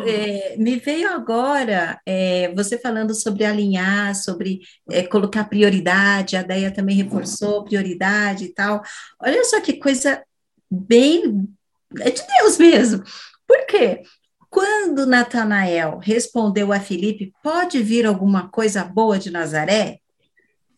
É, 0.06 0.56
me 0.56 0.76
veio 0.76 1.12
agora 1.12 2.00
é, 2.06 2.52
você 2.54 2.78
falando 2.78 3.12
sobre 3.12 3.44
alinhar, 3.44 4.14
sobre 4.14 4.60
é, 4.88 5.02
colocar 5.02 5.48
prioridade, 5.48 6.36
a 6.36 6.42
Deia 6.42 6.70
também 6.70 6.94
reforçou 6.94 7.64
prioridade 7.64 8.44
e 8.44 8.54
tal. 8.54 8.82
Olha 9.20 9.42
só 9.42 9.60
que 9.60 9.72
coisa 9.72 10.22
bem 10.70 11.48
é 11.98 12.10
de 12.10 12.22
Deus 12.38 12.58
mesmo. 12.58 13.02
Por 13.46 13.66
quê? 13.66 14.02
Quando 14.48 15.06
Natanael 15.06 15.98
respondeu 15.98 16.72
a 16.72 16.80
Filipe, 16.80 17.32
pode 17.42 17.82
vir 17.82 18.04
alguma 18.04 18.48
coisa 18.48 18.84
boa 18.84 19.18
de 19.18 19.30
Nazaré? 19.30 19.98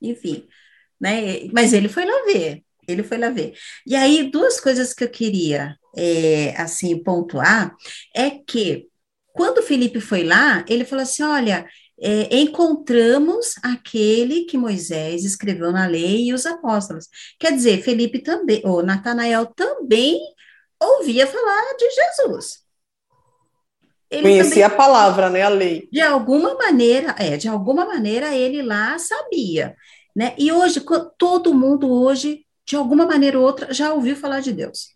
Enfim, 0.01 0.47
né? 1.01 1.47
Mas 1.53 1.73
ele 1.73 1.89
foi 1.89 2.05
lá 2.05 2.25
ver, 2.27 2.63
ele 2.87 3.03
foi 3.03 3.19
lá 3.19 3.31
ver. 3.31 3.55
E 3.87 3.97
aí, 3.97 4.31
duas 4.31 4.61
coisas 4.61 4.93
que 4.93 5.05
eu 5.05 5.09
queria, 5.09 5.77
é, 5.97 6.55
assim, 6.57 7.03
pontuar, 7.03 7.75
é 8.15 8.31
que 8.31 8.89
quando 9.33 9.63
Felipe 9.63 10.01
foi 10.01 10.25
lá, 10.25 10.65
ele 10.69 10.85
falou 10.85 11.05
assim, 11.05 11.23
olha, 11.23 11.67
é, 12.01 12.37
encontramos 12.37 13.55
aquele 13.63 14.45
que 14.45 14.59
Moisés 14.59 15.25
escreveu 15.25 15.73
na 15.73 15.87
lei 15.87 16.27
e 16.27 16.35
os 16.35 16.45
apóstolos. 16.45 17.09
Quer 17.39 17.53
dizer, 17.53 17.83
Felipe 17.83 18.19
também, 18.19 18.61
ou 18.65 18.83
Natanael 18.83 19.47
também 19.47 20.21
ouvia 20.83 21.27
falar 21.27 21.75
de 21.77 21.91
Jesus. 21.91 22.63
Ele 24.11 24.23
Conhecia 24.23 24.51
também, 24.51 24.65
a 24.65 24.71
palavra, 24.71 25.31
né, 25.31 25.43
a 25.43 25.49
lei. 25.49 25.89
De 25.91 26.01
alguma 26.01 26.55
maneira, 26.55 27.15
é, 27.19 27.37
de 27.37 27.49
alguma 27.49 27.87
maneira 27.87 28.35
ele 28.35 28.61
lá 28.61 28.99
sabia, 28.99 29.75
né? 30.15 30.35
E 30.37 30.53
hoje 30.53 30.85
todo 31.17 31.55
mundo 31.55 31.91
hoje, 31.91 32.45
de 32.67 32.77
alguma 32.77 33.07
maneira 33.07 33.39
ou 33.39 33.45
outra, 33.45 33.73
já 33.73 33.93
ouviu 33.93 34.15
falar 34.15 34.41
de 34.41 34.53
Deus. 34.53 34.91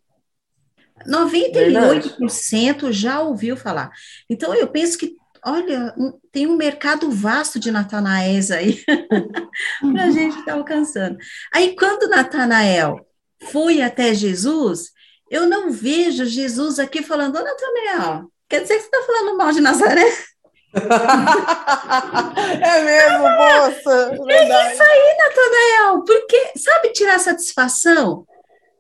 98% 1.09 1.53
Verdade. 1.53 2.93
já 2.93 3.21
ouviu 3.21 3.57
falar. 3.57 3.91
Então 4.29 4.55
eu 4.55 4.69
penso 4.69 4.99
que 4.99 5.17
olha, 5.47 5.95
um, 5.97 6.13
tem 6.33 6.47
um 6.49 6.57
mercado 6.57 7.09
vasto 7.09 7.61
de 7.61 7.71
Natanaéis 7.71 8.51
aí 8.51 8.83
para 9.93 10.05
a 10.05 10.11
gente 10.11 10.39
estar 10.39 10.53
tá 10.53 10.55
alcançando. 10.55 11.17
Aí, 11.55 11.77
quando 11.77 12.11
Natanael 12.11 13.07
foi 13.53 13.81
até 13.81 14.13
Jesus, 14.13 14.91
eu 15.31 15.47
não 15.47 15.71
vejo 15.71 16.25
Jesus 16.25 16.79
aqui 16.79 17.03
falando, 17.03 17.37
ô 17.37 17.43
Natanael, 17.43 18.31
quer 18.49 18.63
dizer 18.63 18.77
que 18.77 18.83
você 18.83 18.87
está 18.87 19.03
falando 19.03 19.37
mal 19.37 19.53
de 19.53 19.61
Nazaré? 19.61 20.07
é 22.63 22.83
mesmo, 22.85 23.23
moça. 23.23 24.17
É 24.29 24.73
isso 24.73 24.83
aí, 24.83 25.17
Natanael, 25.19 26.05
porque, 26.05 26.53
sabe, 26.57 26.93
tirar 26.93 27.19
satisfação? 27.19 28.27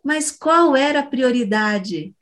Mas 0.04 0.30
qual 0.30 0.76
era 0.76 1.00
a 1.00 1.06
prioridade 1.06 2.14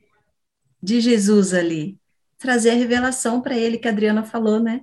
de 0.83 1.01
Jesus 1.01 1.53
ali? 1.53 1.99
Trazer 2.39 2.71
a 2.71 2.75
revelação 2.75 3.41
para 3.41 3.57
ele, 3.57 3.79
que 3.79 3.89
a 3.89 3.91
Adriana 3.91 4.25
falou, 4.25 4.61
né? 4.61 4.83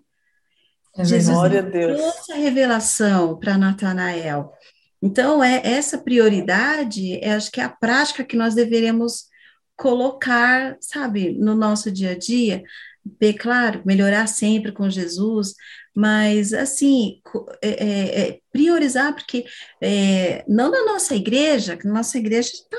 É 0.95 1.05
Jesus 1.05 1.35
Glória 1.35 1.59
a 1.59 1.63
Deus. 1.63 1.99
trouxe 1.99 2.33
a 2.33 2.35
revelação 2.35 3.39
para 3.39 3.57
Natanael. 3.57 4.53
Então, 5.01 5.43
é 5.43 5.61
essa 5.63 5.97
prioridade, 5.97 7.15
é, 7.23 7.33
acho 7.33 7.51
que 7.51 7.59
é 7.59 7.63
a 7.63 7.69
prática 7.69 8.23
que 8.23 8.35
nós 8.35 8.53
deveríamos 8.53 9.30
colocar, 9.81 10.77
sabe, 10.79 11.31
no 11.31 11.55
nosso 11.55 11.91
dia 11.91 12.11
a 12.11 12.17
dia, 12.17 12.61
bem 13.03 13.33
claro, 13.33 13.81
melhorar 13.83 14.27
sempre 14.27 14.71
com 14.71 14.87
Jesus, 14.87 15.55
mas 15.93 16.53
assim, 16.53 17.19
é, 17.63 17.69
é, 17.69 18.21
é, 18.21 18.39
priorizar, 18.51 19.11
porque 19.15 19.43
é, 19.81 20.45
não 20.47 20.69
na 20.69 20.85
nossa 20.85 21.15
igreja, 21.15 21.75
que 21.75 21.87
nossa 21.87 22.15
igreja 22.19 22.51
está 22.51 22.77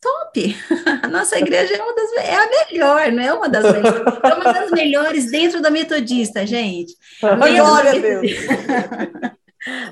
top, 0.00 0.56
a 1.04 1.06
nossa 1.06 1.38
igreja 1.38 1.76
é 1.76 1.82
uma 1.82 1.94
das 1.94 2.12
é 2.14 2.34
a 2.34 2.50
melhor, 2.50 3.12
não 3.12 3.22
é 3.22 3.32
uma 3.32 3.48
das 3.48 3.72
melhores, 3.72 4.18
é 4.24 4.34
uma 4.34 4.52
das 4.52 4.70
melhores 4.72 5.30
dentro 5.30 5.62
da 5.62 5.70
metodista, 5.70 6.44
gente. 6.44 6.96
Glória 7.22 7.92
a 7.92 7.98
Deus. 7.98 8.32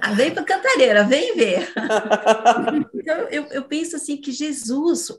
Ah, 0.01 0.13
vem 0.13 0.33
para 0.33 0.43
Cantareira, 0.43 1.05
vem 1.05 1.37
ver. 1.37 1.69
então, 2.95 3.17
eu, 3.31 3.45
eu 3.53 3.63
penso 3.63 3.95
assim 3.95 4.17
que 4.17 4.33
Jesus, 4.33 5.13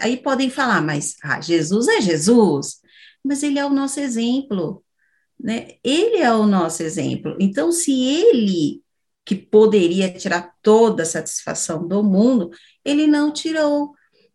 aí 0.00 0.16
podem 0.16 0.50
falar, 0.50 0.80
mas 0.82 1.16
ah, 1.22 1.40
Jesus 1.40 1.88
é 1.88 2.00
Jesus, 2.00 2.80
mas 3.24 3.42
ele 3.42 3.58
é 3.58 3.66
o 3.66 3.70
nosso 3.70 4.00
exemplo, 4.00 4.84
né? 5.38 5.76
Ele 5.84 6.18
é 6.18 6.32
o 6.32 6.46
nosso 6.46 6.82
exemplo. 6.82 7.36
Então, 7.40 7.70
se 7.72 7.92
ele 7.92 8.82
que 9.24 9.36
poderia 9.36 10.10
tirar 10.10 10.54
toda 10.62 11.02
a 11.02 11.06
satisfação 11.06 11.86
do 11.86 12.02
mundo, 12.02 12.50
ele 12.82 13.06
não 13.06 13.30
tirou. 13.30 13.92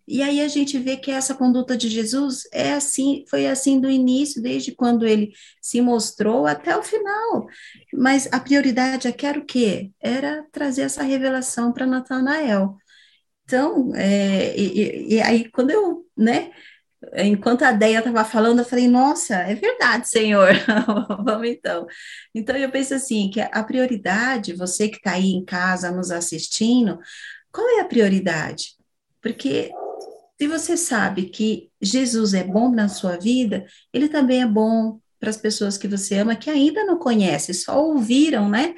E 0.07 0.21
aí 0.21 0.39
a 0.41 0.47
gente 0.47 0.77
vê 0.77 0.97
que 0.97 1.09
essa 1.09 1.33
conduta 1.33 1.75
de 1.75 1.89
Jesus 1.89 2.43
é 2.53 2.73
assim, 2.73 3.23
foi 3.27 3.47
assim 3.47 3.79
do 3.79 3.89
início, 3.89 4.39
desde 4.39 4.71
quando 4.71 5.07
ele 5.07 5.33
se 5.61 5.81
mostrou 5.81 6.45
até 6.45 6.77
o 6.77 6.83
final. 6.83 7.47
Mas 7.91 8.27
a 8.31 8.39
prioridade 8.39 9.07
aqui 9.07 9.25
era 9.25 9.39
o 9.39 9.45
quê? 9.45 9.91
Era 9.99 10.45
trazer 10.51 10.83
essa 10.83 11.01
revelação 11.01 11.73
para 11.73 11.87
Natanael. 11.87 12.77
Então, 13.45 13.93
é, 13.95 14.57
e, 14.57 15.15
e, 15.15 15.21
aí 15.21 15.49
quando 15.49 15.71
eu, 15.71 16.05
né, 16.17 16.51
enquanto 17.17 17.63
a 17.63 17.71
Deia 17.71 17.99
estava 17.99 18.23
falando, 18.23 18.59
eu 18.59 18.65
falei, 18.65 18.87
nossa, 18.87 19.35
é 19.35 19.55
verdade, 19.55 20.09
Senhor, 20.09 20.53
vamos 21.23 21.47
então. 21.49 21.85
Então 22.33 22.55
eu 22.55 22.71
penso 22.71 22.93
assim, 22.93 23.29
que 23.29 23.41
a 23.41 23.63
prioridade, 23.63 24.55
você 24.55 24.87
que 24.87 24.97
está 24.97 25.13
aí 25.13 25.31
em 25.31 25.43
casa 25.43 25.91
nos 25.91 26.11
assistindo, 26.11 26.99
qual 27.51 27.67
é 27.77 27.81
a 27.81 27.85
prioridade? 27.85 28.75
Porque 29.21 29.71
se 30.39 30.47
você 30.47 30.75
sabe 30.75 31.29
que 31.29 31.69
Jesus 31.81 32.33
é 32.33 32.43
bom 32.43 32.69
na 32.71 32.87
sua 32.87 33.17
vida, 33.17 33.65
ele 33.93 34.09
também 34.09 34.41
é 34.41 34.47
bom 34.47 34.99
para 35.19 35.29
as 35.29 35.37
pessoas 35.37 35.77
que 35.77 35.87
você 35.87 36.17
ama, 36.17 36.35
que 36.35 36.49
ainda 36.49 36.83
não 36.83 36.99
conhecem, 36.99 37.55
só 37.55 37.81
ouviram, 37.81 38.49
né? 38.49 38.75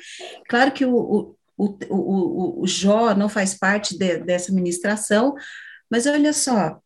Claro 0.47 0.71
que 0.71 0.85
o, 0.85 0.95
o, 0.95 1.34
o, 1.57 1.77
o, 1.89 2.63
o 2.63 2.67
Jó 2.67 3.13
não 3.13 3.29
faz 3.29 3.53
parte 3.53 3.97
de, 3.97 4.17
dessa 4.17 4.51
ministração, 4.51 5.35
mas 5.89 6.05
olha 6.05 6.33
só, 6.33 6.79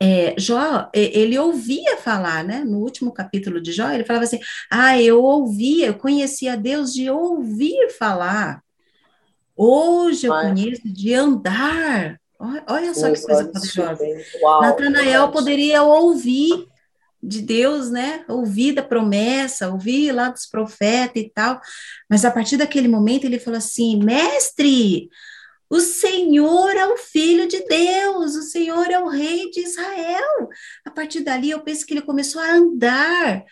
é, 0.00 0.34
Jó, 0.38 0.90
ele 0.94 1.38
ouvia 1.38 1.96
falar, 1.96 2.44
né? 2.44 2.62
No 2.64 2.78
último 2.78 3.12
capítulo 3.12 3.60
de 3.60 3.72
Jó, 3.72 3.90
ele 3.90 4.04
falava 4.04 4.24
assim: 4.24 4.40
Ah, 4.70 5.00
eu 5.00 5.22
ouvia, 5.22 5.86
eu 5.88 5.94
conhecia 5.94 6.56
Deus 6.56 6.92
de 6.92 7.10
ouvir 7.10 7.90
falar. 7.98 8.62
Hoje 9.56 10.26
eu 10.26 10.32
conheço 10.32 10.82
de 10.84 11.12
andar 11.14 12.18
Olha 12.38 12.94
só 12.94 13.10
que 13.10 13.20
coisa 13.20 13.46
poderosa. 13.46 14.06
Natanael 14.60 15.32
poderia 15.32 15.82
ouvir 15.82 16.68
de 17.22 17.42
Deus, 17.42 17.90
né? 17.90 18.24
Ouvir 18.28 18.72
da 18.72 18.82
promessa, 18.82 19.70
ouvir 19.70 20.12
lá 20.12 20.28
dos 20.28 20.46
profetas 20.46 21.22
e 21.22 21.30
tal. 21.30 21.60
Mas 22.08 22.24
a 22.24 22.30
partir 22.30 22.56
daquele 22.56 22.88
momento 22.88 23.24
ele 23.24 23.38
falou 23.38 23.58
assim: 23.58 23.98
Mestre, 24.02 25.08
o 25.70 25.80
Senhor 25.80 26.70
é 26.76 26.86
o 26.86 26.96
Filho 26.96 27.46
de 27.46 27.64
Deus, 27.66 28.34
o 28.36 28.42
Senhor 28.42 28.90
é 28.90 28.98
o 28.98 29.08
Rei 29.08 29.50
de 29.50 29.60
Israel. 29.60 30.48
A 30.84 30.90
partir 30.90 31.20
dali 31.20 31.50
eu 31.50 31.60
penso 31.60 31.84
que 31.84 31.94
ele 31.94 32.02
começou 32.02 32.40
a 32.40 32.54
andar 32.54 33.44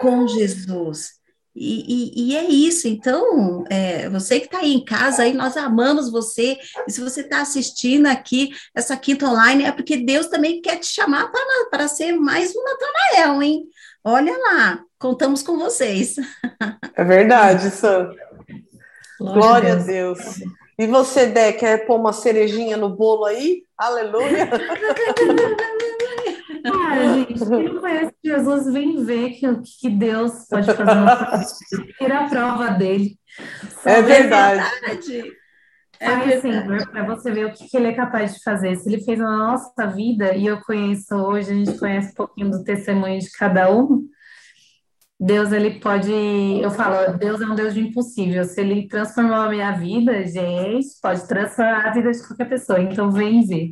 com 0.00 0.26
Jesus. 0.26 1.21
E, 1.54 1.84
e, 1.86 2.30
e, 2.30 2.36
é 2.36 2.44
isso, 2.44 2.88
então, 2.88 3.64
é, 3.68 4.08
você 4.08 4.40
que 4.40 4.46
está 4.46 4.60
aí 4.60 4.72
em 4.72 4.84
casa, 4.84 5.22
aí 5.22 5.34
nós 5.34 5.54
amamos 5.54 6.10
você, 6.10 6.56
e 6.88 6.90
se 6.90 7.02
você 7.02 7.20
está 7.20 7.42
assistindo 7.42 8.06
aqui 8.06 8.52
essa 8.74 8.96
quinta 8.96 9.26
online, 9.26 9.64
é 9.64 9.72
porque 9.72 9.98
Deus 9.98 10.28
também 10.28 10.62
quer 10.62 10.78
te 10.78 10.86
chamar 10.86 11.30
para 11.70 11.88
ser 11.88 12.12
mais 12.12 12.54
um 12.56 12.64
Natanael, 12.64 13.42
hein? 13.42 13.64
Olha 14.02 14.36
lá, 14.38 14.80
contamos 14.98 15.42
com 15.42 15.58
vocês. 15.58 16.16
É 16.94 17.04
verdade, 17.04 17.70
Sam. 17.70 18.10
Glória, 19.18 19.40
Glória 19.40 19.72
a 19.72 19.76
Deus. 19.76 20.18
Deus. 20.18 20.52
E 20.78 20.86
você, 20.86 21.26
Dé, 21.26 21.52
quer 21.52 21.86
pôr 21.86 21.98
uma 21.98 22.12
cerejinha 22.12 22.76
no 22.76 22.90
bolo 22.90 23.24
aí? 23.24 23.62
Aleluia! 23.78 24.50
Cara, 26.62 27.14
gente, 27.14 27.34
quem 27.34 27.74
não 27.74 27.80
conhece 27.80 28.14
Jesus, 28.24 28.72
vem 28.72 29.04
ver 29.04 29.30
que, 29.30 29.46
que 29.80 29.90
Deus 29.90 30.46
pode 30.48 30.66
fazer 30.66 30.92
uma 30.92 31.44
Tira 31.98 32.18
a 32.20 32.28
prova 32.28 32.68
dele. 32.70 33.18
Só 33.82 33.90
é 33.90 34.02
verdade. 34.02 34.62
verdade. 34.80 35.32
É 36.00 36.06
assim, 36.34 36.50
para 36.90 37.04
você 37.04 37.30
ver 37.30 37.46
o 37.46 37.52
que, 37.52 37.68
que, 37.68 37.76
ele 37.76 37.86
é 37.86 37.92
capaz 37.92 38.34
de 38.34 38.42
fazer. 38.42 38.74
Se 38.76 38.88
ele 38.88 39.04
fez 39.04 39.18
na 39.18 39.36
nossa 39.36 39.86
vida, 39.86 40.34
e 40.34 40.46
eu 40.46 40.60
conheço 40.60 41.14
hoje, 41.14 41.52
a 41.52 41.54
gente 41.54 41.78
conhece 41.78 42.10
um 42.10 42.14
pouquinho 42.14 42.50
do 42.50 42.64
testemunho 42.64 43.20
de 43.20 43.30
cada 43.30 43.72
um, 43.72 44.08
Deus, 45.24 45.52
ele 45.52 45.78
pode. 45.78 46.10
Eu 46.60 46.72
falo, 46.72 47.16
Deus 47.16 47.40
é 47.40 47.46
um 47.46 47.54
Deus 47.54 47.74
de 47.74 47.80
impossível. 47.80 48.42
Se 48.44 48.60
ele 48.60 48.88
transformou 48.88 49.36
a 49.36 49.48
minha 49.48 49.70
vida, 49.70 50.26
gente, 50.26 50.88
pode 51.00 51.28
transformar 51.28 51.86
a 51.86 51.92
vida 51.92 52.10
de 52.10 52.26
qualquer 52.26 52.48
pessoa. 52.48 52.80
Então, 52.80 53.08
vem 53.08 53.46
ver. 53.46 53.70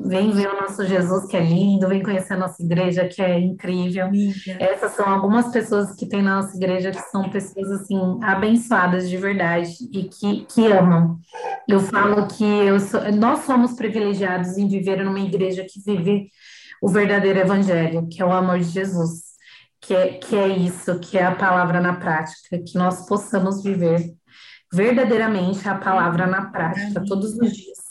Vem 0.00 0.30
ver 0.30 0.48
o 0.48 0.60
nosso 0.60 0.84
Jesus, 0.84 1.26
que 1.26 1.36
é 1.36 1.40
lindo. 1.40 1.88
Vem 1.88 2.02
conhecer 2.02 2.34
a 2.34 2.38
nossa 2.38 2.62
igreja, 2.62 3.06
que 3.06 3.22
é 3.22 3.38
incrível. 3.38 4.10
Essas 4.58 4.92
são 4.92 5.08
algumas 5.08 5.52
pessoas 5.52 5.94
que 5.94 6.06
tem 6.06 6.22
na 6.22 6.42
nossa 6.42 6.56
igreja 6.56 6.90
que 6.90 7.02
são 7.10 7.28
pessoas, 7.30 7.70
assim, 7.70 7.98
abençoadas 8.22 9.08
de 9.08 9.16
verdade 9.16 9.72
e 9.92 10.04
que, 10.04 10.46
que 10.46 10.66
amam. 10.66 11.18
Eu 11.68 11.80
falo 11.80 12.26
que 12.26 12.44
eu 12.44 12.78
sou, 12.80 13.00
nós 13.12 13.40
somos 13.40 13.74
privilegiados 13.74 14.56
em 14.58 14.68
viver 14.68 15.04
numa 15.04 15.20
igreja 15.20 15.64
que 15.68 15.80
vive 15.80 16.30
o 16.82 16.88
verdadeiro 16.88 17.38
evangelho, 17.38 18.06
que 18.08 18.20
é 18.20 18.24
o 18.24 18.32
amor 18.32 18.58
de 18.58 18.64
Jesus 18.68 19.26
que 19.86 19.94
é, 19.94 20.08
que 20.14 20.34
é 20.34 20.48
isso, 20.48 20.98
que 20.98 21.16
é 21.16 21.24
a 21.24 21.34
palavra 21.34 21.80
na 21.80 21.94
prática, 21.94 22.58
que 22.58 22.76
nós 22.76 23.06
possamos 23.06 23.62
viver 23.62 24.14
verdadeiramente 24.72 25.68
a 25.68 25.76
palavra 25.76 26.26
na 26.26 26.50
prática 26.50 27.04
todos 27.06 27.36
os 27.36 27.52
dias. 27.52 27.85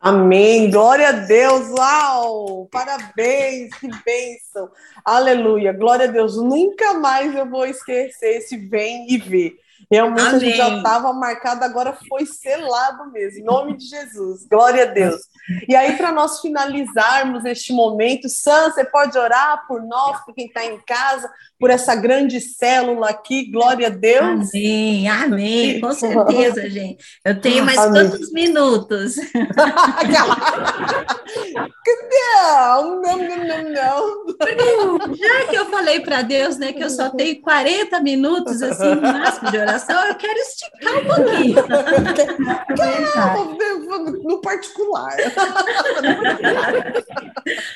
Amém, 0.00 0.70
glória 0.70 1.10
a 1.10 1.12
Deus, 1.12 1.68
uau, 1.78 2.66
parabéns, 2.72 3.68
que 3.74 3.86
bênção, 4.02 4.70
aleluia, 5.04 5.74
glória 5.74 6.08
a 6.08 6.10
Deus, 6.10 6.38
nunca 6.38 6.94
mais 6.94 7.34
eu 7.34 7.44
vou 7.44 7.66
esquecer 7.66 8.38
esse 8.38 8.56
vem 8.56 9.04
e 9.10 9.18
ver. 9.18 9.58
Realmente 9.90 10.20
Amém. 10.22 10.36
a 10.36 10.38
gente 10.38 10.56
já 10.56 10.76
estava 10.78 11.12
marcado, 11.12 11.64
agora 11.64 11.98
foi 12.08 12.24
selado 12.24 13.10
mesmo, 13.12 13.40
em 13.40 13.44
nome 13.44 13.76
de 13.76 13.84
Jesus, 13.84 14.46
glória 14.46 14.84
a 14.84 14.86
Deus. 14.86 15.20
E 15.68 15.76
aí, 15.76 15.96
para 15.98 16.12
nós 16.12 16.40
finalizarmos 16.40 17.44
este 17.44 17.72
momento, 17.72 18.26
Sam, 18.26 18.70
você 18.70 18.84
pode 18.84 19.18
orar 19.18 19.66
por 19.66 19.82
nós, 19.82 20.24
por 20.24 20.34
quem 20.34 20.46
está 20.46 20.64
em 20.64 20.80
casa, 20.80 21.30
por 21.60 21.68
essa 21.68 21.94
grande 21.94 22.40
célula 22.40 23.10
aqui, 23.10 23.50
glória 23.50 23.88
a 23.88 23.90
Deus. 23.90 24.48
Amém, 24.48 25.06
amém, 25.06 25.78
com 25.78 25.92
certeza, 25.92 26.68
gente. 26.70 27.04
Eu 27.22 27.38
tenho 27.38 27.66
mais 27.66 27.76
amém. 27.76 28.08
quantos 28.08 28.32
minutos? 28.32 29.16
não, 32.10 33.02
não, 33.02 33.18
não, 33.18 33.62
não. 33.70 35.14
Já 35.14 35.46
que 35.50 35.54
eu 35.54 35.66
falei 35.66 36.00
para 36.00 36.22
Deus, 36.22 36.56
né, 36.56 36.72
que 36.72 36.82
eu 36.82 36.88
só 36.88 37.10
tenho 37.10 37.42
40 37.42 38.00
minutos, 38.00 38.62
assim, 38.62 38.94
no 38.94 39.02
máximo 39.02 39.50
de 39.50 39.58
oração, 39.58 40.02
eu 40.06 40.14
quero 40.14 40.38
esticar 40.38 40.96
um 40.96 41.04
pouquinho. 41.04 41.56
no 44.24 44.40
particular. 44.40 45.14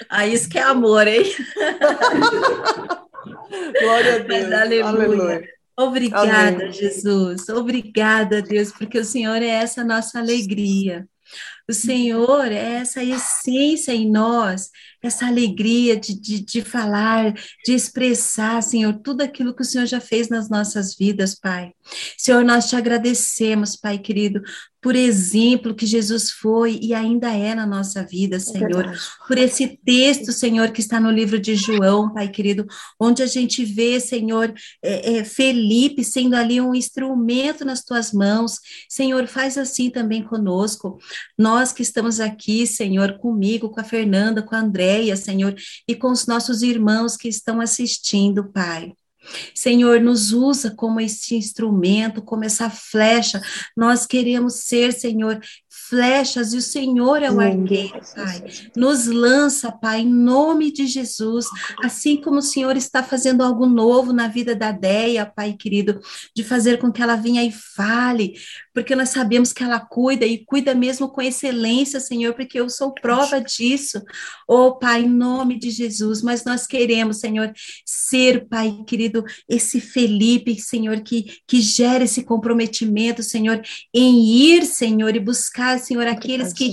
ah, 0.08 0.26
isso 0.26 0.48
que 0.48 0.58
é 0.58 0.62
amor, 0.62 1.06
hein? 1.06 1.24
Glória 3.80 4.16
a 4.16 4.18
Deus. 4.18 4.28
Mas, 4.28 4.52
aleluia. 4.52 4.84
aleluia. 4.86 5.48
Obrigada, 5.76 6.64
Amém. 6.64 6.72
Jesus. 6.72 7.48
Obrigada, 7.48 8.40
Deus, 8.40 8.70
porque 8.70 8.98
o 8.98 9.04
Senhor 9.04 9.42
é 9.42 9.48
essa 9.48 9.82
nossa 9.82 10.18
alegria. 10.20 11.08
O 11.68 11.72
Senhor 11.72 12.52
é 12.52 12.74
essa 12.74 13.02
essência 13.02 13.92
em 13.92 14.10
nós, 14.10 14.70
essa 15.04 15.26
alegria 15.26 15.96
de, 15.96 16.18
de, 16.18 16.40
de, 16.40 16.62
falar, 16.62 17.34
de 17.64 17.72
expressar, 17.72 18.62
Senhor, 18.62 18.94
tudo 18.94 19.20
aquilo 19.20 19.54
que 19.54 19.62
o 19.62 19.64
Senhor 19.64 19.86
já 19.86 20.00
fez 20.00 20.30
nas 20.30 20.48
nossas 20.48 20.96
vidas, 20.96 21.34
Pai. 21.34 21.72
Senhor, 22.16 22.42
nós 22.42 22.68
te 22.68 22.76
agradecemos, 22.76 23.76
Pai 23.76 23.98
querido, 23.98 24.40
por 24.84 24.94
exemplo 24.94 25.74
que 25.74 25.86
Jesus 25.86 26.30
foi 26.30 26.78
e 26.82 26.92
ainda 26.92 27.32
é 27.32 27.54
na 27.54 27.64
nossa 27.64 28.02
vida, 28.02 28.36
é 28.36 28.38
Senhor, 28.38 28.84
é 28.84 28.92
por 29.26 29.38
esse 29.38 29.78
texto, 29.82 30.30
Senhor, 30.30 30.72
que 30.72 30.80
está 30.80 31.00
no 31.00 31.10
livro 31.10 31.38
de 31.38 31.54
João, 31.54 32.12
Pai 32.12 32.28
querido, 32.28 32.66
onde 33.00 33.22
a 33.22 33.26
gente 33.26 33.64
vê, 33.64 33.98
Senhor, 33.98 34.52
é, 34.82 35.16
é, 35.16 35.24
Felipe 35.24 36.04
sendo 36.04 36.36
ali 36.36 36.60
um 36.60 36.74
instrumento 36.74 37.64
nas 37.64 37.82
tuas 37.82 38.12
mãos. 38.12 38.58
Senhor, 38.86 39.26
faz 39.26 39.56
assim 39.56 39.88
também 39.88 40.22
conosco. 40.22 40.98
Nós 41.38 41.72
que 41.72 41.82
estamos 41.82 42.20
aqui, 42.20 42.66
Senhor, 42.66 43.16
comigo, 43.18 43.70
com 43.70 43.80
a 43.80 43.84
Fernanda, 43.84 44.42
com 44.42 44.54
a 44.54 44.58
Andréia, 44.94 45.16
Senhor, 45.16 45.54
e 45.88 45.94
com 45.94 46.10
os 46.10 46.26
nossos 46.26 46.62
irmãos 46.62 47.16
que 47.16 47.28
estão 47.28 47.60
assistindo, 47.60 48.50
Pai. 48.52 48.92
Senhor, 49.54 50.02
nos 50.02 50.32
usa 50.32 50.70
como 50.70 51.00
este 51.00 51.34
instrumento, 51.34 52.20
como 52.20 52.44
essa 52.44 52.68
flecha. 52.68 53.40
Nós 53.74 54.04
queremos 54.04 54.56
ser, 54.66 54.92
Senhor, 54.92 55.40
flechas 55.88 56.52
e 56.52 56.58
o 56.58 56.62
Senhor 56.62 57.22
é 57.22 57.30
o 57.30 57.40
arqueiro, 57.40 58.00
Pai. 58.14 58.44
Nos 58.76 59.06
lança, 59.06 59.72
Pai, 59.72 60.00
em 60.00 60.08
nome 60.08 60.70
de 60.70 60.86
Jesus, 60.86 61.46
assim 61.82 62.20
como 62.20 62.36
o 62.36 62.42
Senhor 62.42 62.76
está 62.76 63.02
fazendo 63.02 63.42
algo 63.42 63.64
novo 63.64 64.12
na 64.12 64.28
vida 64.28 64.54
da 64.54 64.70
Deia, 64.70 65.24
Pai 65.24 65.54
querido, 65.54 66.00
de 66.36 66.44
fazer 66.44 66.78
com 66.78 66.92
que 66.92 67.02
ela 67.02 67.16
venha 67.16 67.42
e 67.42 67.50
fale 67.50 68.34
porque 68.74 68.96
nós 68.96 69.10
sabemos 69.10 69.52
que 69.52 69.62
ela 69.62 69.78
cuida 69.78 70.26
e 70.26 70.44
cuida 70.44 70.74
mesmo 70.74 71.08
com 71.08 71.22
excelência, 71.22 72.00
Senhor, 72.00 72.34
porque 72.34 72.58
eu 72.58 72.68
sou 72.68 72.92
prova 72.92 73.40
disso. 73.40 74.02
Oh, 74.48 74.74
Pai, 74.74 75.02
em 75.02 75.08
nome 75.08 75.56
de 75.56 75.70
Jesus, 75.70 76.20
mas 76.20 76.44
nós 76.44 76.66
queremos, 76.66 77.20
Senhor, 77.20 77.52
ser, 77.86 78.48
Pai 78.48 78.76
querido, 78.84 79.24
esse 79.48 79.80
Felipe, 79.80 80.60
Senhor, 80.60 81.00
que, 81.02 81.40
que 81.46 81.60
gera 81.60 82.02
esse 82.02 82.24
comprometimento, 82.24 83.22
Senhor, 83.22 83.62
em 83.94 84.24
ir, 84.26 84.66
Senhor, 84.66 85.14
e 85.14 85.20
buscar, 85.20 85.78
Senhor, 85.78 86.08
aqueles 86.08 86.52
que, 86.52 86.72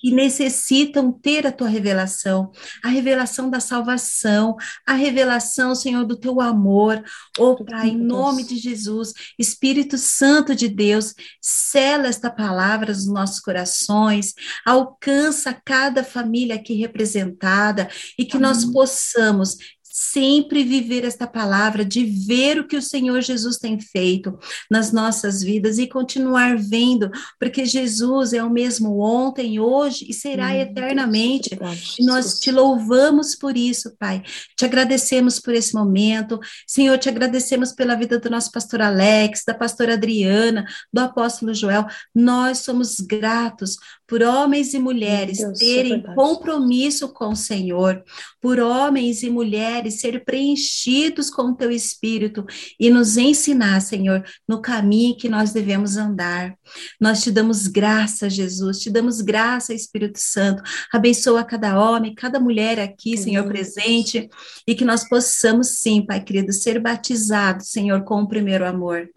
que 0.00 0.10
necessitam 0.10 1.12
ter 1.12 1.46
a 1.46 1.52
tua 1.52 1.68
revelação, 1.68 2.50
a 2.82 2.88
revelação 2.88 3.50
da 3.50 3.60
salvação, 3.60 4.56
a 4.86 4.94
revelação, 4.94 5.74
Senhor, 5.74 6.06
do 6.06 6.16
teu 6.16 6.40
amor. 6.40 7.04
Oh, 7.38 7.62
Pai, 7.62 7.90
em 7.90 7.98
nome 7.98 8.42
de 8.42 8.56
Jesus, 8.56 9.12
Espírito 9.38 9.98
Santo 9.98 10.54
de 10.54 10.68
Deus, 10.68 11.14
sela 11.42 12.06
esta 12.06 12.30
palavra 12.30 12.92
nos 12.92 13.06
nossos 13.08 13.40
corações, 13.40 14.32
alcança 14.64 15.52
cada 15.52 16.04
família 16.04 16.54
aqui 16.54 16.74
representada 16.74 17.90
e 18.16 18.24
que 18.24 18.38
nós 18.38 18.64
possamos 18.64 19.56
sempre 19.92 20.64
viver 20.64 21.04
esta 21.04 21.26
palavra, 21.26 21.84
de 21.84 22.04
ver 22.04 22.58
o 22.58 22.66
que 22.66 22.76
o 22.76 22.82
Senhor 22.82 23.20
Jesus 23.20 23.58
tem 23.58 23.78
feito 23.78 24.38
nas 24.70 24.90
nossas 24.90 25.42
vidas 25.42 25.78
e 25.78 25.86
continuar 25.86 26.56
vendo, 26.56 27.10
porque 27.38 27.66
Jesus 27.66 28.32
é 28.32 28.42
o 28.42 28.50
mesmo 28.50 29.00
ontem, 29.00 29.60
hoje 29.60 30.06
e 30.08 30.14
será 30.14 30.48
hum, 30.48 30.56
eternamente. 30.56 31.58
E 31.98 32.04
nós 32.04 32.40
te 32.40 32.50
louvamos 32.50 33.34
por 33.34 33.56
isso, 33.56 33.94
Pai. 33.98 34.22
Te 34.56 34.64
agradecemos 34.64 35.38
por 35.38 35.52
esse 35.52 35.74
momento. 35.74 36.40
Senhor, 36.66 36.96
te 36.96 37.08
agradecemos 37.08 37.72
pela 37.72 37.94
vida 37.94 38.18
do 38.18 38.30
nosso 38.30 38.50
pastor 38.50 38.80
Alex, 38.80 39.42
da 39.46 39.52
pastora 39.52 39.94
Adriana, 39.94 40.64
do 40.92 41.00
apóstolo 41.00 41.52
Joel. 41.52 41.86
Nós 42.14 42.58
somos 42.58 42.96
gratos 43.00 43.76
por 44.12 44.22
homens 44.22 44.74
e 44.74 44.78
mulheres 44.78 45.38
Deus, 45.38 45.58
terem 45.58 46.02
compromisso 46.02 47.08
com 47.14 47.30
o 47.30 47.34
Senhor, 47.34 48.04
por 48.42 48.60
homens 48.60 49.22
e 49.22 49.30
mulheres 49.30 50.00
ser 50.00 50.22
preenchidos 50.22 51.30
com 51.30 51.44
o 51.44 51.54
teu 51.54 51.70
espírito 51.70 52.44
e 52.78 52.90
nos 52.90 53.16
ensinar, 53.16 53.80
Senhor, 53.80 54.22
no 54.46 54.60
caminho 54.60 55.16
que 55.16 55.30
nós 55.30 55.54
devemos 55.54 55.96
andar. 55.96 56.54
Nós 57.00 57.22
te 57.22 57.30
damos 57.30 57.66
graça, 57.66 58.28
Jesus, 58.28 58.80
te 58.80 58.90
damos 58.90 59.22
graça, 59.22 59.72
Espírito 59.72 60.18
Santo. 60.18 60.62
Abençoa 60.92 61.42
cada 61.42 61.80
homem, 61.80 62.14
cada 62.14 62.38
mulher 62.38 62.78
aqui, 62.78 63.16
Senhor, 63.16 63.46
presente, 63.46 64.28
e 64.68 64.74
que 64.74 64.84
nós 64.84 65.08
possamos, 65.08 65.78
sim, 65.78 66.04
Pai 66.04 66.22
querido, 66.22 66.52
ser 66.52 66.78
batizados, 66.78 67.68
Senhor, 67.68 68.04
com 68.04 68.20
o 68.20 68.28
primeiro 68.28 68.66
amor. 68.66 69.08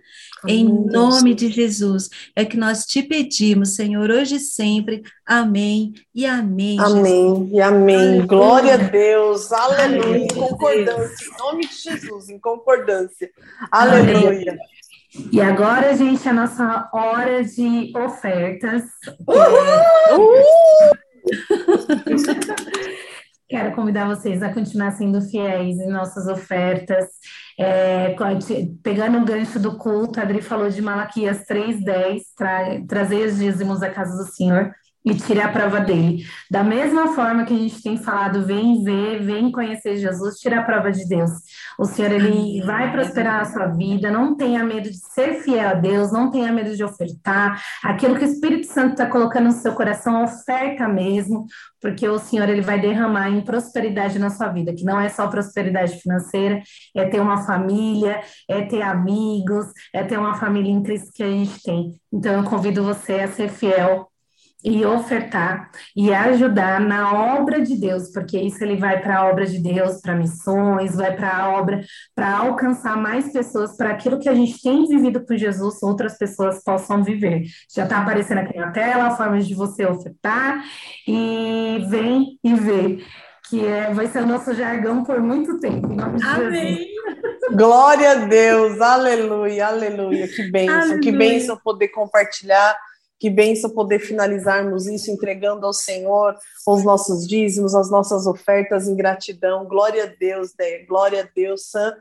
Em 0.47 0.63
nome 0.63 1.33
de 1.33 1.49
Jesus, 1.49 2.09
é 2.35 2.45
que 2.45 2.57
nós 2.57 2.85
te 2.85 3.01
pedimos, 3.01 3.75
Senhor, 3.75 4.09
hoje 4.09 4.35
e 4.35 4.39
sempre. 4.39 5.03
Amém 5.25 5.93
e 6.13 6.25
amém. 6.25 6.79
Amém 6.79 7.35
Jesus. 7.35 7.51
e 7.51 7.61
amém. 7.61 7.95
Aleluia. 7.95 8.25
Glória 8.25 8.73
a 8.73 8.77
Deus. 8.77 9.51
Aleluia. 9.51 10.17
Em 10.17 10.27
concordância. 10.27 11.25
Em 11.25 11.37
nome 11.37 11.67
de 11.67 11.75
Jesus, 11.75 12.29
em 12.29 12.39
concordância. 12.39 13.29
Aleluia. 13.71 14.57
E 15.31 15.39
agora, 15.39 15.95
gente, 15.95 16.27
a 16.27 16.33
nossa 16.33 16.89
hora 16.93 17.43
de 17.43 17.93
ofertas. 17.95 18.83
Uhul! 19.27 20.43
Quero 23.47 23.75
convidar 23.75 24.07
vocês 24.07 24.41
a 24.41 24.51
continuar 24.51 24.91
sendo 24.91 25.21
fiéis 25.21 25.77
em 25.77 25.87
nossas 25.87 26.27
ofertas. 26.27 27.05
É, 27.59 28.15
pegando 28.81 29.19
o 29.19 29.25
gancho 29.25 29.59
do 29.59 29.77
culto, 29.77 30.19
a 30.19 30.23
Adri 30.23 30.41
falou 30.41 30.69
de 30.69 30.81
Malaquias 30.81 31.45
3,10, 31.45 32.21
tra, 32.35 32.85
trazer 32.87 33.27
os 33.27 33.37
dízimos 33.37 33.83
à 33.83 33.89
casa 33.89 34.17
do 34.17 34.29
Senhor 34.31 34.73
e 35.05 35.13
tire 35.13 35.39
a 35.39 35.49
prova 35.49 35.79
dele. 35.79 36.25
Da 36.49 36.63
mesma 36.63 37.13
forma 37.13 37.45
que 37.45 37.53
a 37.53 37.57
gente 37.57 37.81
tem 37.81 37.95
falado, 37.95 38.43
vem 38.43 38.83
ver, 38.83 39.23
vem 39.23 39.51
conhecer 39.51 39.97
Jesus, 39.97 40.39
tire 40.39 40.55
a 40.55 40.63
prova 40.63 40.91
de 40.91 41.07
Deus. 41.07 41.31
O 41.77 41.85
Senhor, 41.85 42.11
ele 42.11 42.61
vai 42.65 42.91
prosperar 42.91 43.41
a 43.41 43.45
sua 43.45 43.67
vida, 43.67 44.09
não 44.09 44.35
tenha 44.35 44.63
medo 44.63 44.89
de 44.89 44.97
ser 44.97 45.43
fiel 45.43 45.69
a 45.69 45.73
Deus, 45.73 46.11
não 46.11 46.31
tenha 46.31 46.51
medo 46.51 46.75
de 46.75 46.83
ofertar. 46.83 47.61
Aquilo 47.83 48.15
que 48.15 48.25
o 48.25 48.27
Espírito 48.27 48.65
Santo 48.67 48.93
está 48.93 49.05
colocando 49.05 49.45
no 49.45 49.51
seu 49.51 49.73
coração, 49.73 50.23
oferta 50.23 50.87
mesmo, 50.87 51.45
porque 51.79 52.07
o 52.07 52.17
Senhor, 52.17 52.49
ele 52.49 52.61
vai 52.61 52.81
derramar 52.81 53.29
em 53.29 53.41
prosperidade 53.41 54.17
na 54.17 54.31
sua 54.31 54.47
vida, 54.47 54.73
que 54.73 54.83
não 54.83 54.99
é 54.99 55.07
só 55.07 55.27
prosperidade 55.27 55.99
financeira, 55.99 56.63
é 56.95 57.05
ter 57.05 57.19
uma 57.19 57.45
família, 57.45 58.21
é 58.49 58.63
ter 58.63 58.81
amigos, 58.81 59.67
é 59.93 60.03
ter 60.03 60.17
uma 60.17 60.33
família 60.33 60.71
em 60.71 60.81
Cristo 60.81 61.11
que 61.13 61.21
a 61.21 61.29
gente 61.29 61.61
tem. 61.61 61.93
Então, 62.11 62.33
eu 62.33 62.43
convido 62.43 62.83
você 62.83 63.19
a 63.19 63.27
ser 63.27 63.49
fiel 63.49 64.09
e 64.65 64.83
ofertar 64.83 65.69
e 65.95 66.11
ajudar 66.11 66.81
na 66.81 67.37
obra 67.37 67.61
de 67.61 67.79
Deus, 67.79 68.11
porque 68.11 68.35
isso 68.39 68.63
ele 68.63 68.77
vai 68.77 68.99
para 68.99 69.19
a 69.19 69.29
obra 69.29 69.45
de 69.45 69.59
Deus, 69.59 70.01
para 70.01 70.15
missões, 70.15 70.95
vai 70.95 71.15
para 71.15 71.37
a 71.37 71.49
obra 71.51 71.81
para 72.15 72.39
alcançar 72.39 72.97
mais 72.97 73.31
pessoas, 73.31 73.77
para 73.77 73.91
aquilo 73.91 74.19
que 74.19 74.27
a 74.27 74.33
gente 74.33 74.59
tem 74.59 74.87
vivido 74.87 75.23
por 75.23 75.37
Jesus, 75.37 75.83
outras 75.83 76.17
pessoas 76.17 76.63
possam 76.63 77.03
viver. 77.03 77.43
Já 77.73 77.83
está 77.83 77.99
aparecendo 77.99 78.39
aqui 78.39 78.57
na 78.57 78.71
tela 78.71 79.15
formas 79.15 79.47
de 79.47 79.53
você 79.53 79.85
ofertar 79.85 80.63
e 81.07 81.85
vem 81.87 82.39
e 82.43 82.55
vê 82.55 83.03
que 83.47 83.63
é, 83.63 83.93
vai 83.93 84.07
ser 84.07 84.23
o 84.23 84.25
nosso 84.25 84.51
jargão 84.55 85.03
por 85.03 85.19
muito 85.19 85.59
tempo. 85.59 85.87
Amém. 86.23 86.87
Glória 87.53 88.11
a 88.11 88.15
Deus, 88.25 88.81
aleluia, 88.81 89.67
aleluia. 89.67 90.27
Que 90.27 90.49
bênção, 90.49 90.75
aleluia. 90.75 91.01
que 91.01 91.11
bênção 91.11 91.55
poder 91.63 91.89
compartilhar 91.89 92.75
que 93.19 93.29
benção 93.29 93.69
poder 93.69 93.99
finalizarmos 93.99 94.87
isso 94.87 95.09
entregando 95.09 95.65
ao 95.65 95.73
Senhor 95.73 96.35
os 96.67 96.83
nossos 96.83 97.27
dízimos, 97.27 97.73
as 97.73 97.89
nossas 97.89 98.27
ofertas 98.27 98.87
em 98.87 98.95
gratidão. 98.95 99.65
Glória 99.65 100.03
a 100.03 100.07
Deus, 100.07 100.51
né? 100.59 100.79
Glória 100.79 101.21
a 101.21 101.27
Deus, 101.33 101.69
Sam. 101.69 101.95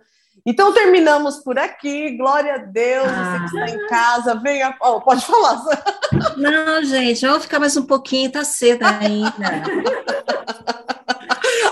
Então 0.44 0.72
terminamos 0.72 1.38
por 1.38 1.58
aqui. 1.58 2.16
Glória 2.16 2.54
a 2.54 2.58
Deus. 2.58 3.06
Ah. 3.06 3.46
Você 3.48 3.56
que 3.56 3.64
está 3.64 3.76
em 3.76 3.86
casa, 3.86 4.34
venha. 4.34 4.76
Oh, 4.80 5.00
pode 5.00 5.24
falar. 5.24 5.58
Sam. 5.58 6.34
Não, 6.36 6.84
gente, 6.84 7.24
vamos 7.26 7.44
ficar 7.44 7.60
mais 7.60 7.76
um 7.76 7.86
pouquinho, 7.86 8.32
tá 8.32 8.44
cedo 8.44 8.82
ainda. 8.82 9.62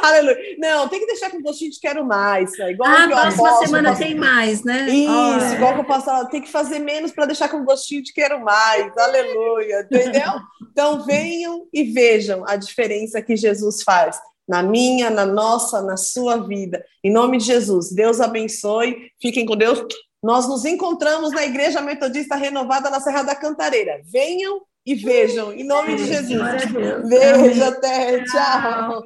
Aleluia. 0.04 0.36
Não, 0.58 0.88
tem 0.88 1.00
que 1.00 1.06
deixar 1.06 1.30
com 1.30 1.40
gostinho 1.40 1.70
de 1.70 1.78
quero 1.78 2.04
mais. 2.04 2.52
Igual 2.58 2.90
ah, 2.90 3.08
próxima 3.08 3.48
posso, 3.48 3.64
semana 3.66 3.90
posso... 3.90 4.02
tem 4.02 4.14
mais, 4.16 4.64
né? 4.64 4.88
Isso, 4.88 5.10
oh, 5.10 5.54
igual 5.54 5.74
que 5.74 5.80
eu 5.80 5.84
posso 5.84 6.04
falar, 6.04 6.24
tem 6.26 6.42
que 6.42 6.50
fazer 6.50 6.80
menos 6.80 7.12
para 7.12 7.26
deixar 7.26 7.48
com 7.48 7.64
gostinho 7.64 8.02
de 8.02 8.12
quero 8.12 8.42
mais. 8.42 8.96
Aleluia. 8.98 9.80
Entendeu? 9.82 10.32
Então 10.70 11.04
venham 11.04 11.66
e 11.72 11.84
vejam 11.84 12.44
a 12.46 12.56
diferença 12.56 13.22
que 13.22 13.36
Jesus 13.36 13.82
faz 13.82 14.18
na 14.48 14.62
minha, 14.62 15.08
na 15.08 15.24
nossa, 15.24 15.80
na 15.82 15.96
sua 15.96 16.36
vida. 16.36 16.84
Em 17.04 17.12
nome 17.12 17.38
de 17.38 17.44
Jesus, 17.44 17.92
Deus 17.92 18.20
abençoe. 18.20 19.10
Fiquem 19.20 19.46
com 19.46 19.56
Deus. 19.56 19.84
Nós 20.22 20.48
nos 20.48 20.64
encontramos 20.64 21.30
na 21.30 21.44
Igreja 21.44 21.80
Metodista 21.80 22.36
Renovada 22.36 22.90
na 22.90 23.00
Serra 23.00 23.22
da 23.22 23.34
Cantareira. 23.34 24.00
Venham 24.04 24.60
e 24.84 24.94
vejam, 24.94 25.52
em 25.52 25.64
nome 25.64 25.94
de 25.96 26.06
Jesus. 26.06 26.40
Beijo, 27.08 27.64
até. 27.64 28.24
Tchau. 28.24 29.02